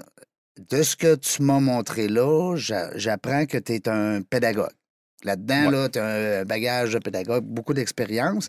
de 0.68 0.82
ce 0.82 0.96
que 0.96 1.14
tu 1.16 1.42
m'as 1.42 1.60
montré 1.60 2.08
là, 2.08 2.54
j'a- 2.56 2.96
j'apprends 2.96 3.46
que 3.46 3.58
tu 3.58 3.72
es 3.74 3.88
un 3.88 4.20
pédagogue. 4.22 4.70
Là-dedans, 5.24 5.66
Ouais. 5.66 5.70
là, 5.72 5.88
tu 5.90 5.98
as 5.98 6.40
un 6.40 6.44
bagage 6.44 6.92
de 6.94 6.98
pédagogue, 6.98 7.44
beaucoup 7.44 7.74
d'expérience. 7.74 8.48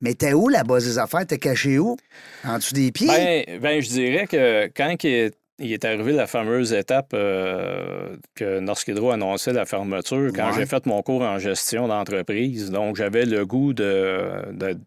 Mais 0.00 0.14
t'es 0.14 0.32
où 0.32 0.48
la 0.48 0.64
base 0.64 0.84
des 0.84 0.98
affaires? 0.98 1.24
T'es 1.26 1.38
caché 1.38 1.78
où? 1.78 1.96
En 2.44 2.56
dessous 2.58 2.74
des 2.74 2.90
pieds? 2.90 3.06
Ben, 3.06 3.60
ben, 3.60 3.80
je 3.80 3.88
dirais 3.88 4.26
que 4.26 4.66
quand 4.76 4.96
il 5.04 5.08
est- 5.10 5.34
il 5.60 5.72
est 5.72 5.84
arrivé 5.84 6.12
la 6.12 6.26
fameuse 6.26 6.72
étape 6.72 7.10
euh, 7.14 8.16
que 8.34 8.58
Norsk 8.60 8.88
annonçait 8.90 9.52
la 9.52 9.64
fermeture 9.64 10.30
quand 10.34 10.48
Ouais. 10.50 10.54
j'ai 10.56 10.66
fait 10.66 10.86
mon 10.86 11.02
cours 11.02 11.22
en 11.22 11.38
gestion 11.38 11.86
d'entreprise. 11.88 12.70
Donc, 12.70 12.96
j'avais 12.96 13.24
le 13.24 13.44
goût 13.46 13.72
de, 13.72 14.52
de, 14.52 14.78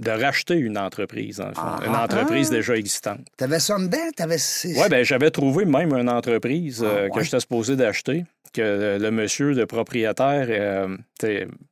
de 0.00 0.10
racheter 0.10 0.54
une 0.54 0.78
entreprise, 0.78 1.38
dans 1.38 1.48
le 1.48 1.54
fond. 1.54 1.60
Ah. 1.64 1.80
une 1.86 1.94
entreprise 1.96 2.48
Ah. 2.50 2.54
déjà 2.56 2.76
existante. 2.76 3.20
T'avais 3.36 3.58
ça 3.58 3.78
dedans? 3.78 3.98
T'avais... 4.16 4.36
Oui, 4.64 4.88
ben 4.88 5.04
j'avais 5.04 5.30
trouvé 5.30 5.64
même 5.64 5.92
une 5.92 6.08
entreprise 6.08 6.82
euh, 6.84 7.06
Ah, 7.06 7.08
que 7.10 7.16
ouais. 7.16 7.24
j'étais 7.24 7.40
supposé 7.40 7.74
d'acheter, 7.74 8.24
que 8.54 8.96
le, 9.00 9.10
monsieur, 9.10 9.52
le 9.52 9.66
propriétaire, 9.66 10.46
euh, 10.50 10.96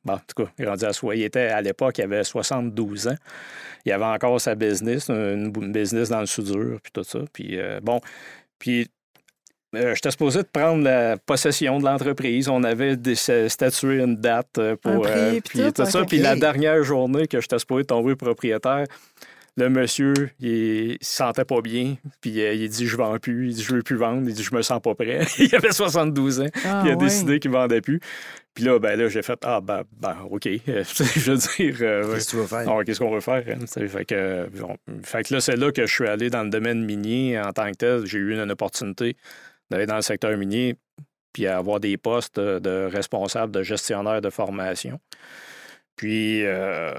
bon, 0.03 0.13
en 0.13 0.17
tout 0.17 0.43
cas, 0.43 0.51
il 0.59 0.67
rendu 0.67 0.85
à 0.85 0.93
soi. 0.93 1.15
Il 1.15 1.23
était, 1.23 1.47
à 1.47 1.61
l'époque, 1.61 1.97
il 1.99 2.03
avait 2.03 2.23
72 2.23 3.07
ans. 3.07 3.15
Il 3.85 3.91
avait 3.93 4.03
encore 4.05 4.41
sa 4.41 4.55
business, 4.55 5.09
une, 5.09 5.53
une 5.55 5.71
business 5.71 6.09
dans 6.09 6.19
le 6.19 6.25
soudure, 6.25 6.79
puis 6.83 6.91
tout 6.91 7.03
ça. 7.05 7.19
Puis 7.31 7.57
euh, 7.57 7.79
bon, 7.81 8.01
puis 8.59 8.89
euh, 9.75 9.93
j'étais 9.95 10.11
supposé 10.11 10.39
de 10.43 10.47
prendre 10.51 10.83
la 10.83 11.17
possession 11.17 11.79
de 11.79 11.85
l'entreprise. 11.85 12.47
On 12.49 12.63
avait 12.63 12.95
statué 13.49 14.01
une 14.01 14.15
date 14.15 14.57
euh, 14.57 14.75
pour... 14.75 15.05
Un 15.07 15.09
prix, 15.09 15.41
puis 15.41 15.73
tout, 15.73 15.85
ça. 15.85 16.05
Puis 16.05 16.19
la 16.19 16.35
dernière 16.35 16.83
journée 16.83 17.27
que 17.27 17.41
j'étais 17.41 17.59
supposé 17.59 17.83
tomber 17.85 18.15
propriétaire, 18.15 18.85
le 19.57 19.69
monsieur, 19.69 20.13
il, 20.39 20.91
il 20.91 20.97
se 21.01 21.15
sentait 21.17 21.43
pas 21.43 21.61
bien. 21.61 21.95
Puis 22.21 22.41
euh, 22.41 22.53
il 22.53 22.69
dit 22.69 22.85
Je 22.87 22.95
vends 22.95 23.17
plus. 23.17 23.49
Il 23.49 23.55
dit 23.55 23.63
Je 23.63 23.73
veux 23.73 23.81
plus 23.81 23.95
vendre. 23.95 24.21
Il 24.29 24.33
dit 24.35 24.43
Je 24.43 24.53
me 24.55 24.61
sens 24.61 24.79
pas 24.81 24.93
prêt. 24.93 25.21
il 25.39 25.53
avait 25.55 25.71
72 25.71 26.41
ans. 26.41 26.45
Ah, 26.63 26.83
il 26.85 26.91
a 26.91 26.93
ouais. 26.93 26.95
décidé 26.95 27.39
qu'il 27.39 27.49
vendait 27.51 27.81
plus. 27.81 27.99
Puis 28.53 28.63
là, 28.63 28.77
ben 28.79 28.97
là, 28.97 29.07
j'ai 29.09 29.23
fait 29.23 29.39
Ah, 29.43 29.59
ben, 29.59 29.81
ben 29.99 30.15
OK. 30.29 30.43
je 30.67 31.31
veux 31.31 31.37
dire. 31.37 31.77
euh. 31.81 32.13
Qu'est-ce 32.13 32.25
que 32.27 32.29
tu 32.31 32.35
veux 32.37 32.45
faire? 32.47 32.69
Ah 32.69 32.83
Qu'est-ce 32.85 32.99
qu'on 32.99 33.11
veut 33.11 33.19
faire? 33.19 33.43
hein? 33.49 33.57
Tu 33.61 33.67
sais, 33.67 33.87
Fait 33.87 34.05
que, 34.05 34.15
euh, 34.15 34.45
bon, 34.53 34.75
fait 35.03 35.23
que 35.23 35.33
là, 35.33 35.41
c'est 35.41 35.55
là 35.55 35.71
que 35.71 35.85
je 35.87 35.91
suis 35.93 36.07
allé 36.07 36.29
dans 36.29 36.43
le 36.43 36.49
domaine 36.51 36.85
minier 36.85 37.39
en 37.39 37.51
tant 37.51 37.69
que 37.71 37.77
tel. 37.77 38.05
J'ai 38.05 38.19
eu 38.19 38.33
une 38.39 38.51
opportunité 38.51 39.15
d'aller 39.69 39.85
dans 39.85 39.95
le 39.95 40.01
secteur 40.01 40.35
minier 40.37 40.75
puis 41.33 41.45
avoir 41.45 41.79
des 41.79 41.97
postes 41.97 42.39
de, 42.39 42.89
responsable, 42.91 43.51
de 43.51 43.61
gestionnaire 43.61 44.21
de 44.21 44.29
formation. 44.31 44.99
Puis, 45.95 46.45
euh, 46.45 46.91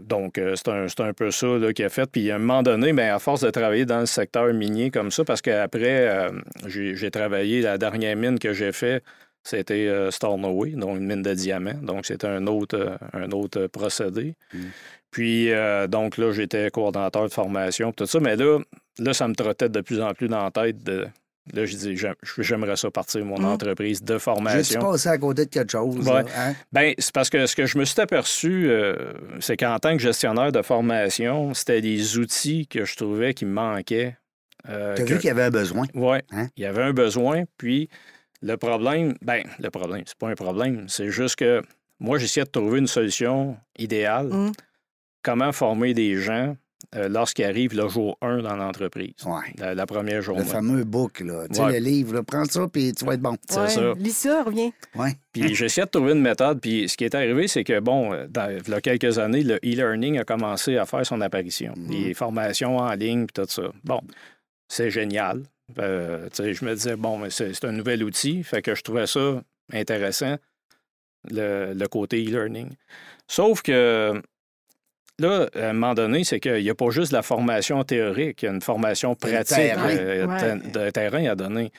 donc, 0.00 0.38
euh, 0.38 0.56
c'est 0.56 0.68
un, 0.68 0.86
un 1.06 1.12
peu 1.12 1.30
ça 1.30 1.46
là, 1.46 1.72
qu'il 1.72 1.84
a 1.84 1.88
fait. 1.88 2.10
Puis, 2.10 2.30
à 2.30 2.36
un 2.36 2.38
moment 2.38 2.62
donné, 2.62 2.92
ben, 2.94 3.14
à 3.14 3.18
force 3.18 3.42
de 3.42 3.50
travailler 3.50 3.84
dans 3.84 4.00
le 4.00 4.06
secteur 4.06 4.52
minier 4.54 4.90
comme 4.90 5.10
ça, 5.10 5.22
parce 5.24 5.42
qu'après, 5.42 6.08
euh, 6.08 6.30
j'ai 6.66 7.10
travaillé, 7.10 7.60
la 7.60 7.76
dernière 7.76 8.16
mine 8.16 8.38
que 8.38 8.54
j'ai 8.54 8.72
fait, 8.72 9.02
c'était 9.42 9.86
euh, 9.86 10.10
Stornoway, 10.10 10.72
donc 10.72 10.96
une 10.96 11.06
mine 11.06 11.22
de 11.22 11.34
diamants. 11.34 11.80
Donc, 11.82 12.06
c'était 12.06 12.26
un 12.26 12.46
autre, 12.46 12.98
un 13.12 13.30
autre 13.32 13.66
procédé. 13.68 14.34
Mm. 14.52 14.58
Puis, 15.10 15.50
donc 15.88 16.18
là, 16.18 16.32
j'étais 16.32 16.70
coordonnateur 16.70 17.24
de 17.24 17.32
formation, 17.32 17.92
tout 17.92 18.04
ça. 18.04 18.20
Mais 18.20 18.36
là, 18.36 18.58
là, 18.98 19.14
ça 19.14 19.26
me 19.26 19.34
trottait 19.34 19.70
de 19.70 19.80
plus 19.80 20.02
en 20.02 20.12
plus 20.12 20.28
dans 20.28 20.44
la 20.44 20.50
tête 20.50 20.82
de. 20.84 21.06
Là, 21.52 21.64
je 21.66 21.76
dis, 21.76 21.96
j'aime- 21.96 22.14
j'aimerais 22.38 22.76
ça 22.76 22.90
partir 22.90 23.24
mon 23.24 23.38
Mm. 23.38 23.44
entreprise 23.46 24.02
de 24.02 24.18
formation. 24.18 24.80
passé 24.80 25.08
à 25.08 25.18
côté 25.18 25.44
de 25.46 25.50
quelque 25.50 25.70
chose? 25.72 26.06
Ouais. 26.08 26.24
hein? 26.36 26.54
Ben, 26.72 26.94
c'est 26.98 27.12
parce 27.12 27.30
que 27.30 27.46
ce 27.46 27.56
que 27.56 27.66
je 27.66 27.78
me 27.78 27.84
suis 27.84 28.00
aperçu, 28.00 28.68
euh, 28.70 29.12
c'est 29.40 29.56
qu'en 29.56 29.78
tant 29.78 29.92
que 29.96 30.02
gestionnaire 30.02 30.52
de 30.52 30.62
formation, 30.62 31.54
c'était 31.54 31.80
des 31.80 32.18
outils 32.18 32.66
que 32.66 32.84
je 32.84 32.96
trouvais 32.96 33.34
qui 33.34 33.44
me 33.44 33.52
manquaient. 33.52 34.16
euh, 34.68 34.94
T'as 34.96 35.04
que- 35.04 35.12
vu 35.14 35.18
qu'il 35.18 35.28
y 35.28 35.30
avait 35.30 35.44
un 35.44 35.50
besoin? 35.50 35.86
Oui, 35.94 36.18
Hein? 36.32 36.48
il 36.56 36.62
y 36.64 36.66
avait 36.66 36.82
un 36.82 36.92
besoin. 36.92 37.44
Puis 37.56 37.88
le 38.42 38.56
problème, 38.56 39.14
ben, 39.22 39.42
le 39.58 39.70
problème, 39.70 40.02
c'est 40.04 40.18
pas 40.18 40.28
un 40.28 40.34
problème. 40.34 40.86
C'est 40.88 41.10
juste 41.10 41.36
que 41.36 41.62
moi, 42.00 42.18
j'essayais 42.18 42.44
de 42.44 42.50
trouver 42.50 42.80
une 42.80 42.86
solution 42.88 43.56
idéale. 43.78 44.26
Mm. 44.28 44.52
Comment 45.22 45.52
former 45.52 45.94
des 45.94 46.16
gens 46.16 46.56
euh, 46.94 47.08
lorsqu'ils 47.08 47.44
arrivent 47.44 47.74
le 47.76 47.88
jour 47.88 48.16
1 48.22 48.38
dans 48.42 48.56
l'entreprise, 48.56 49.12
Ouais. 49.26 49.52
la, 49.58 49.74
la 49.74 49.86
première 49.86 50.22
journée. 50.22 50.42
Le 50.42 50.48
fameux 50.48 50.84
book, 50.84 51.20
là. 51.20 51.46
Tu 51.48 51.56
sais, 51.56 51.62
Ouais. 51.64 51.72
le 51.72 51.78
livre, 51.84 52.14
là. 52.14 52.22
Prends 52.22 52.44
ça, 52.44 52.66
puis 52.72 52.92
tu 52.92 53.04
vas 53.04 53.14
être 53.14 53.20
bon. 53.20 53.36
C'est 53.48 53.60
Ouais, 53.60 53.68
ça. 53.68 53.92
Lis 53.98 54.12
ça, 54.16 54.42
reviens. 54.44 54.70
Ouais. 54.94 55.12
Puis 55.32 55.42
j'essayais 55.54 55.84
de 55.86 55.90
trouver 55.90 56.12
une 56.12 56.22
méthode. 56.22 56.60
Puis 56.60 56.88
ce 56.88 56.96
qui 56.96 57.04
est 57.04 57.14
arrivé, 57.14 57.48
c'est 57.48 57.64
que, 57.64 57.80
bon, 57.80 58.12
euh, 58.12 58.26
dans 58.28 58.48
il 58.50 58.68
y 58.70 58.74
a 58.74 58.80
quelques 58.80 59.18
années, 59.18 59.42
le 59.42 59.56
e-learning 59.56 60.18
a 60.18 60.24
commencé 60.24 60.76
à 60.76 60.86
faire 60.86 61.04
son 61.04 61.20
apparition. 61.20 61.74
Mhm. 61.76 61.90
Les 61.90 62.14
formations 62.14 62.76
en 62.78 62.92
ligne, 62.94 63.26
puis 63.26 63.42
tout 63.42 63.50
ça. 63.50 63.70
Bon, 63.84 64.00
c'est 64.68 64.90
génial. 64.90 65.42
Euh, 65.78 66.28
tu 66.30 66.36
sais, 66.42 66.54
je 66.54 66.64
me 66.64 66.74
disais, 66.74 66.96
bon, 66.96 67.28
c'est 67.28 67.52
c'est 67.54 67.66
un 67.66 67.72
nouvel 67.72 68.02
outil. 68.04 68.42
Fait 68.42 68.62
que 68.62 68.74
je 68.74 68.82
trouvais 68.82 69.06
ça 69.06 69.42
intéressant, 69.72 70.36
le, 71.30 71.74
le 71.74 71.88
côté 71.88 72.24
e-learning. 72.24 72.70
Sauf 73.26 73.60
que 73.62 74.22
là, 75.18 75.48
à 75.54 75.68
un 75.68 75.72
moment 75.72 75.94
donné, 75.94 76.24
c'est 76.24 76.40
qu'il 76.40 76.62
n'y 76.62 76.70
a 76.70 76.74
pas 76.74 76.90
juste 76.90 77.12
la 77.12 77.22
formation 77.22 77.82
théorique, 77.84 78.42
il 78.42 78.46
y 78.46 78.48
a 78.48 78.52
une 78.52 78.60
formation 78.62 79.14
pratique 79.14 79.56
terrain. 79.56 79.88
euh, 79.90 80.26
Ouais. 80.26 80.70
de 80.70 80.90
terrain 80.90 81.24
à 81.26 81.34
donner. 81.34 81.70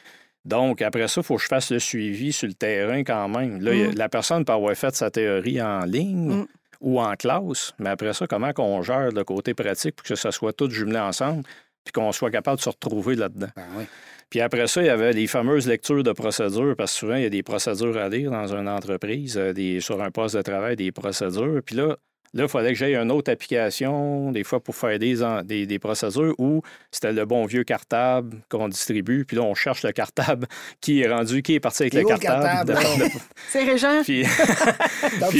Donc, 0.46 0.82
après 0.82 1.08
ça, 1.08 1.22
il 1.22 1.24
faut 1.24 1.36
que 1.36 1.42
je 1.44 1.48
fasse 1.48 1.70
le 1.72 1.80
suivi 1.80 2.32
sur 2.32 2.48
le 2.48 2.54
terrain 2.54 3.04
quand 3.04 3.28
même. 3.28 3.62
Là, 3.62 3.74
Mm. 3.74 3.92
la 3.96 4.10
personne 4.10 4.46
peut 4.46 4.54
avoir 4.54 4.76
fait 4.76 4.96
sa 4.96 5.12
théorie 5.12 5.62
en 5.62 5.80
ligne 5.82 6.34
Mm. 6.42 6.48
ou 6.82 7.00
en 7.02 7.14
classe, 7.16 7.74
mais 7.78 7.90
après 7.90 8.14
ça, 8.14 8.26
comment 8.26 8.54
qu'on 8.54 8.82
gère 8.82 9.12
le 9.12 9.24
côté 9.24 9.54
pratique 9.54 9.96
pour 9.98 10.08
que 10.08 10.16
ça 10.16 10.32
soit 10.32 10.54
tout 10.54 10.70
jumelé 10.70 11.00
ensemble 11.00 11.44
puis 11.84 11.92
qu'on 11.94 12.12
soit 12.12 12.32
capable 12.32 12.58
de 12.58 12.62
se 12.64 12.70
retrouver 12.70 13.16
là-dedans. 13.16 13.48
Ben 13.56 13.64
oui. 13.78 13.84
Puis 14.30 14.42
après 14.42 14.68
ça, 14.68 14.82
il 14.82 14.86
y 14.86 14.90
avait 14.90 15.12
les 15.12 15.26
fameuses 15.28 15.68
lectures 15.68 16.04
de 16.04 16.12
procédures, 16.12 16.76
parce 16.78 16.94
que 16.94 17.00
souvent, 17.00 17.16
il 17.16 17.24
y 17.24 17.26
a 17.26 17.30
des 17.30 17.42
procédures 17.42 17.98
à 17.98 18.10
lire 18.10 18.30
dans 18.32 18.54
une 18.56 18.70
entreprise, 18.70 19.38
euh, 19.38 19.54
des, 19.54 19.82
sur 19.82 20.02
un 20.04 20.12
poste 20.12 20.36
de 20.36 20.42
travail, 20.44 20.76
des 20.76 20.92
procédures. 20.92 21.62
Puis 21.66 21.76
là, 21.76 21.98
là, 22.34 22.44
il 22.44 22.50
fallait 22.50 22.74
que 22.74 22.78
j'aille 22.78 22.96
une 22.96 23.12
autre 23.12 23.32
application, 23.32 24.32
des 24.32 24.44
fois 24.44 24.60
pour 24.60 24.76
faire 24.76 24.98
des, 25.00 25.18
des, 25.46 25.66
des 25.66 25.80
procédures, 25.80 26.34
ou 26.38 26.62
c'était 26.92 27.12
le 27.12 27.26
bon 27.26 27.46
vieux 27.46 27.64
cartable 27.64 28.38
qu'on 28.50 28.68
distribue. 28.68 29.26
Puis 29.26 29.38
là, 29.38 29.44
on 29.44 29.56
cherche 29.56 29.84
le 29.84 29.92
cartable 29.92 30.48
qui 30.82 31.02
est 31.02 31.08
rendu, 31.12 31.42
qui 31.42 31.56
est 31.56 31.60
parti 31.60 31.84
avec 31.84 31.94
le 31.94 32.04
cartable. 32.04 32.76
C'est 33.50 33.64
Régent. 33.64 34.02
Puis, 34.04 34.26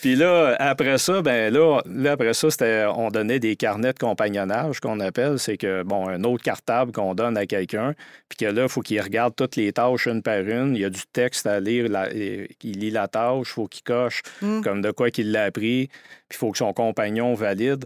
Puis- 0.00 0.16
là, 0.16 0.56
après 0.58 0.98
ça, 0.98 1.22
ben 1.22 1.52
là, 1.52 1.80
là 1.86 2.12
après 2.12 2.34
ça, 2.34 2.50
c'était, 2.50 2.84
on 2.94 3.08
donnait 3.10 3.38
des 3.38 3.56
carnets 3.56 3.92
de 3.92 3.98
compagnonnage 3.98 4.80
qu'on 4.80 5.00
appelle. 5.00 5.38
C'est 5.38 5.56
que, 5.56 5.82
bon, 5.82 6.08
un 6.08 6.22
autre 6.24 6.42
cartable 6.42 6.92
qu'on 6.92 7.14
donne 7.14 7.36
à 7.36 7.46
quelqu'un, 7.46 7.94
puis 8.28 8.38
que 8.38 8.46
là, 8.46 8.62
il 8.64 8.68
faut 8.68 8.80
qu'il 8.80 9.00
regarde 9.00 9.34
toutes 9.36 9.56
les 9.56 9.72
tâches 9.72 10.06
une 10.06 10.22
par 10.22 10.38
une. 10.40 10.74
Il 10.76 10.82
y 10.82 10.84
a 10.84 10.90
du 10.90 11.00
texte 11.12 11.46
à 11.46 11.60
lire, 11.60 11.88
la- 11.88 12.12
il 12.12 12.48
lit 12.78 12.90
la 12.90 13.08
tâche, 13.08 13.46
il 13.48 13.52
faut 13.52 13.66
qu'il 13.66 13.82
coche 13.82 14.22
Mm. 14.42 14.60
comme 14.62 14.80
de 14.82 14.89
quoi 14.92 15.10
qu'il 15.10 15.32
l'a 15.32 15.44
appris, 15.44 15.88
puis 16.28 16.36
il 16.36 16.36
faut 16.36 16.50
que 16.50 16.58
son 16.58 16.72
compagnon 16.72 17.34
valide. 17.34 17.84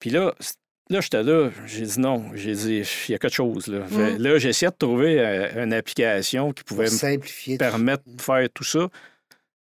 Puis 0.00 0.10
là, 0.10 0.34
là, 0.90 1.00
j'étais 1.00 1.22
là, 1.22 1.50
j'ai 1.66 1.82
dit 1.82 2.00
non, 2.00 2.24
j'ai 2.34 2.54
dit, 2.54 2.82
il 3.08 3.12
y 3.12 3.14
a 3.14 3.18
quelque 3.18 3.34
chose 3.34 3.66
là. 3.66 3.80
Mm. 3.90 4.16
Là, 4.18 4.36
essayé 4.36 4.70
de 4.70 4.76
trouver 4.76 5.20
euh, 5.20 5.64
une 5.64 5.72
application 5.72 6.52
qui 6.52 6.64
pouvait 6.64 6.90
me 6.90 7.56
permettre 7.56 8.04
de 8.06 8.20
faire 8.20 8.48
tout 8.54 8.64
ça, 8.64 8.88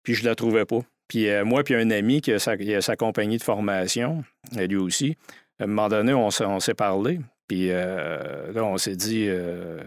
puis 0.04 0.14
je 0.14 0.26
la 0.26 0.36
trouvais 0.36 0.66
pas. 0.66 0.82
Puis 1.08 1.28
euh, 1.28 1.44
moi, 1.44 1.64
puis 1.64 1.76
un 1.76 1.90
ami 1.92 2.22
qui 2.22 2.32
a 2.32 2.40
sa, 2.40 2.56
qui 2.56 2.74
a 2.74 2.82
sa 2.82 2.96
compagnie 2.96 3.38
de 3.38 3.44
formation, 3.44 4.24
euh, 4.58 4.68
lui 4.68 4.78
aussi, 4.78 5.18
à 5.60 5.64
un 5.64 5.68
moment 5.68 5.90
donné, 5.90 6.14
on 6.14 6.30
s'est, 6.30 6.74
parlé, 6.74 7.20
puis 7.48 7.72
euh, 7.72 8.52
là, 8.54 8.64
on 8.64 8.78
s'est 8.78 8.96
dit, 8.96 9.26
euh, 9.28 9.82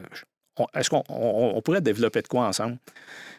est-ce 0.74 0.90
qu'on 0.90 1.02
on- 1.08 1.52
on 1.56 1.62
pourrait 1.62 1.80
développer 1.80 2.22
de 2.22 2.28
quoi 2.28 2.46
ensemble? 2.46 2.78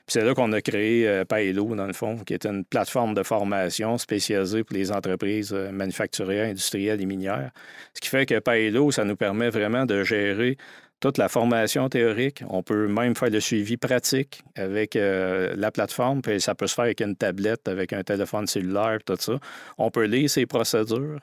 Puis 0.05 0.13
c'est 0.15 0.23
là 0.25 0.33
qu'on 0.33 0.51
a 0.51 0.61
créé 0.61 1.07
euh, 1.07 1.23
dans 1.23 1.87
le 1.87 1.93
fond, 1.93 2.17
qui 2.17 2.33
est 2.33 2.45
une 2.45 2.65
plateforme 2.65 3.13
de 3.13 3.23
formation 3.23 3.97
spécialisée 3.97 4.63
pour 4.63 4.75
les 4.75 4.91
entreprises 4.91 5.53
euh, 5.53 5.71
manufacturières, 5.71 6.49
industrielles 6.49 7.01
et 7.01 7.05
minières. 7.05 7.51
Ce 7.93 8.01
qui 8.01 8.09
fait 8.09 8.25
que 8.25 8.39
Paelo, 8.39 8.91
ça 8.91 9.05
nous 9.05 9.15
permet 9.15 9.49
vraiment 9.49 9.85
de 9.85 10.03
gérer 10.03 10.57
toute 10.99 11.17
la 11.17 11.27
formation 11.29 11.89
théorique. 11.89 12.43
On 12.49 12.63
peut 12.63 12.87
même 12.87 13.15
faire 13.15 13.29
le 13.29 13.39
suivi 13.41 13.77
pratique 13.77 14.41
avec 14.55 14.95
euh, 14.95 15.53
la 15.57 15.71
plateforme, 15.71 16.21
puis 16.21 16.39
ça 16.39 16.55
peut 16.55 16.67
se 16.67 16.75
faire 16.75 16.85
avec 16.85 17.01
une 17.01 17.15
tablette, 17.15 17.67
avec 17.67 17.93
un 17.93 18.03
téléphone 18.03 18.47
cellulaire, 18.47 18.99
tout 19.05 19.17
ça. 19.19 19.39
On 19.77 19.91
peut 19.91 20.05
lire 20.05 20.29
ses 20.29 20.45
procédures. 20.45 21.19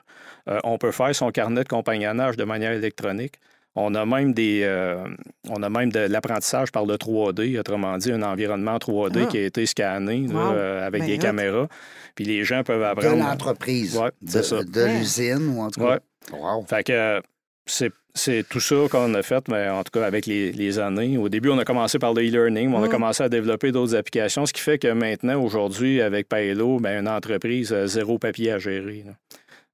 Euh, 0.48 0.58
on 0.64 0.76
peut 0.78 0.92
faire 0.92 1.14
son 1.14 1.30
carnet 1.30 1.64
de 1.64 1.68
compagnonnage 1.68 2.36
de 2.36 2.44
manière 2.44 2.72
électronique. 2.72 3.34
On 3.76 3.94
a 3.94 4.04
même 4.04 4.32
des, 4.34 4.62
euh, 4.64 5.04
on 5.48 5.62
a 5.62 5.68
même 5.70 5.92
de 5.92 6.00
l'apprentissage 6.00 6.72
par 6.72 6.84
le 6.86 6.96
3D, 6.96 7.56
autrement 7.58 7.96
dit, 7.98 8.10
un 8.10 8.22
environnement 8.22 8.78
3D 8.78 9.20
Ah. 9.22 9.26
qui 9.26 9.38
a 9.38 9.42
été 9.44 9.64
scanné 9.66 10.26
là, 10.26 10.52
euh, 10.52 10.86
avec 10.86 11.02
Ben 11.02 11.06
des 11.08 11.14
hot. 11.16 11.20
caméras. 11.22 11.68
Puis 12.16 12.24
les 12.24 12.42
gens 12.44 12.62
peuvent 12.64 12.80
De 12.80 12.84
apprendre. 12.84 13.18
l'entreprise. 13.18 13.96
Ouais, 13.96 14.10
de 14.22 14.64
de 14.64 14.82
Ouais. 14.82 14.98
l'usine, 14.98 15.54
ou 15.56 15.60
en 15.62 15.70
tout 15.70 15.80
cas. 15.80 16.00
Ouais. 16.32 16.38
Wow. 16.38 16.64
Fait 16.68 16.82
que 16.84 17.20
c'est, 17.64 17.92
c'est 18.12 18.44
tout 18.48 18.58
ça 18.60 18.74
qu'on 18.90 19.14
a 19.14 19.22
fait, 19.22 19.46
mais 19.48 19.68
en 19.68 19.84
tout 19.84 19.92
cas 19.98 20.04
avec 20.04 20.26
les, 20.26 20.50
les 20.50 20.78
années. 20.80 21.16
Au 21.16 21.28
début, 21.28 21.50
on 21.50 21.58
a 21.58 21.64
commencé 21.64 21.98
par 22.00 22.12
le 22.12 22.22
e-learning, 22.22 22.70
mais 22.70 22.76
on 22.76 22.82
a 22.82 22.88
Mm. 22.88 22.90
commencé 22.90 23.22
à 23.22 23.28
développer 23.28 23.70
d'autres 23.70 23.94
applications, 23.94 24.46
ce 24.46 24.52
qui 24.52 24.60
fait 24.62 24.78
que 24.78 24.88
maintenant, 24.92 25.40
aujourd'hui, 25.42 26.00
avec 26.02 26.28
Paelo, 26.28 26.80
ben, 26.80 27.00
une 27.00 27.08
entreprise, 27.08 27.72
euh, 27.72 27.86
zéro 27.86 28.18
papier 28.18 28.50
à 28.50 28.58
gérer. 28.58 29.04
là. 29.06 29.12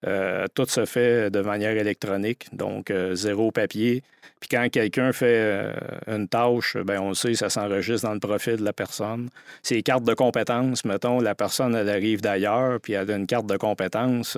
Euh, 0.07 0.47
tout 0.55 0.67
se 0.67 0.85
fait 0.85 1.31
de 1.31 1.41
manière 1.41 1.77
électronique, 1.77 2.49
donc 2.53 2.91
euh, 2.91 3.15
zéro 3.15 3.51
papier. 3.51 4.03
Puis 4.41 4.49
quand 4.51 4.69
quelqu'un 4.71 5.13
fait 5.13 5.41
euh, 5.41 5.73
une 6.07 6.29
tâche, 6.29 6.77
ben, 6.77 7.01
on 7.01 7.09
le 7.09 7.15
sait, 7.15 7.35
ça 7.35 7.49
s'enregistre 7.49 8.07
dans 8.07 8.15
le 8.15 8.21
profil 8.21 8.57
de 8.57 8.65
la 8.65 8.75
personne. 8.75 9.31
Ces 9.63 9.83
cartes 9.83 10.05
de 10.05 10.13
compétences, 10.13 10.85
mettons, 10.85 11.21
la 11.21 11.35
personne, 11.35 11.75
elle 11.75 11.89
arrive 11.89 12.21
d'ailleurs, 12.21 12.79
puis 12.81 12.93
elle 12.93 13.11
a 13.11 13.17
une 13.17 13.27
carte 13.27 13.47
de 13.47 13.57
compétences. 13.57 14.37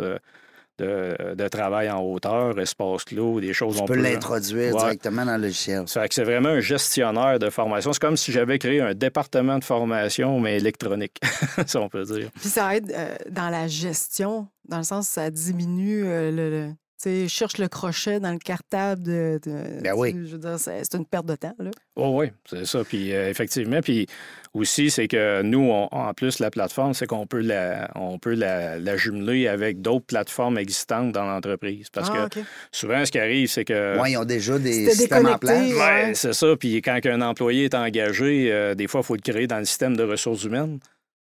De, 0.78 1.34
de 1.34 1.48
travail 1.48 1.90
en 1.90 2.00
hauteur, 2.02 2.58
espace 2.58 3.04
clos, 3.04 3.40
des 3.40 3.52
choses 3.52 3.76
Tu 3.76 3.82
on 3.82 3.86
peux 3.86 3.94
peut- 3.94 4.00
l'introduire 4.02 4.74
Ouais. 4.74 4.80
directement 4.80 5.24
dans 5.26 5.36
le 5.36 5.42
logiciel. 5.42 5.82
Ça 5.86 6.02
fait 6.02 6.08
que 6.08 6.14
c'est 6.14 6.24
vraiment 6.24 6.50
un 6.50 6.60
gestionnaire 6.60 7.38
de 7.38 7.50
formation. 7.50 7.92
C'est 7.92 8.00
comme 8.00 8.16
si 8.16 8.32
j'avais 8.32 8.58
créé 8.58 8.80
un 8.80 8.94
département 8.94 9.58
de 9.58 9.64
formation, 9.64 10.38
mais 10.40 10.56
électronique, 10.56 11.18
si 11.66 11.76
on 11.76 11.88
peut 11.88 12.04
dire. 12.04 12.30
Puis 12.40 12.48
ça 12.48 12.76
aide 12.76 12.90
euh, 12.96 13.14
dans 13.30 13.50
la 13.50 13.66
gestion, 13.66 14.48
dans 14.68 14.78
le 14.78 14.84
sens 14.84 15.08
que 15.08 15.14
ça 15.14 15.30
diminue 15.30 16.04
euh, 16.06 16.30
le. 16.30 16.72
Sais, 16.98 17.28
cherche 17.28 17.58
le 17.58 17.68
crochet 17.68 18.20
dans 18.20 18.32
le 18.32 18.38
cartable. 18.38 19.02
De, 19.02 19.40
de- 19.44 19.80
Ben 19.82 19.92
oui. 19.96 20.12
Je 20.26 20.32
veux 20.32 20.38
dire, 20.38 20.58
c'est 20.58 20.94
une 20.94 21.06
perte 21.06 21.26
de 21.26 21.36
temps. 21.36 21.54
Là. 21.58 21.70
Oh 21.96 22.18
oui, 22.20 22.28
c'est 22.48 22.64
ça. 22.66 22.82
Puis 22.84 23.12
euh, 23.14 23.28
effectivement, 23.30 23.80
puis 23.80 24.06
aussi, 24.54 24.90
c'est 24.90 25.08
que 25.08 25.42
nous, 25.42 25.60
on- 25.70 25.88
en 25.92 26.12
plus, 26.14 26.38
la 26.40 26.50
plateforme, 26.50 26.94
c'est 26.94 27.06
qu'on 27.06 27.26
peut 27.26 27.40
la, 27.40 27.90
on 27.94 28.18
peut 28.18 28.34
la, 28.34 28.78
la 28.78 28.96
jumeler 28.96 29.46
avec 29.48 29.80
d'autres 29.80 30.06
plateformes 30.06 30.58
existantes 30.58 31.12
dans 31.12 31.24
l'entreprise. 31.24 31.88
Parce 31.92 32.10
Ah, 32.12 32.28
que 32.30 32.40
souvent, 32.72 33.04
ce 33.04 33.10
qui 33.12 33.18
arrive, 33.18 33.48
c'est 33.48 33.64
que... 33.64 34.00
Oui, 34.00 34.12
ils 34.12 34.16
ont 34.16 34.24
déjà 34.24 34.58
des 34.58 34.90
systèmes 34.90 35.26
en 35.26 35.38
place. 35.38 35.70
ouais. 35.72 35.78
Ouais, 35.78 36.12
c'est 36.14 36.32
ça. 36.32 36.56
Puis 36.58 36.80
quand 36.82 36.98
un 37.04 37.20
employé 37.20 37.64
est 37.66 37.74
engagé, 37.74 38.50
euh, 38.52 38.74
des 38.74 38.86
fois, 38.88 39.00
il 39.00 39.06
faut 39.06 39.14
le 39.16 39.20
créer 39.22 39.46
dans 39.46 39.58
le 39.58 39.64
système 39.64 39.96
de 39.96 40.02
ressources 40.02 40.44
humaines. 40.44 40.78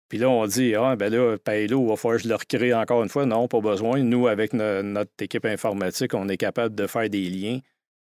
Puis 0.09 0.17
là, 0.19 0.29
on 0.29 0.45
dit, 0.45 0.75
ah, 0.75 0.95
ben 0.95 1.11
là, 1.11 1.37
paye-le, 1.37 1.77
il 1.77 1.87
va 1.87 1.95
falloir 1.95 2.17
que 2.17 2.23
je 2.23 2.29
le 2.29 2.35
recrée 2.35 2.73
encore 2.73 3.01
une 3.03 3.09
fois. 3.09 3.25
Non, 3.25 3.47
pas 3.47 3.59
besoin. 3.59 3.99
Nous, 4.03 4.27
avec 4.27 4.53
no- 4.53 4.83
notre 4.83 5.11
équipe 5.19 5.45
informatique, 5.45 6.13
on 6.13 6.27
est 6.29 6.37
capable 6.37 6.75
de 6.75 6.85
faire 6.87 7.09
des 7.09 7.29
liens 7.29 7.59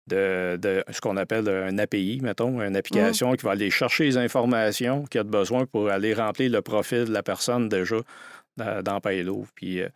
de, 0.07 0.57
de 0.57 0.83
ce 0.91 1.01
qu'on 1.01 1.17
appelle 1.17 1.47
un 1.49 1.77
API, 1.79 2.19
mettons, 2.21 2.61
une 2.61 2.75
application 2.75 3.33
qui 3.33 3.43
va 3.45 3.51
aller 3.53 3.71
chercher 3.71 4.03
les 4.03 4.17
informations 4.17 5.03
qu'il 5.05 5.17
y 5.19 5.21
a 5.21 5.23
de 5.23 5.29
besoin 5.29 5.65
pour 5.65 5.89
aller 5.89 6.13
remplir 6.13 6.51
le 6.51 6.61
profil 6.61 7.05
de 7.05 7.11
la 7.13 7.23
personne 7.23 7.69
déjà 7.69 7.95
dans, 8.57 8.99
Paelo. 9.01 9.45
Puis, 9.55 9.81
euh, 9.81 9.89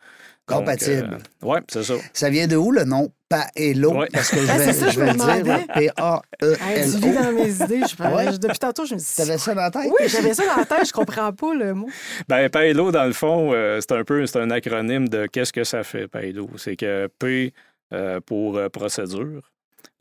donc, 0.48 0.60
Compatible. 0.60 1.20
euh, 1.44 1.46
ouais, 1.48 1.60
c'est 1.70 1.84
ça. 1.84 1.94
Ça 2.12 2.30
vient 2.30 2.48
de 2.48 2.56
où 2.56 2.72
le 2.72 2.84
nom 2.84 3.12
Paello? 3.30 3.94
Ouais. 4.00 4.08
Parce 4.12 4.32
que 4.32 4.38
je 4.46 4.50
Ah, 4.52 4.58
vais, 4.58 4.66
c'est 4.66 4.74
ça, 4.74 4.88
je 4.88 4.92
je 4.94 5.00
vais 5.00 5.14
me 5.14 5.38
le 5.38 5.44
dire. 5.44 5.56
Hey, 5.56 5.66
tu 5.68 5.74
P-A-E-L-O. 5.74 7.14
dans 7.24 7.32
mes 7.32 7.50
idées. 7.54 7.82
Je, 7.88 8.04
Ouais? 8.04 8.32
je- 8.34 8.38
depuis 8.38 8.60
tantôt, 8.60 8.86
je 8.86 8.96
me 8.96 9.00
dis. 9.00 9.14
T'avais 9.16 9.38
ça 9.38 9.54
dans 9.54 9.62
la 9.62 9.72
tête? 9.72 9.86
Oui, 10.00 10.08
j'avais 10.08 10.34
ça 10.34 10.46
dans 10.48 10.58
la 10.58 10.66
tête, 10.66 10.88
je 10.88 10.92
comprends 10.92 11.32
pas 11.32 11.54
le 11.54 11.74
mot. 11.76 11.90
Ben, 12.28 12.50
PAELO, 12.50 12.92
dans 12.92 13.06
le 13.06 13.14
fond, 13.14 13.52
euh, 13.54 13.80
c'est 13.80 13.92
un 13.94 14.04
peu 14.04 14.26
c'est 14.26 14.40
un 14.40 14.50
acronyme 14.50 15.08
de 15.08 15.28
qu'est-ce 15.28 15.54
que 15.54 15.64
ça 15.64 15.84
fait, 15.84 16.08
PAELO? 16.08 16.50
C'est 16.58 16.76
que 16.76 17.08
P 17.20 17.54
euh, 17.94 18.20
pour 18.20 18.58
euh, 18.58 18.70
procédure, 18.70 19.52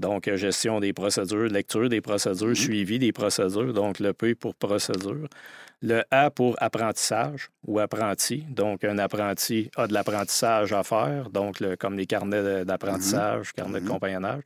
donc 0.00 0.28
euh, 0.28 0.36
gestion 0.36 0.80
des 0.80 0.92
procédures, 0.94 1.48
lecture 1.48 1.88
des 1.90 2.00
procédures, 2.00 2.56
suivi 2.56 2.98
des 2.98 3.12
procédures, 3.12 3.72
donc 3.74 3.98
le 3.98 4.12
P 4.14 4.34
pour 4.34 4.54
procédure. 4.54 5.28
Le 5.80 6.02
A 6.10 6.30
pour 6.30 6.56
apprentissage 6.60 7.50
ou 7.66 7.78
apprenti, 7.78 8.38
donc 8.50 8.82
un 8.84 8.98
apprenti 8.98 9.70
a 9.76 9.86
de 9.86 9.92
l'apprentissage 9.92 10.72
à 10.72 10.82
faire, 10.82 11.30
donc 11.30 11.60
le- 11.60 11.76
comme 11.76 11.96
les 11.96 12.06
carnets 12.06 12.64
d'apprentissage, 12.64 13.52
carnets 13.52 13.78
de 13.80 13.84
Mhm. 13.84 13.90
compagnonnage. 13.90 14.42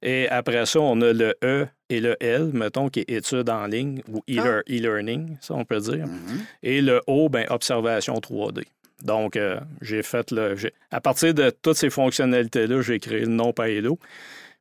Et 0.00 0.28
après 0.30 0.64
ça, 0.66 0.80
on 0.80 1.00
a 1.02 1.12
le 1.12 1.34
E 1.44 1.66
et 1.90 2.00
le 2.00 2.16
L, 2.22 2.50
mettons, 2.54 2.88
qui 2.88 3.00
est 3.00 3.10
études 3.10 3.50
en 3.50 3.66
ligne 3.66 4.02
ou 4.08 4.22
e-lear- 4.28 4.62
e-learning, 4.68 5.36
ça 5.40 5.54
on 5.54 5.64
peut 5.64 5.78
dire. 5.78 6.06
Mhm. 6.06 6.40
Et 6.62 6.80
le 6.80 7.02
O, 7.06 7.28
ben, 7.28 7.44
observation 7.50 8.14
3D. 8.20 8.64
Donc, 9.04 9.36
euh, 9.36 9.60
j'ai 9.82 10.02
fait 10.02 10.30
le. 10.30 10.56
j'ai- 10.56 10.72
À 10.90 11.00
partir 11.00 11.34
de 11.34 11.50
toutes 11.50 11.76
ces 11.76 11.90
fonctionnalités-là, 11.90 12.80
j'ai 12.82 12.98
créé 12.98 13.20
le 13.20 13.26
nom 13.26 13.52
Paello. 13.52 13.98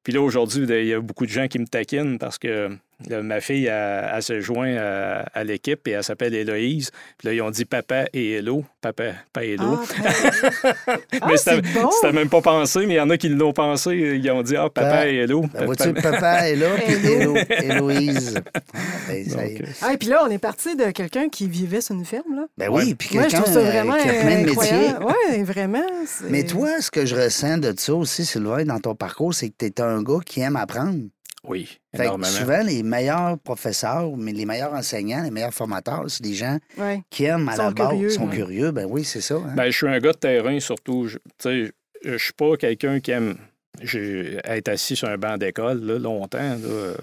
Puis 0.04 0.14
là, 0.14 0.22
aujourd'hui, 0.22 0.66
il 0.68 0.88
y 0.88 0.94
a 0.94 1.00
beaucoup 1.00 1.26
de 1.28 1.32
gens 1.32 1.48
qui 1.48 1.60
me 1.60 1.68
taquinent 1.68 2.18
parce 2.18 2.38
que 2.40 2.76
là, 3.10 3.22
ma 3.22 3.42
fille, 3.42 3.66
elle, 3.66 4.10
elle 4.16 4.24
s'est 4.24 4.42
jointe 4.42 4.78
à, 4.78 5.20
à 5.34 5.44
l'équipe 5.44 5.88
et 5.88 5.92
elle 5.92 6.04
s'appelle 6.04 6.34
Héloïse. 6.34 6.92
Puis 7.18 7.28
là, 7.28 7.34
ils 7.34 7.42
ont 7.42 7.50
dit 7.52 7.66
papa 7.66 8.06
et 8.14 8.34
Hello. 8.34 8.64
Papa, 8.82 9.04
Paello. 9.32 9.80
Ah, 9.80 10.10
ben- 10.88 10.98
Ah, 11.22 11.26
mais 11.28 11.38
c'est 11.38 11.56
c'était 11.56 11.80
bon. 11.80 11.90
c'était 11.92 12.14
même 12.14 12.30
pas 12.30 12.42
pensé, 12.42 12.86
mais 12.88 12.96
il 12.96 12.98
y 12.98 13.00
en 13.02 13.10
a 13.12 13.18
qui 13.18 13.30
l'ont 13.30 13.54
pensé. 13.54 13.92
Ils 14.22 14.32
ont 14.32 14.42
dit 14.42 14.56
Ah, 14.56 14.70
papa 14.70 15.08
et 15.08 15.18
Hello. 15.18 15.46
Ben, 15.54 15.68
papa 16.02 16.50
est 16.50 16.56
là, 16.56 16.68
puis 16.84 16.94
Hello. 16.94 17.36
Hélo- 17.36 17.64
Héloïse. 17.64 18.36
Ah, 18.74 18.80
ben, 19.10 19.26
ça. 19.30 19.36
Donc, 19.42 19.62
euh, 19.62 19.66
Ah, 19.82 19.94
et 19.94 19.98
puis 19.98 20.08
là, 20.08 20.24
on 20.26 20.30
est 20.32 20.38
parti 20.38 20.76
de 20.76 20.86
quelqu'un 20.92 21.30
qui 21.30 21.48
vivait 21.48 21.82
sur 21.82 21.96
une 21.96 22.06
ferme. 22.06 22.36
Là. 22.36 22.46
Ben 22.58 22.70
oui, 22.70 22.86
Ouais. 22.90 22.96
puis 22.96 23.10
quelqu'un 23.10 23.44
euh, 23.48 23.64
vraiment 23.64 23.96
qui 23.98 24.10
a 24.10 24.14
plein 24.14 24.42
de 24.42 24.46
métiers. 24.46 24.52
incroyable. 24.54 25.06
Oui, 25.30 25.44
vraiment. 25.44 25.86
Mais 26.30 26.44
toi, 26.44 26.70
ce 26.82 26.90
que 26.92 27.06
je 27.06 27.16
ressens 27.16 27.58
de 27.58 27.74
ça 27.78 27.94
aussi, 27.94 28.26
Sylvain, 28.26 28.64
dans 28.66 28.80
ton 28.80 28.96
parcours, 28.96 29.34
c'est 29.34 29.50
que 29.50 29.56
tu 29.60 29.66
es 29.66 29.82
un 29.82 30.02
gars 30.02 30.20
qui 30.26 30.42
aime 30.42 30.56
apprendre. 30.56 31.00
Oui, 31.48 31.80
Fait 31.96 32.06
que 32.08 32.26
souvent, 32.26 32.62
les 32.64 32.84
meilleurs 32.84 33.38
professeurs, 33.40 34.10
mais 34.16 34.32
les 34.32 34.46
meilleurs 34.46 34.74
enseignants, 34.74 35.24
les 35.24 35.32
meilleurs 35.32 35.54
formateurs, 35.54 36.06
c'est 36.08 36.22
des 36.24 36.34
gens 36.36 36.58
Ouais. 36.78 37.02
qui 37.10 37.26
aiment 37.26 37.50
à 37.50 37.56
la 37.58 37.72
base, 37.72 37.90
curieux, 37.90 38.10
sont 38.10 38.28
ouais. 38.28 38.36
curieux. 38.36 38.72
Ben 38.72 38.86
oui, 38.90 39.04
c'est 39.04 39.22
ça. 39.22 39.36
hein. 39.36 39.54
Ben, 39.56 39.66
je 39.72 39.78
suis 39.78 39.88
un 39.88 40.00
gars 40.00 40.12
de 40.14 40.18
terrain 40.18 40.60
surtout. 40.60 41.08
Je, 41.08 41.18
tu 41.18 41.66
sais, 41.66 41.72
je 42.06 42.18
suis 42.18 42.34
pas 42.34 42.56
quelqu'un 42.58 43.00
qui 43.00 43.12
aime 43.12 43.38
j'ai- 43.82 44.38
être 44.44 44.68
assis 44.70 44.96
sur 44.96 45.08
un 45.08 45.18
banc 45.18 45.38
d'école 45.38 45.82
là, 45.84 45.98
longtemps. 45.98 46.38
Là. 46.38 46.94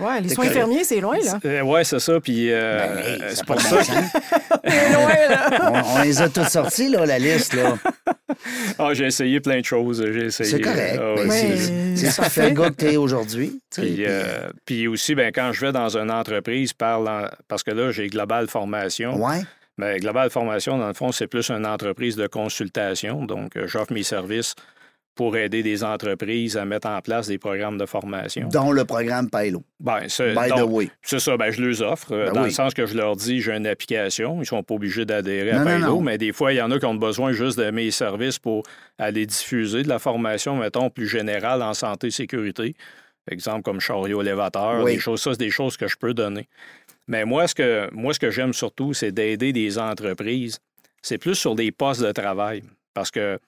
Ouais, 0.00 0.20
les 0.20 0.28
soins 0.28 0.46
infirmiers, 0.46 0.84
c'est 0.84 1.00
loin, 1.00 1.16
là. 1.24 1.38
Euh, 1.44 1.62
ouais, 1.62 1.84
c'est 1.84 1.98
ça. 2.00 2.20
Puis 2.20 2.52
euh, 2.52 2.78
Ben, 2.94 2.98
hey, 2.98 3.18
c'est 3.30 3.34
ça 3.36 3.44
pour 3.44 3.60
ça 3.60 3.76
que. 3.78 3.82
C'est 4.68 4.92
loin, 4.92 5.28
là. 5.30 5.72
on, 5.94 5.98
on 5.98 6.02
les 6.02 6.20
a 6.20 6.28
toutes 6.28 6.48
sorties, 6.50 6.88
là, 6.90 7.06
la 7.06 7.18
liste. 7.18 7.54
là. 7.54 7.78
Ah, 8.78 8.94
j'ai 8.94 9.06
essayé 9.06 9.40
plein 9.40 9.60
de 9.60 9.64
choses. 9.64 10.04
J'ai 10.12 10.26
essayé. 10.26 10.50
C'est 10.50 10.60
correct. 10.60 10.98
Ah, 11.00 11.14
Ben, 11.16 11.28
Mais- 11.28 11.96
c'est 11.96 12.16
parfait. 12.16 12.42
fait 12.42 12.48
le 12.50 12.54
gars 12.54 12.70
que 12.70 12.76
tu 12.76 12.86
es 12.86 12.96
aujourd'hui. 12.96 13.60
Puis, 13.74 14.04
euh, 14.06 14.48
puis 14.64 14.86
aussi, 14.88 15.14
ben, 15.14 15.30
quand 15.34 15.52
je 15.52 15.66
vais 15.66 15.72
dans 15.72 15.96
une 15.96 16.10
entreprise, 16.10 16.72
parce 16.72 17.62
que 17.64 17.70
là, 17.70 17.90
j'ai 17.90 18.06
Global 18.08 18.48
Formation. 18.48 19.16
Ouais. 19.22 19.40
Ben, 19.78 19.98
Global 19.98 20.28
Formation, 20.30 20.76
dans 20.78 20.88
le 20.88 20.94
fond, 20.94 21.12
c'est 21.12 21.26
plus 21.28 21.50
une 21.50 21.66
entreprise 21.66 22.16
de 22.16 22.26
consultation. 22.26 23.24
Donc, 23.26 23.56
euh, 23.56 23.66
j'offre 23.66 23.92
mes 23.92 24.02
services 24.02 24.54
pour 25.18 25.36
aider 25.36 25.64
des 25.64 25.82
entreprises 25.82 26.56
à 26.56 26.64
mettre 26.64 26.86
en 26.88 27.00
place 27.00 27.26
des 27.26 27.38
programmes 27.38 27.76
de 27.76 27.86
formation. 27.86 28.46
Dont 28.52 28.70
le 28.70 28.84
programme 28.84 29.28
Pailo. 29.28 29.64
Ben, 29.80 30.02
By 30.02 30.48
the 30.50 30.62
way. 30.64 30.90
c'est 31.02 31.18
ça, 31.18 31.36
ben, 31.36 31.50
je 31.50 31.60
les 31.60 31.82
offre, 31.82 32.12
euh, 32.12 32.26
Ben 32.26 32.32
dans 32.34 32.40
oui. 32.42 32.46
le 32.46 32.52
sens 32.54 32.72
que 32.72 32.86
je 32.86 32.96
leur 32.96 33.16
dis, 33.16 33.40
j'ai 33.40 33.52
une 33.52 33.66
application, 33.66 34.36
ils 34.36 34.40
ne 34.40 34.44
sont 34.44 34.62
pas 34.62 34.74
obligés 34.74 35.04
d'adhérer 35.04 35.50
à 35.50 35.64
Pailo, 35.64 35.98
mais 35.98 36.18
des 36.18 36.32
fois, 36.32 36.52
il 36.52 36.56
y 36.56 36.62
en 36.62 36.70
a 36.70 36.78
qui 36.78 36.84
ont 36.86 36.94
besoin 36.94 37.32
juste 37.32 37.58
de 37.58 37.68
mes 37.72 37.90
services 37.90 38.38
pour 38.38 38.62
aller 38.96 39.26
diffuser 39.26 39.82
de 39.82 39.88
la 39.88 39.98
formation, 39.98 40.54
mettons, 40.54 40.88
plus 40.88 41.08
générale 41.08 41.62
en 41.62 41.74
santé 41.74 42.06
et 42.06 42.10
sécurité. 42.12 42.76
Exemple 43.28 43.62
comme 43.62 43.80
chariot 43.80 44.22
élévateur, 44.22 44.84
Oui. 44.84 44.92
des 44.94 45.00
choses, 45.00 45.20
ça, 45.20 45.32
c'est 45.32 45.40
des 45.40 45.50
choses 45.50 45.76
que 45.76 45.88
je 45.88 45.96
peux 45.96 46.14
donner. 46.14 46.48
Mais 47.08 47.24
moi, 47.24 47.48
ce 47.48 47.56
que, 47.56 47.88
moi, 47.92 48.14
ce 48.14 48.20
que 48.20 48.30
j'aime 48.30 48.52
surtout, 48.52 48.94
c'est 48.94 49.10
d'aider 49.10 49.52
des 49.52 49.78
entreprises. 49.80 50.60
C'est 51.02 51.18
plus 51.18 51.34
sur 51.34 51.56
des 51.56 51.72
postes 51.72 52.02
de 52.02 52.12
travail. 52.12 52.62
Parce 52.94 53.10
que 53.10 53.38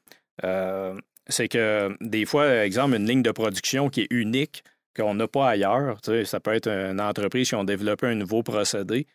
euh, 0.44 0.94
c'est 1.28 1.48
que 1.48 1.96
des 2.00 2.24
fois, 2.26 2.64
exemple, 2.64 2.96
une 2.96 3.06
ligne 3.06 3.22
de 3.22 3.30
production 3.30 3.88
qui 3.88 4.02
est 4.02 4.08
unique, 4.10 4.64
qu'on 4.96 5.14
n'a 5.14 5.28
pas 5.28 5.48
ailleurs. 5.50 5.98
Ça 6.24 6.40
peut 6.40 6.54
être 6.54 6.68
une 6.68 7.00
entreprise 7.00 7.48
qui 7.48 7.54
ont 7.54 7.64
développé 7.64 8.06
un 8.06 8.14
nouveau 8.14 8.42
procédé. 8.42 9.06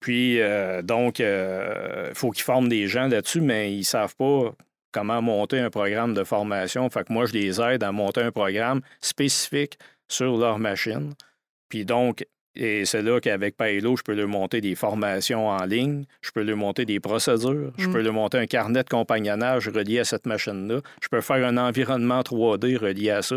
Puis, 0.00 0.40
euh, 0.40 0.82
donc, 0.82 1.20
il 1.20 2.14
faut 2.14 2.30
qu'ils 2.30 2.44
forment 2.44 2.68
des 2.68 2.88
gens 2.88 3.08
là-dessus, 3.08 3.40
mais 3.40 3.72
ils 3.72 3.78
ne 3.78 3.84
savent 3.84 4.16
pas 4.16 4.52
comment 4.92 5.20
monter 5.22 5.58
un 5.58 5.70
programme 5.70 6.14
de 6.14 6.24
formation. 6.24 6.88
Fait 6.90 7.04
que 7.04 7.12
moi, 7.12 7.26
je 7.26 7.32
les 7.32 7.60
aide 7.60 7.82
à 7.82 7.92
monter 7.92 8.22
un 8.22 8.32
programme 8.32 8.80
spécifique 9.00 9.78
sur 10.08 10.36
leur 10.36 10.58
machine. 10.58 11.14
Puis 11.68 11.84
donc, 11.84 12.24
et 12.56 12.84
c'est 12.84 13.02
là 13.02 13.20
qu'avec 13.20 13.56
Paelo, 13.56 13.96
je 13.96 14.02
peux 14.02 14.14
leur 14.14 14.28
monter 14.28 14.60
des 14.60 14.74
formations 14.74 15.48
en 15.48 15.64
ligne, 15.64 16.04
je 16.22 16.30
peux 16.30 16.42
leur 16.42 16.56
monter 16.56 16.84
des 16.84 17.00
procédures, 17.00 17.72
je 17.78 17.86
Mm. 17.88 17.92
peux 17.92 18.00
leur 18.02 18.12
monter 18.12 18.38
un 18.38 18.46
carnet 18.46 18.82
de 18.82 18.88
compagnonnage 18.88 19.68
relié 19.68 20.00
à 20.00 20.04
cette 20.04 20.26
machine-là, 20.26 20.80
je 21.02 21.08
peux 21.08 21.20
faire 21.20 21.44
un 21.46 21.56
environnement 21.56 22.22
3D 22.22 22.76
relié 22.76 23.10
à 23.10 23.22
ça. 23.22 23.36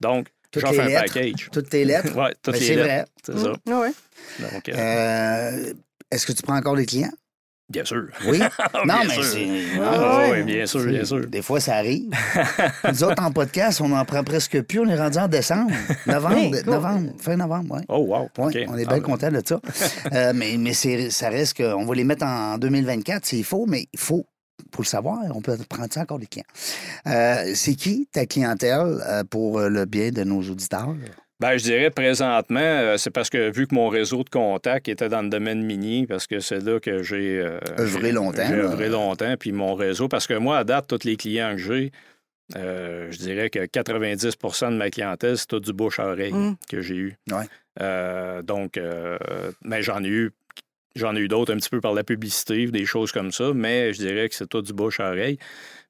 Donc, 0.00 0.28
Toutes 0.50 0.62
j'offre 0.62 0.72
les 0.74 0.80
un 0.80 0.86
lettres. 0.88 1.14
package. 1.14 1.48
Toutes 1.52 1.68
tes 1.70 1.84
lettres. 1.84 2.12
Oui, 2.16 2.30
toutes 2.42 2.54
Ben, 2.54 2.60
les 2.60 2.66
c'est 2.66 2.74
lettres, 2.76 2.86
vrai. 2.88 3.04
C'est 3.24 3.38
ça. 3.38 3.52
Mm, 3.66 3.72
ouais. 3.80 3.92
Donc, 4.52 4.68
euh, 4.68 4.72
Euh, 4.76 5.72
Est-ce 6.10 6.26
que 6.26 6.32
tu 6.32 6.42
prends 6.42 6.56
encore 6.56 6.76
des 6.76 6.84
clients? 6.86 7.12
Bien 7.72 7.84
sûr. 7.84 8.04
Oui. 8.26 8.38
non, 8.74 8.82
Bien 8.84 9.04
mais 9.08 9.14
sûr. 9.14 9.24
c'est. 9.24 9.48
Ah, 9.80 9.98
non, 9.98 10.16
ouais. 10.18 10.30
oui, 10.32 10.42
bien 10.44 10.66
sûr, 10.66 10.84
bien 10.84 11.04
sûr. 11.04 11.26
Des 11.26 11.42
fois, 11.42 11.58
ça 11.60 11.76
arrive. 11.76 12.10
Nous 12.88 13.04
autres, 13.04 13.22
en 13.22 13.32
podcast, 13.32 13.80
on 13.80 13.88
n'en 13.88 14.04
prend 14.04 14.22
presque 14.22 14.60
plus. 14.62 14.80
On 14.80 14.86
est 14.88 14.96
rendu 14.98 15.18
en 15.18 15.28
décembre. 15.28 15.70
Novembre, 16.06 16.36
Hey, 16.36 16.50
cool. 16.50 16.72
novembre, 16.72 17.10
fin 17.18 17.36
novembre, 17.36 17.76
oui. 17.78 17.82
Oh, 17.88 17.98
wow. 17.98 18.28
On 18.38 18.50
est 18.50 18.66
Ah, 18.68 18.76
bien 18.94 19.00
content 19.00 19.30
de 19.30 19.42
ça. 19.44 19.60
Euh, 20.12 20.32
mais 20.34 20.56
mais 20.58 20.72
ça 20.74 21.28
reste 21.28 21.56
qu'on 21.56 21.84
va 21.84 21.94
les 21.94 22.04
mettre 22.04 22.24
en 22.24 22.58
2024 22.58 23.24
s'il 23.26 23.44
faut, 23.44 23.66
mais 23.66 23.86
il 23.92 23.98
faut, 23.98 24.26
pour 24.70 24.82
le 24.82 24.86
savoir, 24.86 25.18
on 25.34 25.40
peut 25.40 25.56
prendre 25.68 25.92
ça 25.92 26.02
encore 26.02 26.18
des 26.18 26.26
clients. 26.26 26.44
Euh, 27.06 27.52
c'est 27.54 27.74
qui 27.74 28.08
ta 28.12 28.26
clientèle 28.26 28.98
euh, 29.08 29.24
pour 29.24 29.60
le 29.60 29.84
bien 29.86 30.10
de 30.10 30.24
nos 30.24 30.40
auditeurs? 30.42 30.94
Ben, 31.40 31.56
je 31.58 31.64
dirais 31.64 31.90
présentement, 31.90 32.60
euh, 32.60 32.96
c'est 32.98 33.10
parce 33.10 33.28
que 33.28 33.50
vu 33.50 33.66
que 33.66 33.74
mon 33.74 33.88
réseau 33.88 34.22
de 34.22 34.30
contacts 34.30 34.88
était 34.88 35.08
dans 35.08 35.22
le 35.22 35.28
domaine 35.28 35.62
minier, 35.62 36.06
parce 36.06 36.26
que 36.26 36.38
c'est 36.38 36.60
là 36.60 36.78
que 36.78 37.02
j'ai 37.02 37.40
euh, 37.40 37.58
Œuvré 37.78 38.12
longtemps, 38.12 38.46
J'ai 38.46 38.54
œuvré 38.54 38.88
longtemps, 38.88 39.34
puis 39.38 39.50
mon 39.50 39.74
réseau, 39.74 40.06
parce 40.08 40.26
que 40.26 40.34
moi, 40.34 40.58
à 40.58 40.64
date, 40.64 40.86
tous 40.86 41.04
les 41.04 41.16
clients 41.16 41.52
que 41.52 41.58
j'ai, 41.62 41.90
euh, 42.56 43.08
je 43.10 43.18
dirais 43.18 43.50
que 43.50 43.66
90 43.66 44.24
de 44.24 44.76
ma 44.76 44.90
clientèle, 44.90 45.36
c'est 45.36 45.48
tout 45.48 45.58
du 45.58 45.72
bouche 45.72 45.98
à 45.98 46.06
oreille 46.06 46.32
Mm. 46.32 46.56
que 46.68 46.80
j'ai 46.80 46.96
eu. 46.96 47.16
Ouais. 47.30 48.42
Donc, 48.44 48.78
mais 49.64 49.82
j'en 49.82 50.02
ai 50.04 50.08
eu 50.08 50.30
J'en 50.94 51.16
ai 51.16 51.20
eu 51.20 51.28
d'autres 51.28 51.54
un 51.54 51.56
petit 51.56 51.70
peu 51.70 51.80
par 51.80 51.94
la 51.94 52.04
publicité, 52.04 52.66
des 52.66 52.84
choses 52.84 53.12
comme 53.12 53.32
ça, 53.32 53.52
mais 53.54 53.94
je 53.94 54.02
dirais 54.02 54.28
que 54.28 54.34
c'est 54.34 54.46
tout 54.46 54.60
du 54.60 54.74
bouche 54.74 55.00
à 55.00 55.08
oreille. 55.08 55.38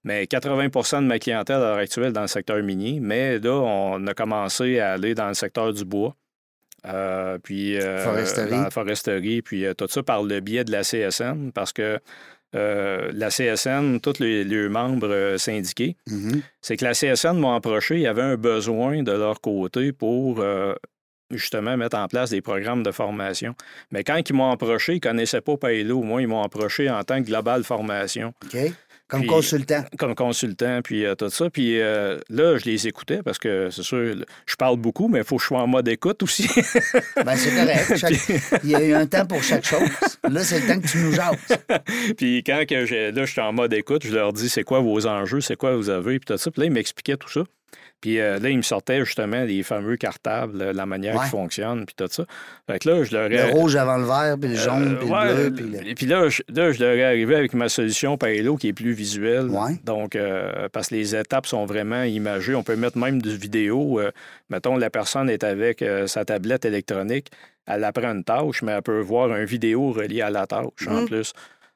Mais 0.04 0.24
80% 0.24 1.02
de 1.02 1.06
ma 1.06 1.18
clientèle 1.18 1.56
à 1.56 1.60
l'heure 1.60 1.76
actuelle 1.78 2.12
dans 2.12 2.22
le 2.22 2.26
secteur 2.26 2.60
minier, 2.62 2.98
mais 3.00 3.38
là, 3.38 3.52
on 3.52 4.04
a 4.06 4.14
commencé 4.14 4.80
à 4.80 4.92
aller 4.94 5.14
dans 5.14 5.28
le 5.28 5.34
secteur 5.34 5.72
du 5.72 5.84
bois. 5.84 6.16
Euh, 6.86 7.38
puis 7.38 7.76
euh, 7.80 8.02
Foresterie. 8.04 8.50
dans 8.50 8.62
la 8.62 8.70
foresterie, 8.70 9.42
puis 9.42 9.64
euh, 9.64 9.74
tout 9.74 9.86
ça 9.88 10.02
par 10.02 10.24
le 10.24 10.40
biais 10.40 10.64
de 10.64 10.72
la 10.72 10.82
CSN, 10.82 11.52
parce 11.54 11.72
que 11.72 12.00
euh, 12.56 13.10
la 13.14 13.28
CSN, 13.28 14.00
tous 14.00 14.18
les, 14.18 14.42
les 14.42 14.68
membres 14.68 15.36
syndiqués, 15.38 15.96
Mhm. 16.10 16.42
c'est 16.60 16.76
que 16.76 16.84
la 16.84 16.92
CSN 16.94 17.38
m'a 17.38 17.54
approché, 17.54 17.94
il 17.96 18.00
y 18.02 18.06
avait 18.08 18.22
un 18.22 18.36
besoin 18.36 19.04
de 19.04 19.12
leur 19.12 19.40
côté 19.40 19.92
pour 19.92 20.44
justement 21.30 21.76
mettre 21.78 21.96
en 21.96 22.08
place 22.08 22.30
des 22.30 22.42
programmes 22.42 22.82
de 22.82 22.90
formation. 22.90 23.54
Mais 23.90 24.02
quand 24.04 24.20
ils 24.28 24.34
m'ont 24.34 24.50
approché, 24.50 24.94
ils 24.94 24.96
ne 24.96 25.00
connaissaient 25.00 25.40
pas 25.40 25.56
Paelo. 25.56 26.02
Moi, 26.02 26.20
ils 26.22 26.28
m'ont 26.28 26.42
approché 26.42 26.90
en 26.90 27.02
tant 27.04 27.22
que 27.22 27.26
Global 27.28 27.64
Formation? 27.64 28.34
Comme 29.08 29.20
Puis- 29.20 29.28
consultant. 29.28 29.84
comme 29.98 30.14
consultant, 30.14 30.80
puis 30.82 31.04
euh, 31.04 31.14
tout 31.14 31.28
ça. 31.28 31.50
Puis 31.50 31.80
euh, 31.80 32.18
là, 32.30 32.56
je 32.56 32.64
les 32.64 32.88
écoutais 32.88 33.22
parce 33.22 33.38
que 33.38 33.68
c'est 33.70 33.82
sûr, 33.82 34.14
je 34.46 34.56
parle 34.56 34.78
beaucoup, 34.78 35.06
mais 35.08 35.18
il 35.18 35.24
faut 35.24 35.36
que 35.36 35.42
je 35.42 35.48
sois 35.48 35.60
en 35.60 35.66
mode 35.66 35.86
écoute 35.88 36.22
aussi. 36.22 36.48
Ben, 37.24 37.36
c'est 37.36 37.50
correct. 37.54 37.96
Chaque- 37.98 38.60
Il 38.64 38.70
y 38.70 38.74
a 38.74 38.80
eu 38.82 38.94
un 38.94 39.06
temps 39.06 39.26
pour 39.26 39.42
chaque 39.42 39.64
chose. 39.64 39.88
Là, 40.28 40.42
c'est 40.42 40.60
le 40.60 40.66
temps 40.66 40.80
que 40.80 40.86
tu 40.86 40.98
nous 40.98 41.12
jases. 41.12 41.36
puis 42.16 42.42
quand 42.44 42.64
que 42.66 43.10
là, 43.14 43.24
je 43.24 43.30
suis 43.30 43.40
en 43.40 43.52
mode 43.52 43.72
écoute, 43.74 44.06
je 44.06 44.12
leur 44.14 44.32
dis 44.32 44.48
c'est 44.48 44.64
quoi 44.64 44.80
vos 44.80 45.06
enjeux, 45.06 45.40
c'est 45.42 45.56
quoi 45.56 45.76
vous 45.76 45.90
avez, 45.90 46.18
puis 46.18 46.26
tout 46.26 46.38
ça. 46.38 46.50
Puis 46.50 46.60
là, 46.60 46.66
ils 46.66 46.72
m'expliquaient 46.72 47.16
tout 47.18 47.28
ça. 47.30 47.42
Puis 48.02 48.20
euh, 48.20 48.38
là, 48.38 48.50
ils 48.50 48.56
me 48.58 48.62
sortaient 48.62 49.02
justement 49.06 49.44
les 49.44 49.62
fameux 49.62 49.96
cartables, 49.96 50.60
euh, 50.60 50.72
la 50.74 50.84
manière 50.84 51.14
Ouais. 51.14 51.20
qu'ils 51.20 51.30
fonctionnent, 51.30 51.86
puis 51.86 51.94
tout 51.96 52.08
ça. 52.10 52.24
Fait 52.68 52.78
que 52.80 52.88
là, 52.90 53.04
je 53.04 53.12
leur 53.16 53.32
ai... 53.32 53.36
Le 53.46 53.52
rouge 53.54 53.76
avant 53.76 53.96
le 53.96 54.04
vert, 54.04 54.36
puis 54.38 54.50
le 54.50 54.56
jaune, 54.56 54.94
Euh, 54.96 54.98
puis 55.00 55.08
ouais, 55.08 55.28
le 55.34 55.50
bleu. 55.50 55.52
Puis 55.54 55.78
le... 55.84 55.88
Et 55.88 55.94
puis 55.94 56.06
là, 56.06 56.28
je, 56.28 56.42
là, 56.52 56.72
je 56.72 56.82
leur 56.84 56.92
ai 56.94 57.04
arrivé 57.04 57.34
avec 57.36 57.54
ma 57.54 57.68
solution 57.70 58.18
Paelo 58.18 58.56
qui 58.56 58.68
est 58.68 58.72
plus 58.74 58.92
visuelle. 58.92 59.46
Ouais. 59.48 59.78
Donc, 59.84 60.16
euh, 60.16 60.68
parce 60.72 60.88
que 60.88 60.96
les 60.96 61.16
étapes 61.16 61.46
sont 61.46 61.64
vraiment 61.64 62.02
imagées. 62.02 62.54
On 62.54 62.62
peut 62.64 62.76
mettre 62.76 62.98
même 62.98 63.22
du 63.22 63.36
vidéo. 63.36 64.00
euh, 64.00 64.10
mettons, 64.50 64.76
la 64.76 64.90
personne 64.90 65.30
est 65.30 65.44
avec 65.44 65.82
sa 66.06 66.24
tablette 66.24 66.64
électronique. 66.66 67.28
Elle 67.66 67.84
apprend 67.84 68.10
une 68.12 68.24
tâche, 68.24 68.62
mais 68.62 68.72
elle 68.72 68.82
peut 68.82 68.98
voir 69.00 69.28
une 69.34 69.44
vidéo 69.44 69.92
reliée 69.92 70.22
à 70.22 70.30
la 70.30 70.46
tâche 70.48 70.88
en 70.88 71.02
Mm. 71.02 71.06
plus. 71.06 71.32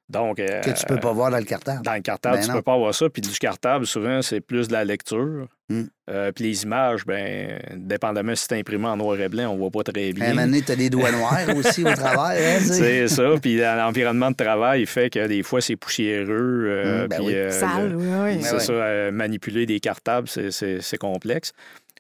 Donc, 0.08 0.38
euh, 0.38 0.60
Que 0.60 0.70
tu 0.70 0.86
peux 0.86 1.00
pas 1.00 1.12
voir 1.12 1.32
dans 1.32 1.38
le 1.38 1.44
cartable. 1.44 1.82
dans 1.82 1.94
le 1.94 2.00
cartable, 2.00 2.36
Ben 2.36 2.42
tu 2.42 2.48
non. 2.48 2.54
peux 2.54 2.62
pas 2.62 2.74
avoir 2.74 2.94
ça. 2.94 3.08
Puis 3.10 3.20
du 3.22 3.36
cartable, 3.38 3.86
souvent, 3.88 4.22
c'est 4.22 4.40
plus 4.40 4.68
de 4.68 4.72
la 4.72 4.84
lecture. 4.84 5.48
Mm. 5.68 5.82
Euh, 6.10 6.30
puis 6.30 6.44
les 6.44 6.62
images, 6.62 7.04
ben, 7.04 7.58
dépendamment 7.74 8.36
si 8.36 8.46
c'est 8.48 8.56
imprimé 8.56 8.86
en 8.86 8.96
noir 8.96 9.20
et 9.20 9.28
blanc, 9.28 9.50
on 9.52 9.56
voit 9.56 9.70
pas 9.72 9.82
très 9.82 10.04
À 10.06 10.08
un 10.10 10.12
bien. 10.12 10.28
moment 10.28 10.42
donné, 10.42 10.62
tu 10.62 10.70
as 10.70 10.76
des 10.76 10.90
doigts 10.90 11.10
noirs 11.10 11.56
aussi 11.56 11.82
au 11.84 11.92
travers. 11.92 12.20
hein. 12.40 12.60
C'est 12.60 13.08
ça. 13.08 13.24
Puis 13.42 13.58
l'environnement 13.58 14.30
de 14.30 14.36
travail 14.36 14.86
fait 14.86 15.10
que 15.10 15.26
des 15.26 15.42
fois, 15.42 15.60
c'est 15.60 15.74
poussiéreux. 15.74 16.66
euh, 16.68 17.04
Mm, 17.04 17.08
ben 17.08 17.16
puis, 17.16 17.26
oui. 17.26 17.34
euh, 17.34 17.50
Sale, 17.50 17.90
le- 17.90 17.96
oui, 17.96 18.06
oui. 18.36 18.38
C'est 18.42 18.54
ouais. 18.54 18.60
ça, 18.60 18.72
euh, 18.72 19.10
manipuler 19.10 19.66
des 19.66 19.80
cartables, 19.80 20.28
c'est 20.28 20.98
complexe. 20.98 21.52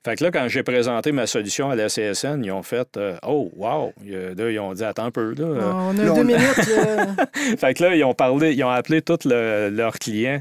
Fait 0.06 0.14
que 0.14 0.22
là, 0.24 0.30
quand 0.30 0.46
j'ai 0.48 0.62
présenté 0.62 1.10
ma 1.10 1.26
solution 1.26 1.68
à 1.68 1.74
la 1.74 1.88
CSN, 1.88 2.42
ils 2.44 2.52
ont 2.52 2.62
fait 2.62 2.96
euh, 2.96 3.16
Oh, 3.26 3.50
wow! 3.56 3.92
Là, 4.06 4.50
ils 4.50 4.58
ont 4.60 4.72
dit 4.72 4.84
Attends 4.84 5.06
un 5.06 5.10
peu. 5.10 5.34
Là. 5.36 5.44
On 5.74 5.98
a 5.98 6.04
Là, 6.04 6.12
on- 6.12 6.14
deux 6.16 6.22
minutes. 6.22 6.56
là. 6.76 7.06
fait 7.58 7.74
que 7.74 7.82
là, 7.82 7.94
ils 7.96 8.04
ont 8.04 8.14
parlé, 8.14 8.52
ils 8.54 8.62
ont 8.62 8.70
appelé 8.70 9.02
tous 9.02 9.24
le- 9.24 9.68
leurs 9.70 9.98
clients. 9.98 10.40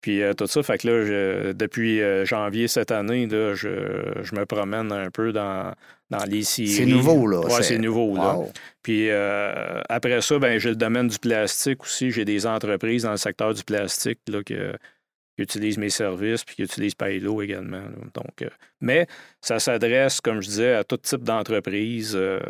Puis 0.00 0.22
euh, 0.22 0.34
tout 0.34 0.46
ça, 0.46 0.62
fait 0.62 0.78
que 0.78 0.88
là, 0.88 1.04
je- 1.04 1.52
depuis 1.52 2.00
euh, 2.02 2.24
janvier 2.24 2.68
cette 2.68 2.90
année, 2.90 3.26
là, 3.26 3.54
je, 3.54 3.68
je 4.22 4.34
me 4.34 4.44
promène 4.44 4.90
un 4.92 5.10
peu 5.10 5.32
dans, 5.32 5.72
dans 6.10 6.24
les 6.28 6.42
séries. 6.42 6.68
C'est 6.68 6.86
nouveau, 6.86 7.26
là. 7.26 7.40
Ouais, 7.40 7.62
c'est 7.62 7.78
nouveau, 7.78 8.14
là. 8.16 8.36
Puis 8.82 9.08
euh, 9.10 9.80
après 9.88 10.20
ça, 10.20 10.38
ben, 10.38 10.58
j'ai 10.58 10.70
le 10.70 10.76
domaine 10.76 11.08
du 11.08 11.18
plastique 11.18 11.82
aussi. 11.84 12.10
J'ai 12.10 12.24
des 12.24 12.44
entreprises 12.46 13.04
dans 13.04 13.12
le 13.12 13.16
secteur 13.16 13.54
du 13.54 13.64
plastique 13.64 14.18
là, 14.28 14.42
que- 14.44 14.74
qui 15.36 15.42
utilisent 15.42 15.78
mes 15.78 15.90
services 15.90 16.44
puis 16.44 16.56
qui 16.56 16.62
utilisent 16.62 16.94
Pailo 16.94 17.42
également. 17.42 17.82
là. 17.82 17.90
Donc, 18.14 18.42
euh, 18.42 18.48
mais 18.80 19.06
ça 19.40 19.58
s'adresse, 19.58 20.20
comme 20.20 20.40
je 20.40 20.48
disais, 20.48 20.74
à 20.74 20.82
tout 20.84 20.96
type 20.96 21.22
d'entreprise. 21.22 22.12
Euh, 22.16 22.40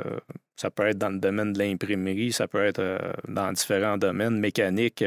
ça 0.56 0.70
peut 0.70 0.86
être 0.86 0.96
dans 0.98 1.10
le 1.10 1.18
domaine 1.18 1.52
de 1.52 1.58
l'imprimerie, 1.58 2.32
ça 2.32 2.48
peut 2.48 2.64
être 2.64 2.78
euh, 2.78 2.98
dans 3.28 3.52
différents 3.52 3.98
domaines 3.98 4.38
mécaniques. 4.38 5.04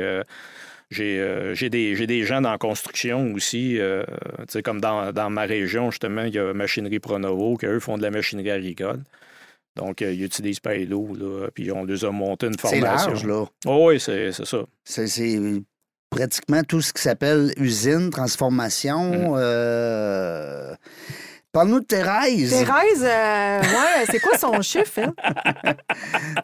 j'ai 0.91 1.53
j'ai 1.53 1.69
des, 1.69 1.95
j'ai 1.95 2.05
des 2.07 2.23
gens 2.23 2.41
dans 2.41 2.51
la 2.51 2.57
construction 2.57 3.33
aussi, 3.33 3.79
comme 4.63 4.81
dans, 4.81 5.11
dans 5.11 5.29
ma 5.29 5.43
région, 5.43 5.89
justement, 5.91 6.23
il 6.23 6.33
y 6.33 6.39
a 6.39 6.53
Machinerie 6.53 6.99
Pronovo, 6.99 7.57
qui 7.57 7.65
eux 7.65 7.79
font 7.79 7.97
de 7.97 8.03
la 8.03 8.11
machinerie 8.11 8.51
agricole. 8.51 8.99
Donc, 9.75 10.01
ils 10.01 10.23
utilisent 10.23 10.59
Pailo, 10.59 11.15
là, 11.15 11.47
puis 11.53 11.71
on 11.71 11.85
les 11.85 12.03
a 12.03 12.11
monté 12.11 12.47
une 12.47 12.53
C'est 12.53 12.79
formation. 12.79 13.11
large, 13.11 13.25
là. 13.25 13.45
Oh, 13.65 13.87
oui, 13.89 13.99
c'est 13.99 14.31
c'est 14.31 14.45
ça. 14.45 14.65
C'est 14.83 15.07
c'est 15.07 15.39
pratiquement 16.09 16.63
tout 16.63 16.81
ce 16.81 16.93
qui 16.93 17.01
s'appelle 17.01 17.53
usine, 17.57 18.09
transformation. 18.09 19.11
Mm. 19.11 19.35
euh, 19.37 20.75
Parle-nous 21.51 21.79
de 21.79 21.85
Thérèse. 21.85 22.51
Thérèse, 22.51 23.03
euh, 23.03 23.59
ouais, 23.61 24.05
c'est 24.11 24.19
quoi 24.19 24.37
son 24.37 24.61
chiffre? 24.61 24.99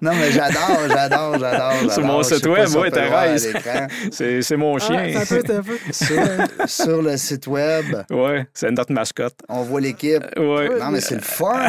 Non, 0.01 0.11
mais 0.15 0.31
j'adore, 0.31 0.79
j'adore, 0.89 1.39
j'adore. 1.39 1.73
Sur 1.79 1.89
j'adore. 1.89 2.05
mon 2.05 2.23
site 2.23 2.45
web, 2.47 2.67
ouais, 2.75 2.91
Thérèse. 2.91 3.53
C'est 4.11 4.41
c'est 4.41 4.57
mon 4.57 4.75
Ah, 4.75 4.79
chien. 4.79 5.13
c'est 5.13 5.15
un 5.17 5.25
peu, 5.25 5.43
c'est 5.45 5.55
un 5.55 5.61
peu. 5.61 5.77
sur, 5.91 6.67
sur 6.67 7.01
le 7.01 7.17
site 7.17 7.47
web, 7.47 7.85
Oui, 8.09 8.41
c'est 8.53 8.71
notre 8.71 8.91
mascotte. 8.91 9.35
on 9.47 9.61
voit 9.63 9.79
l'équipe. 9.81 10.23
Ouais. 10.37 10.69
Non, 10.79 10.89
mais 10.91 11.01
c'est 11.01 11.15
le 11.15 11.21
fun. 11.21 11.65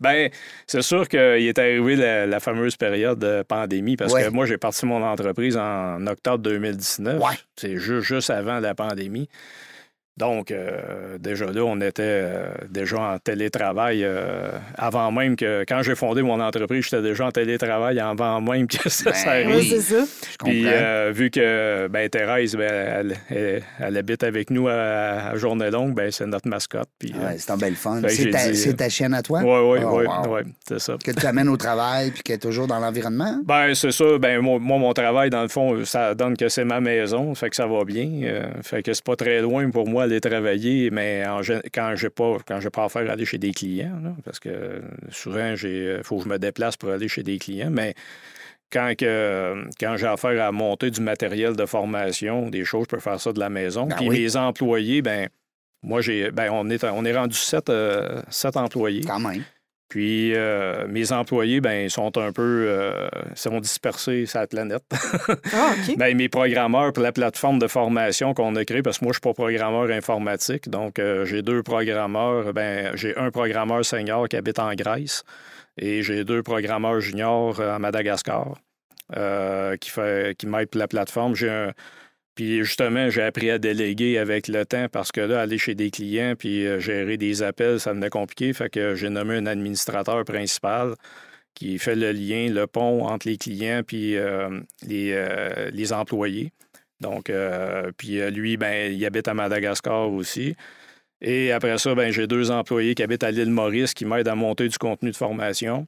Ben, 0.00 0.28
c'est 0.66 0.82
sûr 0.82 1.08
qu'il 1.08 1.18
est 1.20 1.58
arrivé 1.58 1.96
la, 1.96 2.26
la 2.26 2.40
fameuse 2.40 2.76
période 2.76 3.18
de 3.18 3.42
pandémie 3.42 3.96
parce 3.96 4.12
Ouais. 4.12 4.24
que 4.24 4.28
moi, 4.30 4.46
j'ai 4.46 4.58
parti 4.58 4.84
mon 4.86 5.02
entreprise 5.02 5.56
en 5.56 6.04
octobre 6.06 6.38
2019. 6.38 7.22
Ouais. 7.22 7.34
C'est 7.56 7.76
ju- 7.76 8.02
juste 8.02 8.30
avant 8.30 8.58
la 8.60 8.74
pandémie. 8.74 9.28
Donc, 10.16 10.50
euh, 10.50 11.18
déjà 11.18 11.44
là, 11.46 11.62
on 11.64 11.78
était 11.82 12.02
euh, 12.02 12.46
déjà 12.70 12.98
en 13.00 13.18
télétravail 13.18 14.00
euh, 14.02 14.48
avant 14.78 15.12
même 15.12 15.36
que, 15.36 15.64
quand 15.68 15.82
j'ai 15.82 15.94
fondé 15.94 16.22
mon 16.22 16.40
entreprise, 16.40 16.84
j'étais 16.84 17.02
déjà 17.02 17.26
en 17.26 17.30
télétravail 17.30 18.00
avant 18.00 18.40
même 18.40 18.66
que 18.66 18.76
ça 18.88 19.10
Ben 19.10 19.14
s'arrive. 19.14 19.46
Oui, 19.48 19.54
Oui. 19.56 19.66
c'est 19.68 19.80
ça. 19.80 20.04
Je 20.32 20.36
comprends. 20.38 20.50
Puis, 20.50 20.64
euh, 20.66 21.12
vu 21.14 21.30
que 21.30 21.88
ben, 21.88 22.08
Thérèse, 22.08 22.56
ben, 22.56 22.72
elle, 22.72 23.16
elle- 23.28 23.62
elle 23.78 23.96
habite 23.98 24.22
avec 24.24 24.48
nous 24.50 24.68
à, 24.68 24.72
à 25.32 25.36
Journée 25.36 25.70
Longue, 25.70 25.94
ben, 25.94 26.10
c'est 26.10 26.26
notre 26.26 26.48
mascotte. 26.48 26.88
Puis, 26.98 27.12
euh, 27.14 27.26
Ouais, 27.26 27.34
c'est 27.38 27.50
un 27.50 27.56
bel 27.58 27.74
fun. 27.74 28.00
Que 28.00 28.08
C'est 28.08 28.30
ta, 28.30 28.48
dit- 28.48 28.56
c'est 28.56 28.74
ta 28.74 28.88
chienne 28.88 29.12
à 29.12 29.20
toi? 29.22 29.40
Oui, 29.42 29.78
oui, 29.78 29.84
Oh, 29.84 29.98
oui, 30.00 30.06
wow. 30.06 30.38
c'est 30.66 30.78
ça. 30.80 30.96
Que 31.04 31.10
tu 31.10 31.26
amènes 31.26 31.48
au 31.50 31.56
travail 31.58 32.10
puis 32.10 32.22
qu'elle 32.22 32.36
est 32.36 32.38
toujours 32.38 32.66
dans 32.66 32.78
l'environnement? 32.78 33.38
Ben, 33.44 33.74
c'est 33.74 33.92
ça. 33.92 34.16
Ben, 34.18 34.40
moi, 34.40 34.58
moi, 34.58 34.78
mon 34.78 34.92
travail, 34.94 35.28
dans 35.28 35.42
le 35.42 35.48
fond, 35.48 35.84
ça 35.84 36.14
donne 36.14 36.36
que 36.38 36.48
c'est 36.48 36.64
ma 36.64 36.80
maison. 36.80 37.34
Fait 37.34 37.50
que 37.50 37.56
ça 37.56 37.66
va 37.66 37.84
bien. 37.84 38.08
Euh, 38.24 38.46
fait 38.62 38.82
que 38.82 38.94
c'est 38.94 39.04
pas 39.04 39.16
très 39.16 39.40
loin 39.42 39.68
pour 39.70 39.86
moi 39.86 40.05
aller 40.06 40.20
travailler, 40.20 40.90
mais 40.90 41.26
en 41.26 41.40
quand 41.72 41.94
pas 42.14 42.38
quand 42.46 42.60
j'ai 42.60 42.70
pas 42.70 42.84
affaire 42.84 43.08
à 43.08 43.12
aller 43.12 43.24
chez 43.24 43.38
des 43.38 43.52
clients, 43.52 44.00
là, 44.02 44.14
parce 44.24 44.40
que 44.40 44.48
euh, 44.48 44.80
souvent, 45.10 45.54
il 45.62 46.00
faut 46.02 46.18
que 46.18 46.24
je 46.24 46.28
me 46.28 46.38
déplace 46.38 46.76
pour 46.76 46.90
aller 46.90 47.08
chez 47.08 47.22
des 47.22 47.38
clients, 47.38 47.70
mais 47.70 47.94
quand, 48.72 48.94
que, 48.98 49.64
quand 49.78 49.96
j'ai 49.96 50.06
affaire 50.06 50.44
à 50.44 50.52
monter 50.52 50.90
du 50.90 51.00
matériel 51.00 51.54
de 51.54 51.66
formation, 51.66 52.48
des 52.50 52.64
choses, 52.64 52.86
je 52.90 52.96
peux 52.96 53.00
faire 53.00 53.20
ça 53.20 53.32
de 53.32 53.38
la 53.38 53.48
maison. 53.50 53.86
Ben 53.86 53.96
Puis 53.96 54.08
oui. 54.08 54.18
les 54.18 54.36
employés, 54.36 55.02
ben 55.02 55.28
moi, 55.82 56.00
j'ai 56.00 56.30
ben, 56.30 56.50
on 56.50 56.68
est, 56.68 56.82
on 56.84 57.04
est 57.04 57.16
rendu 57.16 57.36
sept, 57.36 57.70
euh, 57.70 58.22
sept 58.28 58.56
employés. 58.56 59.02
Quand 59.06 59.20
même. 59.20 59.44
Puis 59.88 60.34
euh, 60.34 60.86
mes 60.88 61.12
employés, 61.12 61.60
ben, 61.60 61.84
ils 61.84 61.90
sont 61.90 62.18
un 62.18 62.32
peu 62.32 62.66
euh, 62.68 63.08
sont 63.36 63.60
dispersés 63.60 64.26
sur 64.26 64.40
la 64.40 64.46
planète. 64.46 64.82
Ah, 65.54 65.72
OK. 65.88 65.96
ben, 65.96 66.16
mes 66.16 66.28
programmeurs 66.28 66.92
pour 66.92 67.02
la 67.04 67.12
plateforme 67.12 67.58
de 67.60 67.66
formation 67.68 68.34
qu'on 68.34 68.56
a 68.56 68.64
créée, 68.64 68.82
parce 68.82 68.98
que 68.98 69.04
moi, 69.04 69.12
je 69.12 69.16
suis 69.16 69.20
pas 69.20 69.32
programmeur 69.34 69.90
informatique, 69.90 70.68
donc 70.68 70.98
euh, 70.98 71.24
j'ai 71.24 71.42
deux 71.42 71.62
programmeurs. 71.62 72.52
Ben, 72.52 72.90
j'ai 72.96 73.16
un 73.16 73.30
programmeur 73.30 73.84
senior 73.84 74.28
qui 74.28 74.36
habite 74.36 74.58
en 74.58 74.74
Grèce 74.74 75.22
et 75.78 76.02
j'ai 76.02 76.24
deux 76.24 76.42
programmeurs 76.42 77.00
juniors 77.00 77.60
euh, 77.60 77.74
à 77.74 77.78
Madagascar 77.78 78.54
qui, 79.80 79.90
fait, 79.90 80.36
qui 80.36 80.46
m'aident 80.48 80.68
pour 80.70 80.80
la 80.80 80.88
plateforme. 80.88 81.36
J'ai 81.36 81.48
un- 81.48 81.72
Puis 82.36 82.58
justement, 82.64 83.08
j'ai 83.08 83.22
appris 83.22 83.50
à 83.50 83.58
déléguer 83.58 84.18
avec 84.18 84.46
le 84.48 84.66
temps 84.66 84.88
parce 84.92 85.10
que 85.10 85.22
là, 85.22 85.40
aller 85.40 85.56
chez 85.56 85.74
des 85.74 85.90
clients 85.90 86.34
puis 86.38 86.66
euh, 86.66 86.78
gérer 86.78 87.16
des 87.16 87.42
appels, 87.42 87.80
ça 87.80 87.90
devenait 87.90 88.10
compliqué. 88.10 88.52
Fait 88.52 88.68
que 88.68 88.94
j'ai 88.94 89.08
nommé 89.08 89.36
un 89.36 89.46
administrateur 89.46 90.22
principal 90.24 90.94
qui 91.54 91.78
fait 91.78 91.96
le 91.96 92.12
lien, 92.12 92.50
le 92.50 92.66
pont 92.66 93.06
entre 93.06 93.26
les 93.26 93.38
clients 93.38 93.80
puis 93.84 94.16
euh, 94.16 94.60
les, 94.86 95.12
euh, 95.14 95.70
les 95.72 95.92
employés. 95.94 96.52
Donc, 97.00 97.30
puis 97.98 98.30
lui, 98.30 98.56
ben, 98.56 98.90
il 98.90 99.04
habite 99.04 99.28
à 99.28 99.34
Madagascar 99.34 100.10
aussi. 100.10 100.56
Et 101.20 101.52
après 101.52 101.76
ça, 101.76 101.94
ben, 101.94 102.10
j'ai 102.10 102.26
deux 102.26 102.50
employés 102.50 102.94
qui 102.94 103.02
habitent 103.02 103.22
à 103.22 103.30
l'île 103.30 103.50
Maurice 103.50 103.92
qui 103.92 104.06
m'aident 104.06 104.28
à 104.28 104.34
monter 104.34 104.66
du 104.66 104.78
contenu 104.78 105.10
de 105.10 105.16
formation. 105.16 105.86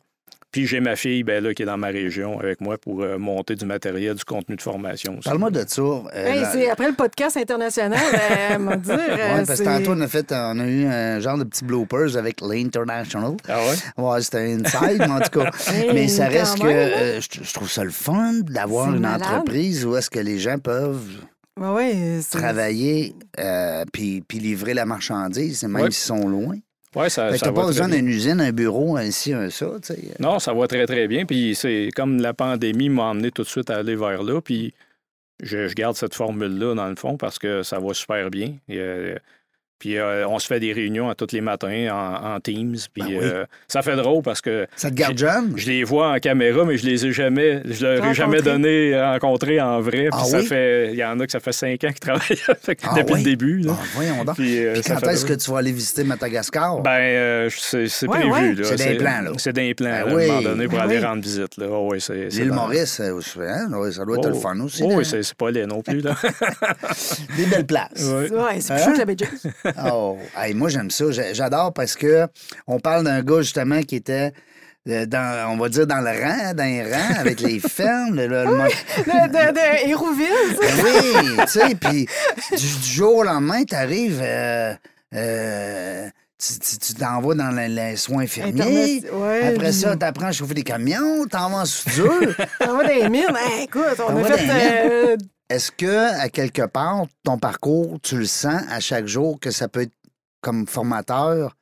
Puis 0.51 0.67
j'ai 0.67 0.81
ma 0.81 0.97
fille 0.97 1.25
ben, 1.25 1.45
là, 1.45 1.53
qui 1.53 1.63
est 1.63 1.67
dans 1.67 1.77
ma 1.77 1.89
région 1.89 2.41
avec 2.41 2.61
moi 2.63 2.79
pour 2.79 3.03
euh, 3.03 3.19
monter 3.19 3.55
du 3.55 3.67
matériel, 3.67 4.15
du 4.15 4.25
contenu 4.25 4.57
de 4.57 4.63
formation 4.63 5.19
aussi. 5.19 5.29
Parle-moi 5.29 5.51
de 5.51 5.63
ça. 5.67 5.83
euh, 5.83 6.03
Hey, 6.15 6.41
la- 6.41 6.51
c'est 6.53 6.71
après 6.71 6.89
le 6.89 6.95
podcast 6.95 7.37
international, 7.37 7.99
euh, 8.15 8.59
m'a 8.59 8.77
dire. 8.77 8.95
Ouais, 8.95 9.01
euh, 9.21 9.45
parce 9.47 9.59
que 9.61 9.65
tantôt, 9.65 9.91
on 9.93 10.01
a, 10.01 10.09
fait, 10.09 10.33
on 10.33 10.59
a 10.59 10.67
eu 10.67 10.87
un 10.87 11.21
genre 11.21 11.37
de 11.37 11.45
petit 11.45 11.65
bloopers 11.65 12.17
avec 12.17 12.41
l'International. 12.41 13.35
Ah 13.47 13.59
ouais? 13.61 14.03
Ouais, 14.03 14.23
c'était 14.23 14.39
inside, 14.55 14.99
mais 15.01 15.11
en 15.11 15.21
tout 15.21 15.39
cas. 15.39 15.51
Hey, 15.69 15.91
mais 15.93 16.09
ça 16.09 16.29
reste 16.29 16.59
que 16.61 16.69
je, 17.21 17.45
je 17.45 17.53
trouve 17.55 17.71
ça 17.71 17.85
le 17.85 17.91
fun 17.91 18.41
d'avoir 18.43 18.93
une 18.93 19.01
malade. 19.01 19.23
entreprise 19.23 19.85
où 19.85 19.97
est-ce 19.97 20.09
que 20.09 20.19
les 20.21 20.39
gens 20.39 20.59
peuvent 20.59 21.05
Ouais, 21.61 22.21
travailler 22.31 23.15
euh, 23.41 23.85
puis, 23.93 24.23
puis 24.27 24.39
livrer 24.39 24.75
la 24.75 24.87
marchandise, 24.87 25.63
même 25.65 25.75
Ouais. 25.75 25.91
s'ils 25.91 26.07
sont 26.07 26.27
loin. 26.29 26.55
Ouais, 26.95 27.11
ça, 27.11 27.26
Fait 27.26 27.32
que 27.32 27.39
ça 27.39 27.47
t'as 27.47 27.53
va 27.53 27.61
pas 27.62 27.66
besoin 27.66 27.89
d'une 27.89 28.09
usine, 28.09 28.41
un 28.41 28.53
bureau, 28.53 28.97
un 28.97 29.11
ci, 29.11 29.32
un 29.34 29.51
ça. 29.51 29.66
Non, 30.20 30.39
ça 30.39 30.55
va 30.55 30.66
très, 30.66 30.86
très 30.86 31.07
bien. 31.07 31.26
Puis 31.26 31.55
c'est 31.55 31.91
comme 31.95 32.20
la 32.20 32.32
pandémie 32.32 32.89
m'a 32.89 33.11
amené 33.11 33.30
tout 33.30 33.43
de 33.43 33.49
suite 33.49 33.70
à 33.70 33.76
aller 33.76 33.95
vers 33.95 34.22
là. 34.22 34.41
Puis 34.41 34.72
je, 35.43 35.68
je 35.68 35.74
garde 35.74 35.97
cette 35.97 36.14
formule-là, 36.14 36.74
dans 36.74 36.89
le 36.89 36.97
fond, 36.97 37.16
parce 37.16 37.39
que 37.39 37.62
ça 37.62 37.78
va 37.78 37.93
super 37.95 38.30
bien. 38.30 38.57
Et, 38.68 38.78
euh, 38.78 39.16
puis 39.79 39.97
euh, 39.97 40.26
on 40.29 40.39
se 40.39 40.47
fait 40.47 40.61
des 40.61 40.72
réunions 40.72 41.09
à 41.09 41.14
tous 41.14 41.29
les 41.33 41.41
matins 41.41 41.89
en, 41.93 42.35
en 42.35 42.41
Teams. 42.41 42.76
Puis 42.93 43.03
Ben 43.03 43.07
oui. 43.09 43.18
euh, 43.22 43.45
ça 43.68 43.83
fait 43.83 43.97
drôle 43.97 44.22
parce 44.22 44.41
que 44.41 44.66
Ça 44.76 44.91
te 44.91 44.95
garde 44.95 45.16
jeune? 45.18 45.53
je 45.57 45.68
les 45.68 45.85
vois 45.85 46.12
en 46.12 46.18
caméra, 46.18 46.64
mais 46.64 46.76
je 46.79 46.87
les 46.87 47.07
ai 47.07 47.12
jamais, 47.12 47.62
je 47.64 47.83
leur 47.85 47.93
ai 47.95 47.97
Rencontrés. 47.99 48.14
jamais 48.14 48.43
donné 48.43 49.01
rencontré 49.01 49.61
en 49.61 49.81
vrai. 49.81 50.09
Puis 50.11 50.20
Ah 50.20 50.24
ça 50.24 50.39
oui? 50.41 50.47
fait, 50.47 50.91
il 50.93 50.99
y 50.99 51.05
en 51.05 51.18
a 51.20 51.26
que 51.26 51.33
ça 51.33 51.41
fait 51.41 51.53
cinq 51.53 51.85
ans 51.85 51.89
qu'ils 51.89 52.01
travaillent 52.01 52.22
avec- 52.49 52.81
Ah 52.85 52.95
depuis 52.97 53.14
oui? 53.14 53.18
le 53.20 53.24
début. 53.24 53.59
là. 53.59 53.72
Ah, 53.79 53.85
voyons 53.95 54.24
donc. 54.24 54.37
Puis, 54.37 54.64
euh, 54.64 54.74
Puis 54.74 54.83
ça 54.83 54.97
quand 55.01 55.09
est-ce 55.11 55.24
que 55.24 55.35
tu 55.35 55.51
vas 55.51 55.59
aller 55.59 55.72
visiter 55.72 56.05
Madagascar? 56.05 56.81
Ben, 56.81 56.91
euh, 56.91 57.49
c'est 57.51 58.07
prévu. 58.07 58.31
ouais. 58.31 58.55
C'est 58.62 58.76
des 58.76 58.95
plans, 58.97 59.20
là. 59.22 59.31
C'est 59.39 59.53
des 59.53 59.74
plans, 59.74 59.87
Ben 59.91 60.05
là, 60.05 60.05
à 60.05 60.09
un 60.11 60.14
oui. 60.14 60.26
moment 60.26 60.43
donné, 60.43 60.68
pour 60.68 60.79
Ben 60.79 60.85
aller 60.85 60.99
oui. 60.99 61.05
rendre 61.05 61.22
visite. 61.22 61.57
Là. 61.57 61.66
Oh, 61.70 61.89
oui, 61.93 62.01
c'est- 62.01 62.31
c'est 62.31 62.41
L'île 62.41 62.53
Maurice, 62.53 63.01
euh, 63.01 63.18
hein, 63.41 63.68
ça 63.93 64.05
doit 64.05 64.16
être 64.18 64.26
Oh, 64.26 64.29
le 64.29 64.35
fun 64.35 64.59
aussi. 64.61 64.83
oh, 64.85 64.93
oui, 64.95 65.05
c'est 65.05 65.22
c'est 65.22 65.37
pas 65.37 65.51
laid 65.51 65.66
non 65.66 65.83
plus. 65.83 66.01
Là. 66.01 66.14
Des 67.37 67.47
belles 67.47 67.66
places. 67.66 67.91
Ouais. 68.05 68.31
Ouais, 68.33 68.61
c'est 68.61 68.74
plus 68.74 68.83
Hein? 68.83 68.85
chaud 68.85 68.93
que 68.93 68.99
la 68.99 69.16
James. 69.16 69.68
Oh, 69.91 70.19
hey, 70.37 70.55
moi 70.55 70.69
j'aime 70.69 70.91
ça. 70.91 71.11
J'a- 71.11 71.33
J'adore 71.33 71.73
parce 71.73 71.95
que 71.95 72.27
on 72.66 72.79
parle 72.81 73.05
d'un 73.05 73.23
gars 73.23 73.41
justement 73.43 73.83
qui 73.83 73.97
était 73.97 74.33
euh, 74.89 75.05
dans, 75.07 75.51
on 75.53 75.57
va 75.59 75.69
dire 75.69 75.87
dans 75.87 76.01
le 76.01 76.11
rang, 76.11 76.55
dans 76.55 76.64
les 76.64 76.83
rangs, 76.83 77.14
avec 77.19 77.41
les 77.41 77.59
fermes. 77.69 78.14
le- 78.16 78.27
le- 78.27 78.45
le 78.45 78.55
mo- 78.57 78.64
De, 78.64 79.89
Hérouville, 79.89 80.29
ça. 80.61 80.83
Oui, 80.83 81.37
tu 81.41 81.47
sais, 81.49 81.75
puis 81.75 82.07
du, 82.57 82.57
du 82.81 82.89
jour 82.89 83.16
au 83.16 83.23
lendemain, 83.23 83.64
t'arrives, 83.64 84.21
euh, 84.23 84.73
euh, 85.14 86.09
tu 86.39 86.95
t'en 86.95 87.21
vas 87.21 87.35
dans 87.35 87.51
les, 87.51 87.69
les 87.69 87.97
soins 87.97 88.23
infirmiers. 88.23 89.03
Ouais, 89.12 89.55
Après 89.55 89.73
ça, 89.73 89.97
t'apprends 89.97 90.27
à 90.29 90.33
chauffer 90.33 90.55
des 90.55 90.62
camions, 90.62 91.27
t'en 91.27 91.51
vas 91.51 91.59
en 91.59 91.64
soudure. 91.64 92.35
On 92.61 92.75
va 92.77 92.83
dans 92.85 92.89
les 92.89 93.09
mines. 93.09 93.25
Hey, 93.37 93.64
écoute, 93.64 93.83
on 93.99 94.16
a 94.25 94.25
fait. 94.25 95.16
Est-ce 95.51 95.73
que, 95.73 96.21
à 96.21 96.29
quelque 96.29 96.67
part, 96.67 97.07
ton 97.25 97.39
parcours, 97.39 97.99
tu 98.03 98.19
le 98.19 98.27
sens 98.27 98.63
à 98.71 98.81
chaque 98.81 99.07
jour 99.07 99.41
que 99.41 99.51
ça 99.51 99.69
peut 99.69 99.83
être 99.83 99.95
comme 100.43 100.67
formateur, 100.67 101.57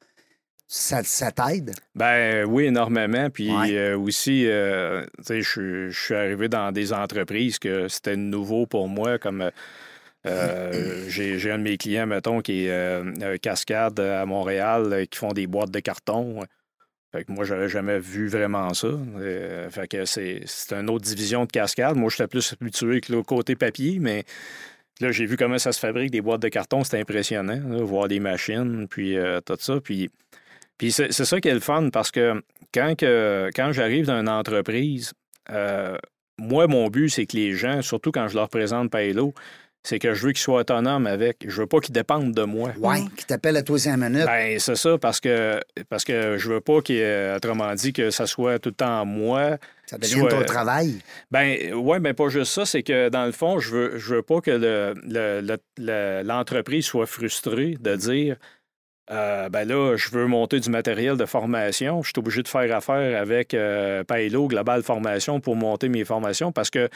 ça, 0.66 1.03
ça 1.05 1.30
t'aide? 1.30 1.72
Ben 1.95 2.45
oui, 2.47 2.64
énormément. 2.64 3.30
Puis 3.30 3.55
Ouais. 3.57 3.76
euh, 3.76 3.97
aussi, 3.97 4.47
euh, 4.49 5.05
tu 5.18 5.24
sais, 5.24 5.41
je 5.43 5.49
suis- 5.49 5.91
je 5.93 6.01
suis 6.05 6.14
arrivé 6.14 6.49
dans 6.49 6.72
des 6.72 6.93
entreprises 6.93 7.59
que 7.61 7.87
c'était 7.89 8.16
nouveau 8.16 8.66
pour 8.66 8.89
moi, 8.89 9.18
comme 9.18 9.51
euh, 10.26 11.05
j'ai 11.09 11.53
un 11.53 11.59
de 11.59 11.62
mes 11.62 11.76
clients, 11.78 12.09
mettons, 12.09 12.41
qui 12.41 12.66
est 12.66 12.70
euh, 12.70 13.37
Cascade 13.41 14.01
à 14.01 14.26
Montréal, 14.26 15.07
qui 15.09 15.18
font 15.18 15.32
des 15.32 15.47
boîtes 15.47 15.70
de 15.70 15.78
carton. 15.80 16.41
Fait 17.16 17.24
que 17.24 17.32
moi, 17.32 17.46
j'avais 17.46 17.70
jamais 17.70 17.98
vu 17.98 18.28
vraiment 18.28 18.74
ça. 18.74 18.88
Euh, 18.88 19.70
fait 19.70 19.88
que 19.88 20.04
c'est 20.04 20.44
une 20.72 20.90
autre 20.90 21.06
division 21.06 21.46
de 21.46 21.50
Cascade. 21.50 21.96
Moi, 21.96 22.10
j'étais 22.10 22.26
plus 22.26 22.54
habitué 22.60 23.00
que 23.00 23.10
le 23.10 23.22
côté 23.22 23.56
papier, 23.56 23.98
mais 23.98 24.24
là, 25.00 25.12
j'ai 25.12 25.24
vu 25.24 25.38
comment 25.38 25.56
ça 25.56 25.72
se 25.72 25.80
fabrique, 25.80 26.10
des 26.10 26.20
boîtes 26.20 26.42
de 26.42 26.48
carton. 26.48 26.84
C'était 26.84 27.00
impressionnant, 27.00 27.58
voir 27.86 28.08
des 28.08 28.20
machines, 28.20 28.86
puis 28.86 29.16
euh, 29.16 29.40
tout 29.40 29.56
ça. 29.58 29.80
Puis 29.80 30.10
puis 30.76 30.92
c'est 30.92 31.10
c'est 31.10 31.24
ça 31.24 31.40
qui 31.40 31.48
est 31.48 31.54
le 31.54 31.60
fun 31.60 31.88
parce 31.90 32.10
que 32.10 32.42
quand, 32.74 32.94
que, 32.96 33.50
quand 33.56 33.72
j'arrive 33.72 34.04
dans 34.04 34.20
une 34.20 34.28
entreprise, 34.28 35.14
euh, 35.50 35.96
moi, 36.36 36.66
mon 36.66 36.88
but, 36.88 37.08
c'est 37.08 37.24
que 37.24 37.36
les 37.38 37.54
gens, 37.54 37.80
surtout 37.80 38.12
quand 38.12 38.28
je 38.28 38.34
leur 38.36 38.50
présente 38.50 38.90
Paelo, 38.90 39.32
c'est 39.87 39.99
que 40.01 40.14
je 40.14 40.26
veux 40.26 40.32
qu'ils 40.32 40.41
soient 40.43 40.61
autonomes 40.61 41.07
avec. 41.07 41.45
Je 41.47 41.61
veux 41.61 41.66
pas 41.66 41.78
qu'ils 41.78 41.93
dépendent 41.95 42.32
de 42.34 42.43
moi. 42.43 42.70
Ouais, 42.80 43.03
qui 43.16 43.24
t'appelle 43.24 43.57
à 43.57 43.62
toi 43.62 43.78
cinq 43.78 43.97
minutes. 43.97 44.26
Ben, 44.26 44.59
c'est 44.59 44.74
ça, 44.74 44.99
parce 44.99 45.20
que, 45.20 45.61
parce 45.89 46.05
que 46.05 46.37
je 46.39 46.49
veux 46.49 46.61
pas 46.61 46.80
qu'il 46.80 46.97
ait, 46.97 47.34
autrement 47.37 47.72
dit, 47.74 47.93
que 47.93 48.11
ça 48.11 48.26
soit 48.26 48.59
tout 48.59 48.70
le 48.70 48.74
temps 48.74 49.05
moi. 49.05 49.59
ça 49.87 49.97
devient 49.99 50.18
soit- 50.18 50.30
ton 50.30 50.43
travail. 50.45 50.97
Ben, 51.30 51.72
ouais, 51.74 52.01
mais 52.01 52.12
pas 52.14 52.28
juste 52.28 52.53
ça, 52.53 52.66
c'est 52.66 52.82
que 52.82 53.09
dans 53.09 53.24
le 53.26 53.30
fond, 53.32 53.61
je 53.61 53.70
veux, 53.70 53.99
je 53.99 54.14
veux 54.16 54.22
pas 54.22 54.41
que 54.41 54.51
le- 54.51 54.95
le- 55.07 55.41
le- 55.41 55.59
le- 55.78 56.22
l'entreprise 56.24 56.84
soit 56.84 57.07
frustrée 57.07 57.76
de 57.80 57.95
dire 57.95 58.37
euh, 59.12 59.49
ben 59.49 59.68
là, 59.68 59.95
je 59.97 60.11
veux 60.11 60.26
monter 60.26 60.59
du 60.59 60.68
matériel 60.68 61.16
de 61.16 61.26
formation. 61.26 62.03
Je 62.03 62.09
suis 62.09 62.18
obligé 62.18 62.43
de 62.43 62.49
faire 62.49 62.74
affaire 62.76 63.22
avec 63.22 63.55
euh, 63.55 64.03
Paelo 64.03 64.49
Global 64.49 64.82
Formation 64.82 65.39
pour 65.39 65.55
monter 65.55 65.89
mes 65.89 66.05
formations 66.05 66.51
parce 66.51 66.70
que 66.70 66.89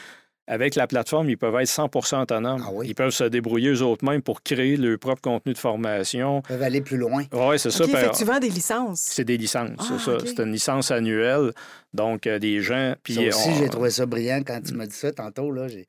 avec 0.51 0.75
la 0.75 0.85
plateforme, 0.85 1.29
ils 1.29 1.37
peuvent 1.37 1.55
être 1.55 1.69
100% 1.69 2.21
autonomes. 2.23 2.61
Ah 2.65 2.69
oui. 2.73 2.87
Ils 2.89 2.95
peuvent 2.95 3.09
se 3.13 3.23
débrouiller 3.23 3.69
eux-mêmes 3.71 4.21
pour 4.21 4.43
créer 4.43 4.75
leur 4.75 4.99
propre 4.99 5.21
contenu 5.21 5.53
de 5.53 5.57
formation. 5.57 6.41
Ils 6.45 6.47
peuvent 6.49 6.63
aller 6.63 6.81
plus 6.81 6.97
loin. 6.97 7.23
Oui, 7.31 7.57
c'est 7.57 7.71
ça. 7.71 7.85
OK, 7.85 7.91
par- 7.91 8.01
fait 8.01 8.09
que 8.11 8.17
tu 8.17 8.23
vends 8.25 8.39
des 8.39 8.49
licences. 8.49 8.99
C'est 8.99 9.23
des 9.23 9.37
licences, 9.37 9.69
Ah, 9.79 9.83
c'est 9.87 9.99
ça. 10.11 10.17
C'est 10.25 10.39
une 10.43 10.51
licence 10.51 10.91
annuelle. 10.91 11.53
Donc, 11.93 12.25
euh, 12.27 12.39
des 12.39 12.61
gens. 12.61 12.93
Puis 13.03 13.15
Ça 13.15 13.21
aussi, 13.21 13.49
on- 13.49 13.59
j'ai 13.59 13.69
trouvé 13.69 13.89
ça 13.89 14.05
brillant 14.05 14.41
quand 14.45 14.61
tu 14.65 14.73
m'as 14.73 14.85
dit 14.85 14.95
ça 14.95 15.11
tantôt. 15.11 15.51
Là, 15.51 15.67
j'ai- 15.67 15.87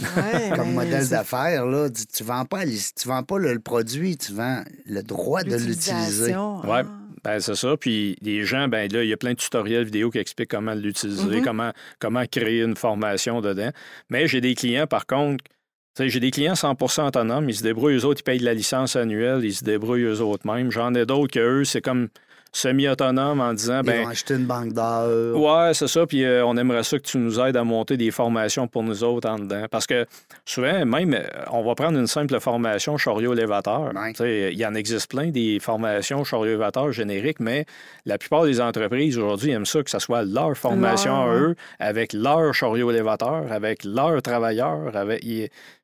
Ouais, 0.00 0.50
comme 0.56 0.68
ben, 0.68 0.74
modèle 0.74 1.08
d'affaires, 1.08 1.66
là, 1.66 1.88
tu, 1.90 2.06
tu 2.06 2.22
vends 2.24 2.44
pas, 2.44 2.64
tu 2.64 3.08
vends 3.08 3.22
pas 3.22 3.38
le, 3.38 3.52
le 3.54 3.58
produit, 3.60 4.16
tu 4.16 4.32
vends 4.32 4.62
le 4.86 5.02
droit 5.02 5.42
de 5.42 5.56
l'utiliser. 5.56 6.34
Ouais, 6.36 6.82
Ah. 6.84 6.84
Ben, 7.24 7.38
c'est 7.40 7.54
ça. 7.54 7.76
Puis 7.76 8.16
les 8.22 8.44
gens, 8.44 8.68
ben 8.68 8.90
là, 8.92 9.02
il 9.04 9.08
y 9.08 9.12
a 9.12 9.16
plein 9.16 9.32
de 9.32 9.36
tutoriels 9.38 9.84
vidéo 9.84 10.10
qui 10.10 10.18
expliquent 10.18 10.50
comment 10.50 10.74
l'utiliser, 10.74 11.38
Mhm. 11.38 11.44
comment, 11.44 11.72
comment 11.98 12.24
créer 12.26 12.62
une 12.62 12.76
formation 12.76 13.40
dedans. 13.40 13.70
Mais 14.08 14.26
j'ai 14.26 14.40
des 14.40 14.54
clients, 14.54 14.86
par 14.86 15.06
contre, 15.06 15.44
tu 15.96 16.04
sais, 16.04 16.08
j'ai 16.08 16.20
des 16.20 16.30
clients 16.30 16.54
100% 16.54 17.06
autonomes, 17.08 17.48
ils 17.50 17.54
se 17.56 17.62
débrouillent, 17.62 17.96
eux 17.96 18.04
autres, 18.04 18.20
ils 18.20 18.24
payent 18.24 18.38
la 18.38 18.54
licence 18.54 18.94
annuelle, 18.96 19.40
ils 19.42 19.54
se 19.54 19.64
débrouillent 19.64 20.04
eux 20.04 20.20
autres 20.20 20.46
mêmes. 20.46 20.70
J'en 20.70 20.94
ai 20.94 21.04
d'autres 21.04 21.32
que 21.32 21.40
eux, 21.60 21.64
c'est 21.64 21.80
comme 21.82 22.08
semi-autonome 22.52 23.40
en 23.40 23.52
disant, 23.54 23.80
Ils 23.82 23.86
ben, 23.86 24.02
vont 24.02 24.08
acheter 24.08 24.34
une 24.34 24.46
banque 24.46 24.72
d'heures. 24.72 25.36
Ouais, 25.36 25.72
c'est 25.74 25.88
ça. 25.88 26.06
Puis 26.06 26.24
euh, 26.24 26.44
on 26.44 26.56
aimerait 26.56 26.82
ça 26.82 26.98
que 26.98 27.04
tu 27.04 27.18
nous 27.18 27.38
aides 27.40 27.56
à 27.56 27.64
monter 27.64 27.96
des 27.96 28.10
formations 28.10 28.66
pour 28.66 28.82
nous 28.82 29.04
autres 29.04 29.28
en 29.28 29.38
dedans. 29.38 29.66
Parce 29.70 29.86
que 29.86 30.06
souvent, 30.44 30.84
même, 30.84 31.14
euh, 31.14 31.22
on 31.52 31.62
va 31.62 31.74
prendre 31.74 31.98
une 31.98 32.06
simple 32.06 32.38
formation 32.40 32.96
chariot-élévateur. 32.96 33.92
Ouais. 33.94 34.12
Tu 34.12 34.18
sais, 34.18 34.50
Il 34.52 34.58
y 34.58 34.66
en 34.66 34.74
existe 34.74 35.08
plein 35.10 35.28
des 35.28 35.58
formations 35.60 36.24
chariot-élévateur 36.24 36.92
génériques, 36.92 37.40
mais 37.40 37.66
la 38.04 38.18
plupart 38.18 38.44
des 38.44 38.60
entreprises 38.60 39.18
aujourd'hui 39.18 39.50
aiment 39.50 39.66
ça 39.66 39.82
que 39.82 39.90
ce 39.90 39.98
soit 39.98 40.24
leur 40.24 40.56
formation 40.56 41.12
Leur, 41.12 41.20
à 41.20 41.34
ouais. 41.34 41.40
eux, 41.40 41.54
avec 41.78 42.12
leur 42.12 42.52
chariot-élévateur, 42.54 43.50
avec 43.50 43.84
leurs 43.84 44.22
travailleurs. 44.22 44.96
Avec... 44.96 45.22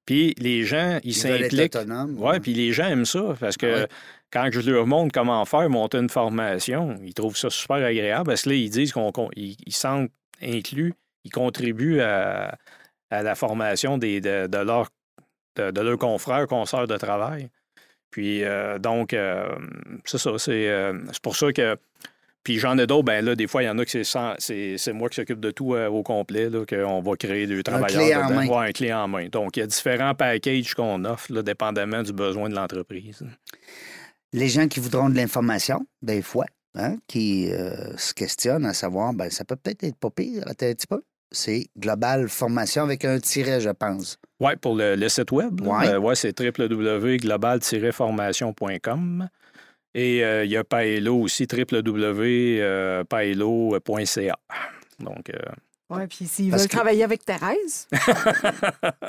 Puis 0.07 0.35
les 0.39 0.62
gens, 0.62 1.01
ils 1.03 1.14
s'impliquent. 1.14 1.77
Oui, 2.17 2.41
puis 2.41 2.55
les 2.55 2.73
gens 2.73 2.87
aiment 2.87 3.05
ça 3.05 3.35
parce 3.41 3.57
que 3.57 3.67
Ouais. 3.67 3.87
Quand 4.33 4.49
je 4.53 4.61
leur 4.70 4.87
montre 4.87 5.12
comment 5.12 5.45
faire, 5.45 5.68
monter 5.70 5.99
une 5.99 6.09
formation, 6.11 6.99
ils 7.03 7.14
trouvent 7.14 7.37
ça 7.37 7.49
super 7.51 7.77
agréable 7.77 8.27
parce 8.27 8.43
que 8.43 8.51
là, 8.51 8.55
ils 8.57 8.70
disent 8.70 8.93
qu'on 8.93 9.12
qu'on- 9.12 9.31
ils, 9.37 9.57
ils 9.66 9.72
sentent 9.74 10.11
inclus, 10.43 10.95
ils 11.24 11.31
contribuent 11.31 12.01
à, 12.01 12.57
à 13.11 13.22
la 13.22 13.35
formation 13.35 13.99
des, 13.99 14.20
de, 14.20 14.47
de 14.47 14.59
leurs 14.59 14.89
de, 15.57 15.70
de 15.70 15.81
leurs 15.81 15.99
confrères, 15.99 16.47
consoeurs 16.47 16.87
de 16.87 16.97
travail. 16.97 17.49
Puis 18.11 18.45
euh, 18.45 18.79
donc, 18.79 19.14
euh, 19.14 19.49
c'est 20.05 20.18
ça, 20.18 20.33
c'est 20.39 20.68
euh, 20.68 20.93
c'est 21.12 21.22
pour 21.22 21.37
ça 21.37 21.53
que. 21.53 21.77
Puis 22.43 22.59
j'en 22.61 22.79
ai 22.79 22.87
d'autres, 22.87 23.03
ben 23.05 23.24
là, 23.24 23.35
des 23.35 23.49
fois, 23.49 23.64
il 23.64 23.66
y 23.66 23.68
en 23.68 23.77
a 23.79 23.85
que 23.85 24.03
c'est 24.05 24.93
moi 24.93 25.09
qui 25.09 25.16
s'occupe 25.16 25.41
de 25.41 25.51
tout 25.51 25.74
au 25.74 26.03
complet, 26.05 26.49
qu'on 26.68 27.01
va 27.01 27.16
créer 27.16 27.47
des 27.49 27.61
travailleurs. 27.64 27.89
clé 28.03 28.14
en 28.14 28.31
main. 28.31 28.47
Ouais, 28.47 28.68
un 28.68 28.72
clé 28.72 28.93
en 28.93 29.09
main. 29.09 29.27
Donc, 29.27 29.57
il 29.57 29.61
y 29.61 29.62
a 29.64 29.66
différents 29.66 30.14
packages 30.14 30.72
qu'on 30.74 31.05
offre, 31.07 31.33
là, 31.33 31.43
dépendamment 31.43 32.05
du 32.05 32.12
besoin 32.12 32.49
de 32.49 32.55
l'entreprise. 32.55 33.24
Les 34.37 34.49
gens 34.49 34.68
qui 34.68 34.78
voudront 34.80 35.09
de 35.09 35.16
l'information, 35.16 35.84
des 36.03 36.20
fois, 36.22 36.45
hein, 36.74 36.97
qui 37.09 37.51
euh, 37.53 37.97
se 37.97 38.12
questionnent 38.14 38.66
à 38.66 38.74
savoir, 38.74 39.12
ben, 39.14 39.30
ça 39.30 39.45
peut 39.45 39.57
peut-être 39.57 39.82
être 39.84 39.97
pas 39.97 40.11
pire, 40.11 40.43
un 40.47 40.53
petit 40.55 40.87
peu. 40.87 41.03
C'est 41.32 41.66
Global 41.76 42.28
Formation 42.28 42.84
avec 42.84 43.05
un 43.05 43.18
tiret, 43.18 43.61
je 43.61 43.70
pense. 43.70 44.16
Oui, 44.39 44.53
pour 44.61 44.76
le, 44.76 44.95
le 44.95 45.09
site 45.09 45.32
web, 45.32 45.61
Ouais. 45.62 45.89
euh, 45.89 45.99
ouais, 45.99 46.14
c'est 46.14 46.39
www.global-formation.com. 46.39 49.28
Et 49.95 50.22
euh, 50.24 50.45
il 50.45 50.51
y 50.51 50.57
a 50.59 50.62
Paelo 50.64 51.16
aussi, 51.22 51.47
www.paelo.ca. 51.51 54.37
Donc, 55.01 55.30
Ouais, 55.89 56.07
puis 56.09 56.26
s'ils 56.26 56.51
veulent 56.51 56.62
que- 56.62 56.66
travailler 56.68 57.05
avec 57.05 57.24
Thérèse, 57.24 57.87
ils 57.93 57.99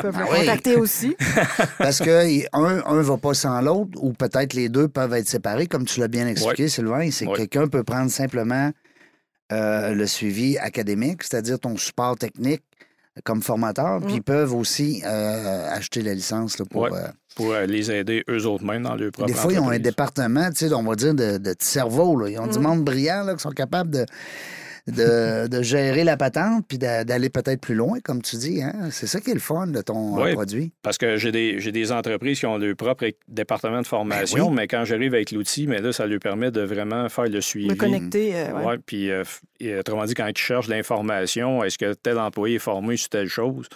peuvent 0.01 0.13
Ben 0.15 0.19
le 0.25 0.31
oui. 0.31 0.39
contacter 0.41 0.75
aussi. 0.75 1.15
Parce 1.79 1.99
que 1.99 2.45
un 2.55 2.83
un 2.85 3.01
va 3.01 3.17
pas 3.17 3.33
sans 3.33 3.59
l'autre, 3.61 3.91
ou 4.01 4.13
peut-être 4.13 4.53
les 4.53 4.69
deux 4.69 4.87
peuvent 4.87 5.13
être 5.13 5.27
séparés, 5.27 5.65
comme 5.67 5.85
tu 5.85 5.99
l'as 5.99 6.07
bien 6.07 6.27
expliqué, 6.27 6.69
Sylvain. 6.69 7.09
C'est 7.11 7.25
que 7.25 7.35
quelqu'un 7.35 7.67
peut 7.67 7.83
prendre 7.83 8.11
simplement 8.11 8.71
euh, 9.51 9.93
le 9.95 10.05
suivi 10.05 10.57
académique, 10.59 11.23
c'est-à-dire 11.23 11.59
ton 11.59 11.77
support 11.77 12.15
technique 12.17 12.61
comme 13.23 13.41
formateur, 13.41 13.99
puis 14.01 14.13
Mm. 14.13 14.17
ils 14.17 14.21
peuvent 14.23 14.53
aussi 14.53 15.01
euh, 15.03 15.71
acheter 15.73 16.03
la 16.03 16.13
licence 16.13 16.59
là, 16.59 16.65
pour. 16.69 16.83
Ouais. 16.83 16.91
euh, 16.93 17.07
Pour 17.35 17.53
les 17.53 17.89
aider 17.91 18.23
eux 18.29 18.45
autres 18.45 18.63
mêmes 18.63 18.83
dans 18.83 18.95
leur 18.95 19.11
propre 19.11 19.27
des 19.27 19.33
fois, 19.33 19.51
ils 19.51 19.59
ont 19.59 19.69
un 19.69 19.79
département, 19.79 20.49
tu 20.51 20.67
sais, 20.67 20.73
on 20.73 20.83
va 20.83 20.95
dire, 20.95 21.15
de, 21.15 21.37
de 21.39 21.55
cerveau. 21.59 22.15
Là. 22.19 22.29
Ils 22.29 22.39
ont 22.39 22.45
du 22.47 22.59
Mm. 22.59 22.61
monde 22.61 22.83
brillant 22.83 23.23
là, 23.23 23.33
qui 23.33 23.41
sont 23.41 23.49
capables 23.49 23.89
de, 23.89 24.05
de, 24.87 25.47
de 25.47 25.61
gérer 25.61 26.03
la 26.03 26.17
patente 26.17 26.65
puis 26.67 26.77
d'a- 26.77 27.03
d'aller 27.03 27.29
peut-être 27.29 27.61
plus 27.61 27.75
loin, 27.75 27.99
comme 28.03 28.21
tu 28.21 28.35
dis. 28.37 28.61
Hein? 28.63 28.89
C'est 28.91 29.07
ça 29.07 29.19
qui 29.19 29.31
est 29.31 29.33
le 29.33 29.39
fun 29.39 29.67
de 29.67 29.81
ton 29.81 30.17
euh, 30.19 30.23
Oui. 30.25 30.33
produit. 30.33 30.71
Parce 30.81 30.97
que 30.97 31.17
j'ai 31.17 31.31
des, 31.31 31.59
j'ai 31.59 31.71
des 31.71 31.91
entreprises 31.91 32.39
qui 32.39 32.45
ont 32.45 32.57
leur 32.57 32.75
propre 32.75 33.05
département 33.27 33.81
de 33.81 33.87
formation, 33.87 34.45
Ben 34.45 34.49
oui. 34.51 34.55
mais 34.55 34.67
quand 34.67 34.85
j'arrive 34.85 35.13
avec 35.13 35.31
l'outil, 35.31 35.67
mais 35.67 35.81
là, 35.81 35.91
ça 35.91 36.05
leur 36.07 36.19
permet 36.19 36.51
de 36.51 36.61
vraiment 36.61 37.07
faire 37.09 37.25
le 37.29 37.41
suivi. 37.41 37.67
Me 37.67 37.75
connecter. 37.75 38.35
euh, 38.35 38.53
ouais. 38.53 38.65
Ouais, 38.65 38.77
puis, 38.85 39.11
euh, 39.11 39.23
autrement 39.79 40.05
dit, 40.05 40.13
quand 40.13 40.27
ils 40.27 40.37
cherchent 40.37 40.67
l'information, 40.67 41.63
est-ce 41.63 41.77
que 41.77 41.93
tel 41.93 42.17
employé 42.17 42.55
est 42.55 42.59
formé 42.59 42.97
sur 42.97 43.09
telle 43.09 43.27
chose? 43.27 43.67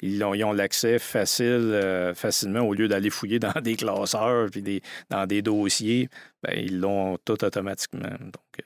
Ils 0.00 0.22
ont, 0.22 0.32
ils 0.32 0.44
ont 0.44 0.52
l'accès 0.52 1.00
facile, 1.00 1.46
euh, 1.72 2.14
facilement, 2.14 2.60
au 2.60 2.72
lieu 2.72 2.86
d'aller 2.86 3.10
fouiller 3.10 3.40
dans 3.40 3.52
des 3.62 3.74
classeurs 3.74 4.48
puis 4.50 4.62
des, 4.62 4.80
dans 5.10 5.26
des 5.26 5.42
dossiers, 5.42 6.08
ben, 6.42 6.52
ils 6.56 6.78
l'ont 6.78 7.18
tout 7.24 7.42
automatiquement. 7.44 8.08
Donc, 8.08 8.64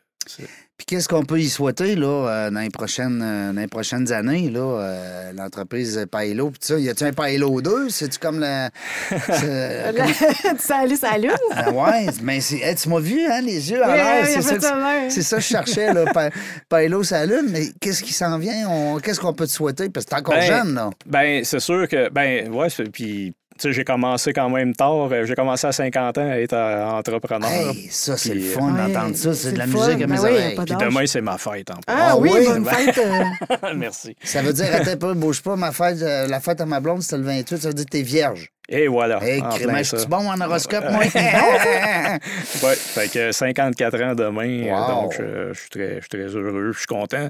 Puis 0.78 0.86
qu'est-ce 0.86 1.06
qu'on 1.08 1.24
peut 1.24 1.38
y 1.38 1.48
souhaiter 1.48 1.94
là, 1.94 2.06
euh, 2.28 2.50
dans, 2.50 2.58
les 2.60 2.70
prochaines, 2.70 3.20
euh, 3.22 3.52
dans 3.52 3.60
les 3.60 3.68
prochaines 3.68 4.10
années, 4.12 4.50
là, 4.50 4.60
euh, 4.80 5.32
l'entreprise 5.32 6.04
Pailo, 6.10 6.50
puis 6.50 6.58
ça, 6.62 6.78
y 6.78 6.88
a-tu 6.88 7.04
un 7.04 7.12
Pailo 7.12 7.60
2? 7.60 7.88
C'est-tu 7.88 8.18
comme 8.18 8.40
le... 8.40 8.68
c'est- 9.10 9.94
comme- 9.96 10.56
tu 10.66 10.72
allé 10.72 10.96
sur 10.96 11.08
la 11.10 11.18
lune? 11.18 11.30
Ah 11.52 11.70
ouais, 11.70 12.06
mais 12.22 12.40
c'est, 12.40 12.58
hey, 12.58 12.74
tu 12.74 12.88
m'as 12.88 12.98
vu, 12.98 13.20
hein, 13.26 13.40
les 13.42 13.70
yeux 13.70 13.80
Oui, 13.80 13.92
l'air, 13.94 14.22
oui, 14.24 14.30
c'est 14.34 14.42
ça, 14.42 14.60
ça 14.60 15.08
c'est 15.08 15.22
ça 15.22 15.36
que 15.36 15.42
je 15.42 15.48
cherchais, 15.48 15.92
là, 15.92 16.04
Pa- 16.12 16.30
Pailo 16.68 17.02
lune, 17.26 17.48
mais 17.50 17.66
qu'est-ce 17.80 18.02
qui 18.02 18.12
s'en 18.12 18.38
vient? 18.38 18.68
On- 18.68 18.98
Qu'est-ce 18.98 19.20
qu'on 19.20 19.34
peut 19.34 19.46
te 19.46 19.52
souhaiter? 19.52 19.88
Parce 19.88 20.06
que 20.06 20.10
t'es 20.10 20.16
encore 20.16 20.34
Ben, 20.34 20.42
jeune, 20.46 20.74
là. 20.74 20.90
Ben, 21.06 21.44
c'est 21.44 21.60
sûr 21.60 21.86
que, 21.86 22.08
ben, 22.10 22.52
ouais, 22.52 22.68
puis, 22.92 23.34
j'ai 23.64 23.84
commencé 23.84 24.32
quand 24.32 24.48
même 24.50 24.74
tard. 24.74 25.08
Euh, 25.12 25.24
J'ai 25.24 25.34
commencé 25.34 25.66
à 25.66 25.72
50 25.72 26.18
ans 26.18 26.30
à 26.30 26.38
être 26.38 26.52
euh, 26.52 26.84
entrepreneur. 26.86 27.50
Hey, 27.50 27.88
ça, 27.90 28.16
c'est 28.16 28.34
le 28.34 28.40
Puis, 28.40 28.48
fun 28.50 28.72
Ouais, 28.72 28.92
d'entendre 28.92 29.16
ça, 29.16 29.34
c'est 29.34 29.52
de 29.52 29.58
la 29.58 29.66
musique 29.66 29.80
fun. 29.80 29.90
à 29.92 29.96
mes 29.96 30.06
Ben 30.06 30.12
oui, 30.22 30.30
oreilles. 30.30 30.54
pas 30.56 30.64
Puis 30.64 30.74
demain, 30.76 31.06
c'est 31.06 31.20
ma 31.20 31.38
fête 31.38 31.70
en. 31.70 31.74
Ah, 31.86 32.08
Ah 32.10 32.16
oui, 32.16 32.30
oui? 32.32 32.46
bonne 32.46 32.64
fête. 32.64 32.98
euh, 32.98 33.72
Merci. 33.76 34.16
Ça 34.22 34.42
veut 34.42 34.52
dire, 34.52 34.66
attends 34.74 34.96
pas, 34.96 35.14
bouge 35.14 35.42
pas, 35.42 35.56
ma 35.56 35.72
fête, 35.72 36.00
euh, 36.02 36.26
la 36.28 36.40
fête 36.40 36.60
à 36.60 36.66
ma 36.66 36.80
blonde, 36.80 37.02
c'était 37.02 37.18
le 37.18 37.24
28, 37.24 37.58
ça 37.58 37.68
veut 37.68 37.74
dire 37.74 37.84
que 37.84 37.90
t'es 37.90 38.02
vierge. 38.02 38.48
Et 38.68 38.86
voilà. 38.88 39.18
Hey, 39.22 39.40
ça. 39.84 39.96
tu 39.98 40.06
bon 40.08 40.28
en 40.30 40.40
horoscope, 40.40 40.84
moi? 40.90 41.02
Ouais, 42.62 42.74
fait 42.76 43.10
que 43.12 43.32
54 43.32 44.02
ans 44.02 44.14
demain, 44.14 44.64
Wow. 44.64 44.74
euh, 44.76 44.88
donc 44.88 45.14
je, 45.18 45.52
je 45.52 45.60
suis 45.60 45.70
très, 45.70 45.94
je 45.96 46.00
suis 46.00 46.08
très 46.08 46.36
heureux. 46.36 46.72
Je 46.72 46.78
suis 46.78 46.86
content. 46.86 47.28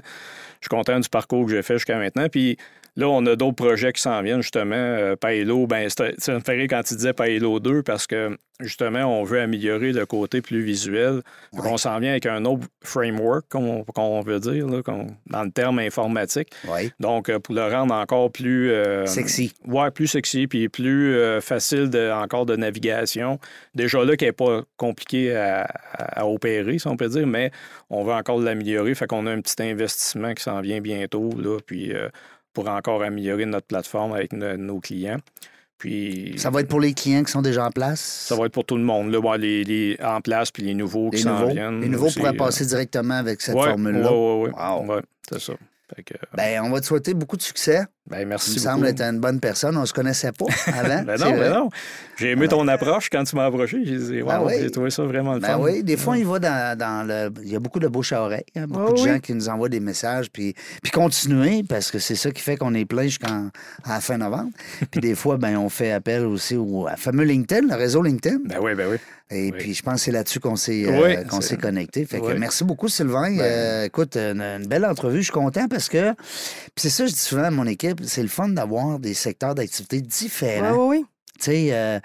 Je 0.61 0.67
suis 0.67 0.69
content 0.69 0.99
du 0.99 1.09
parcours 1.09 1.45
que 1.45 1.51
j'ai 1.51 1.61
fait 1.61 1.73
jusqu'à 1.73 1.97
maintenant. 1.97 2.27
Puis 2.31 2.57
là, 2.95 3.07
on 3.09 3.25
a 3.25 3.35
d'autres 3.35 3.55
projets 3.55 3.91
qui 3.93 4.01
s'en 4.01 4.21
viennent, 4.21 4.41
justement. 4.41 4.75
Euh, 4.75 5.15
Paelo, 5.15 5.67
ben, 5.67 5.87
ça 5.89 6.33
me 6.33 6.39
fait 6.39 6.53
rire 6.53 6.67
quand 6.69 6.83
tu 6.83 6.95
disais 6.95 7.13
Paelo 7.13 7.59
2 7.59 7.83
parce 7.83 8.07
que 8.07 8.37
justement, 8.59 9.19
on 9.19 9.23
veut 9.23 9.41
améliorer 9.41 9.91
le 9.91 10.05
côté 10.05 10.41
plus 10.41 10.61
visuel. 10.61 11.21
Ouais. 11.51 11.61
On 11.65 11.75
s'en 11.77 11.99
vient 11.99 12.11
avec 12.11 12.25
un 12.27 12.45
autre 12.45 12.65
framework, 12.83 13.45
qu'on 13.49 14.21
veut 14.21 14.39
dire, 14.39 14.67
là, 14.67 14.81
dans 15.27 15.43
le 15.43 15.51
terme 15.51 15.79
informatique. 15.79 16.49
oui, 16.69 16.91
Donc, 16.99 17.29
euh, 17.29 17.39
pour 17.39 17.55
le 17.55 17.63
rendre 17.67 17.93
encore 17.95 18.31
plus. 18.31 18.71
euh, 18.71 19.05
sexy. 19.05 19.53
Ouais, 19.65 19.89
plus 19.91 20.07
sexy, 20.07 20.47
puis 20.47 20.69
plus 20.69 21.15
euh, 21.15 21.41
facile 21.41 21.89
de, 21.89 22.11
encore 22.11 22.45
de 22.45 22.55
navigation. 22.55 23.39
Déjà 23.75 24.03
là, 24.05 24.15
qui 24.15 24.25
n'est 24.25 24.31
pas 24.31 24.61
compliqué 24.77 25.35
à, 25.35 25.67
à- 25.97 26.25
opérer, 26.27 26.77
si 26.79 26.87
on 26.87 26.95
peut 26.95 27.09
dire, 27.09 27.27
mais 27.27 27.51
on 27.89 28.03
veut 28.03 28.13
encore 28.13 28.39
l'améliorer. 28.39 28.93
Fait 28.95 29.07
qu'on 29.07 29.25
a 29.27 29.31
un 29.31 29.41
petit 29.41 29.61
investissement 29.61 30.33
qui 30.33 30.43
s'en 30.43 30.61
vient 30.61 30.79
bientôt, 30.79 31.31
là, 31.37 31.57
puis 31.65 31.91
pour 32.53 32.67
encore 32.69 33.03
améliorer 33.03 33.45
notre 33.45 33.67
plateforme 33.67 34.13
avec 34.13 34.33
no- 34.33 34.57
nos 34.57 34.79
clients. 34.79 35.17
Puis 35.77 36.35
Ça 36.37 36.49
va 36.49 36.61
être 36.61 36.69
pour 36.69 36.79
les 36.79 36.93
clients 36.93 37.23
qui 37.23 37.31
sont 37.31 37.41
déjà 37.41 37.65
en 37.65 37.71
place? 37.71 37.99
ça 37.99 38.35
va 38.35 38.45
être 38.45 38.53
pour 38.53 38.63
tout 38.65 38.77
le 38.77 38.83
monde, 38.83 39.11
là, 39.11 39.19
Ouais, 39.19 39.37
les, 39.37 39.63
les 39.63 39.97
en 40.01 40.21
place, 40.21 40.49
puis 40.51 40.63
les 40.63 40.73
nouveaux 40.73 41.09
les 41.11 41.17
qui 41.17 41.23
s'en 41.23 41.45
viennent. 41.47 41.81
Les 41.81 41.89
nouveaux 41.89 42.09
pourraient 42.09 42.29
euh, 42.29 42.37
passer 42.37 42.65
directement 42.65 43.15
avec 43.15 43.41
cette 43.41 43.55
ouais, 43.55 43.65
formule-là. 43.65 44.11
ouais, 44.13 44.43
ouais, 44.43 44.49
ouais. 44.49 44.51
Wow. 44.55 44.95
Ouais, 44.95 45.01
c'est 45.29 45.39
ça. 45.41 45.53
Que, 46.05 46.13
Ben, 46.35 46.61
on 46.63 46.69
va 46.71 46.79
te 46.79 46.85
souhaiter 46.85 47.13
beaucoup 47.13 47.37
de 47.37 47.41
succès. 47.41 47.81
Ben, 48.09 48.27
merci 48.27 48.49
me 48.51 48.55
beaucoup. 48.55 48.67
semble 48.67 48.87
être 48.87 49.01
une 49.01 49.19
bonne 49.19 49.39
personne. 49.39 49.77
On 49.77 49.81
ne 49.81 49.85
se 49.85 49.93
connaissait 49.93 50.31
pas 50.33 50.45
avant. 50.67 51.03
Ben 51.03 51.17
non, 51.17 51.31
ben 51.31 51.53
non. 51.53 51.69
J'ai 52.17 52.31
aimé 52.31 52.47
ton 52.47 52.67
approche 52.67 53.09
quand 53.09 53.23
tu 53.23 53.35
m'as 53.35 53.45
approché. 53.45 53.79
J'ai 53.85 53.97
dit, 53.97 54.21
Ben 54.21 54.39
wow, 54.39 54.47
oui. 54.47 54.53
j'ai 54.59 54.69
trouvé 54.69 54.89
ça 54.89 55.03
vraiment 55.03 55.33
le 55.35 55.39
Ben 55.39 55.47
fun. 55.53 55.59
oui, 55.59 55.83
des 55.83 55.95
fois, 55.97 56.17
il 56.17 56.25
va 56.25 56.37
dans, 56.39 56.77
dans 56.77 57.07
le. 57.07 57.31
Il 57.43 57.51
y 57.51 57.55
a 57.55 57.59
beaucoup 57.59 57.79
de 57.79 57.87
bouche 57.87 58.11
à 58.11 58.21
oreille. 58.21 58.43
hein, 58.55 58.65
beaucoup 58.67 58.93
de 58.93 58.99
oui. 58.99 59.07
gens 59.07 59.19
qui 59.19 59.33
nous 59.33 59.47
envoient 59.49 59.69
des 59.69 59.79
messages. 59.79 60.29
Puis, 60.31 60.53
puis 60.81 60.91
continuer, 60.91 61.63
parce 61.67 61.91
que 61.91 61.99
c'est 61.99 62.15
ça 62.15 62.29
qui 62.31 62.41
fait 62.41 62.57
qu'on 62.57 62.73
est 62.73 62.85
plein 62.85 63.03
jusqu'à 63.03 63.27
la 63.87 64.01
fin 64.01 64.17
novembre. 64.17 64.51
Puis 64.91 64.99
des 65.01 65.15
fois, 65.15 65.37
ben, 65.37 65.57
on 65.57 65.69
fait 65.69 65.91
appel 65.91 66.25
aussi 66.25 66.55
au 66.57 66.85
à 66.87 66.97
fameux 66.97 67.23
LinkedIn, 67.23 67.67
le 67.69 67.75
réseau 67.75 68.01
LinkedIn. 68.03 68.39
Ben 68.45 68.57
oui, 68.61 68.75
ben 68.75 68.87
oui. 68.91 68.97
Et 69.31 69.45
oui. 69.45 69.53
puis, 69.57 69.73
je 69.73 69.81
pense 69.81 69.95
que 69.95 70.01
c'est 70.01 70.11
là-dessus 70.11 70.39
qu'on 70.39 70.55
s'est 70.57 70.83
euh, 70.85 71.01
Oui, 71.01 71.25
qu'on 71.27 71.41
c'est- 71.41 71.49
s'est 71.55 71.57
connecté. 71.57 72.05
Fait 72.05 72.19
que 72.19 72.25
Oui. 72.25 72.33
merci 72.37 72.63
beaucoup, 72.63 72.87
Sylvain. 72.89 73.31
Ben- 73.35 73.39
Euh, 73.41 73.83
écoute, 73.85 74.15
une, 74.15 74.41
une 74.41 74.67
belle 74.67 74.85
entrevue. 74.85 75.19
Je 75.19 75.23
suis 75.23 75.31
content 75.31 75.67
parce 75.67 75.89
que. 75.89 76.13
Puis 76.13 76.83
c'est 76.83 76.89
ça, 76.89 77.05
je 77.07 77.13
dis 77.13 77.19
souvent 77.19 77.43
à 77.45 77.49
mon 77.51 77.65
équipe, 77.65 77.92
c'est 78.03 78.21
le 78.23 78.27
fun 78.29 78.49
d'avoir 78.49 78.99
des 78.99 79.13
secteurs 79.13 79.55
d'activité 79.55 79.97
Oui, 79.97 80.01
différents. 80.03 80.87
oui, 80.89 80.97
oui. 80.99 81.05
Tu 81.39 81.45
sais, 81.45 81.67
euh, 81.73 81.99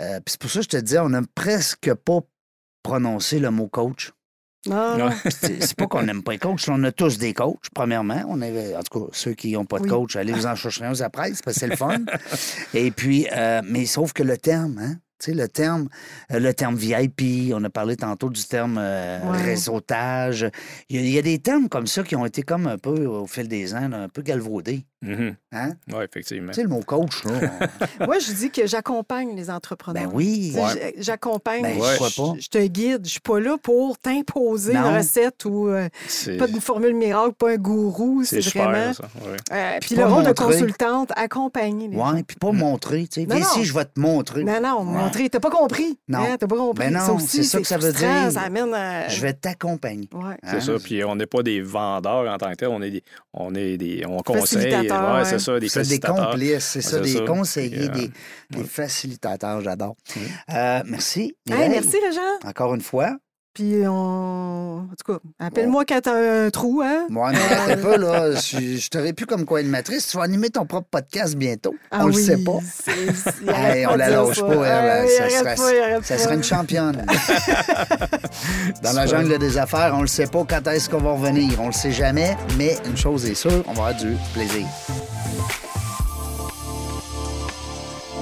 euh, 0.00 0.20
c'est 0.26 0.38
pour 0.40 0.50
ça 0.50 0.58
que 0.60 0.64
je 0.64 0.68
te 0.68 0.76
disais, 0.76 0.98
on 0.98 1.08
n'a 1.08 1.22
presque 1.34 1.92
pas 1.94 2.20
prononcé 2.82 3.38
le 3.38 3.50
mot 3.50 3.68
coach. 3.68 4.12
Non, 4.66 4.98
non. 4.98 5.06
Ouais. 5.08 5.14
C'est 5.30 5.74
pas 5.76 5.86
qu'on 5.86 6.02
n'aime 6.02 6.22
pas 6.22 6.32
les 6.32 6.38
coachs. 6.38 6.68
On 6.68 6.82
a 6.84 6.92
tous 6.92 7.16
des 7.18 7.32
coachs, 7.32 7.68
premièrement. 7.74 8.24
On 8.28 8.42
avait, 8.42 8.76
en 8.76 8.82
tout 8.82 9.00
cas, 9.00 9.06
ceux 9.12 9.32
qui 9.34 9.52
n'ont 9.52 9.64
pas 9.64 9.78
de 9.78 9.84
Oui. 9.84 9.88
coach, 9.88 10.16
allez 10.16 10.32
vous 10.32 10.46
en 10.46 10.54
chercher 10.56 10.84
un 10.84 11.00
après, 11.00 11.32
c'est 11.32 11.44
parce 11.44 11.54
que 11.54 11.60
c'est 11.60 11.68
le 11.68 11.76
fun. 11.76 12.00
Et 12.74 12.90
puis, 12.90 13.26
euh, 13.32 13.62
mais 13.64 13.86
sauf 13.86 14.12
que 14.12 14.22
le 14.22 14.36
terme, 14.36 14.78
hein? 14.78 14.96
Tu 15.20 15.32
sais, 15.32 15.34
le 15.36 15.48
terme, 15.48 15.88
le 16.30 16.52
terme 16.52 16.76
VIP, 16.76 17.52
on 17.52 17.64
a 17.64 17.70
parlé 17.70 17.96
tantôt 17.96 18.30
du 18.30 18.44
terme 18.44 18.78
euh, 18.78 19.18
Ouais. 19.28 19.42
réseautage. 19.42 20.48
Il 20.88 20.96
y, 20.96 20.98
a, 21.00 21.02
il 21.02 21.10
y 21.10 21.18
a 21.18 21.22
des 21.22 21.40
termes 21.40 21.68
comme 21.68 21.88
ça 21.88 22.04
qui 22.04 22.14
ont 22.14 22.24
été 22.24 22.42
comme 22.42 22.68
un 22.68 22.78
peu, 22.78 23.04
au 23.06 23.26
fil 23.26 23.48
des 23.48 23.74
ans, 23.74 23.88
là, 23.88 24.02
un 24.02 24.08
peu 24.08 24.22
galvaudés. 24.22 24.84
Mhm. 25.00 25.36
Hein? 25.52 25.70
Oui, 25.92 26.04
effectivement. 26.04 26.48
Tu 26.50 26.56
sais, 26.56 26.62
le 26.62 26.68
mot 26.68 26.80
coach, 26.80 27.24
là. 27.24 27.32
Moi, 28.06 28.18
je 28.18 28.32
dis 28.32 28.50
que 28.50 28.66
j'accompagne 28.66 29.36
les 29.36 29.48
entrepreneurs. 29.50 30.02
ben 30.04 30.10
oui. 30.12 30.54
J'accompagne. 30.98 31.62
Ben, 31.62 31.78
je- 31.78 32.48
te 32.48 32.66
guide. 32.66 33.02
Je 33.04 33.10
suis 33.10 33.20
pas 33.20 33.38
là 33.40 33.56
pour 33.62 33.96
t'imposer 33.98 34.74
une 34.74 34.96
recette 34.96 35.44
ou 35.44 35.68
euh, 35.68 35.88
C'est 36.06 36.36
pas 36.36 36.46
d'une 36.46 36.60
formule 36.60 36.94
miracle, 36.94 37.34
pas 37.34 37.50
un 37.52 37.56
gourou. 37.56 38.24
c'est 38.24 38.42
C'est 38.42 38.58
vraiment. 38.58 38.92
ça. 38.92 39.04
ouais. 39.24 39.36
Euh, 39.52 39.78
puis 39.80 39.94
le 39.94 40.04
rôle 40.06 40.24
de 40.24 40.32
consultante, 40.32 41.10
accompagner 41.16 41.88
les 41.88 41.96
gens. 41.96 42.12
Ouais, 42.14 42.22
puis 42.22 42.36
pas 42.36 42.52
montrer. 42.52 43.06
Tu 43.06 43.20
sais, 43.22 43.26
Non, 43.26 43.36
viens 43.36 43.44
non. 43.44 43.50
ici, 43.52 43.64
je 43.64 43.74
vais 43.74 43.84
te 43.84 44.00
montrer. 44.00 44.44
Non, 44.44 44.60
non, 44.60 44.84
montrer. 44.84 45.28
T'as 45.30 45.40
pas 45.40 45.50
compris. 45.50 45.98
Non. 46.08 46.18
Hein, 46.20 46.36
T'as 46.38 46.46
pas 46.46 46.56
compris. 46.56 46.88
Ben 46.88 46.92
non, 46.94 47.18
c'est 47.20 47.42
ça 47.42 47.58
que 47.60 47.66
ça 47.66 47.78
veut 47.78 47.92
dire. 47.92 48.32
Ça 48.32 48.42
amène 48.42 48.74
à. 48.74 49.08
Je 49.08 49.20
vais 49.20 49.32
t'accompagner. 49.32 50.08
Ouais. 50.12 50.36
C'est 50.42 50.56
Hein? 50.56 50.60
ça. 50.60 50.72
Puis 50.82 51.04
on 51.04 51.16
n'est 51.16 51.26
pas 51.26 51.42
des 51.42 51.60
vendeurs 51.60 52.32
en 52.32 52.36
tant 52.36 52.50
que 52.50 52.56
tel. 52.56 52.68
On 52.68 52.82
est 52.82 52.90
des, 52.90 53.04
on 53.32 53.54
est 53.54 53.76
des, 53.76 54.04
on 54.06 54.18
conseille. 54.22 54.87
Facilitateurs, 54.88 55.14
Ouais, 55.14 55.18
ouais. 55.20 55.24
c'est 55.24 55.38
ça, 55.38 55.82
des 55.84 56.00
complices, 56.00 56.64
c'est 56.64 56.80
ça, 56.82 57.00
des 57.00 57.24
conseillers, 57.24 57.88
des, 57.88 58.10
des 58.50 58.64
facilitateurs, 58.64 59.60
j'adore. 59.60 59.96
Euh, 60.52 60.82
merci. 60.86 61.36
Hey, 61.50 61.68
merci, 61.68 61.96
Régent. 62.04 62.20
Encore 62.48 62.74
une 62.74 62.80
fois. 62.80 63.16
Puis 63.58 63.82
on. 63.88 64.86
En 64.88 64.94
tout 65.04 65.14
cas, 65.14 65.18
appelle-moi 65.40 65.84
quand 65.84 66.00
t'as 66.00 66.44
un 66.46 66.48
trou, 66.50 66.80
hein? 66.84 67.06
Moi, 67.10 67.32
ne 67.32 67.38
m'arrêtez 67.38 67.82
pas, 67.82 67.96
là. 67.96 68.30
Je, 68.36 68.76
je 68.76 68.88
t'aurais 68.88 69.12
pu 69.12 69.26
comme 69.26 69.44
co-animatrice. 69.44 70.06
Tu 70.06 70.16
vas 70.16 70.22
animer 70.22 70.48
ton 70.50 70.64
propre 70.64 70.86
podcast 70.88 71.34
bientôt. 71.34 71.74
Ah 71.90 72.02
on 72.04 72.06
le 72.06 72.12
sait 72.12 72.36
pas. 72.38 72.58
Hey, 73.52 73.84
on 73.88 73.96
la 73.96 74.10
lâche 74.10 74.40
pas, 74.40 74.52
elle, 74.64 75.06
Ah, 75.08 75.08
ça 75.08 75.56
serait- 75.56 75.98
pas, 75.98 76.02
Ça 76.16 76.34
une 76.34 76.44
championne. 76.44 77.04
Dans 78.82 78.92
la 78.92 79.06
jungle 79.06 79.38
des 79.38 79.58
affaires, 79.58 79.92
on 79.96 80.02
ne 80.02 80.06
sait 80.06 80.28
pas 80.28 80.44
quand 80.48 80.64
est-ce 80.68 80.88
qu'on 80.88 80.98
va 81.00 81.10
revenir. 81.12 81.60
On 81.60 81.66
le 81.66 81.72
sait 81.72 81.90
jamais, 81.90 82.36
mais 82.56 82.76
une 82.88 82.96
chose 82.96 83.26
est 83.26 83.34
sûre, 83.34 83.64
on 83.66 83.72
va 83.72 83.86
avoir 83.88 83.94
du 83.96 84.12
plaisir. 84.34 84.66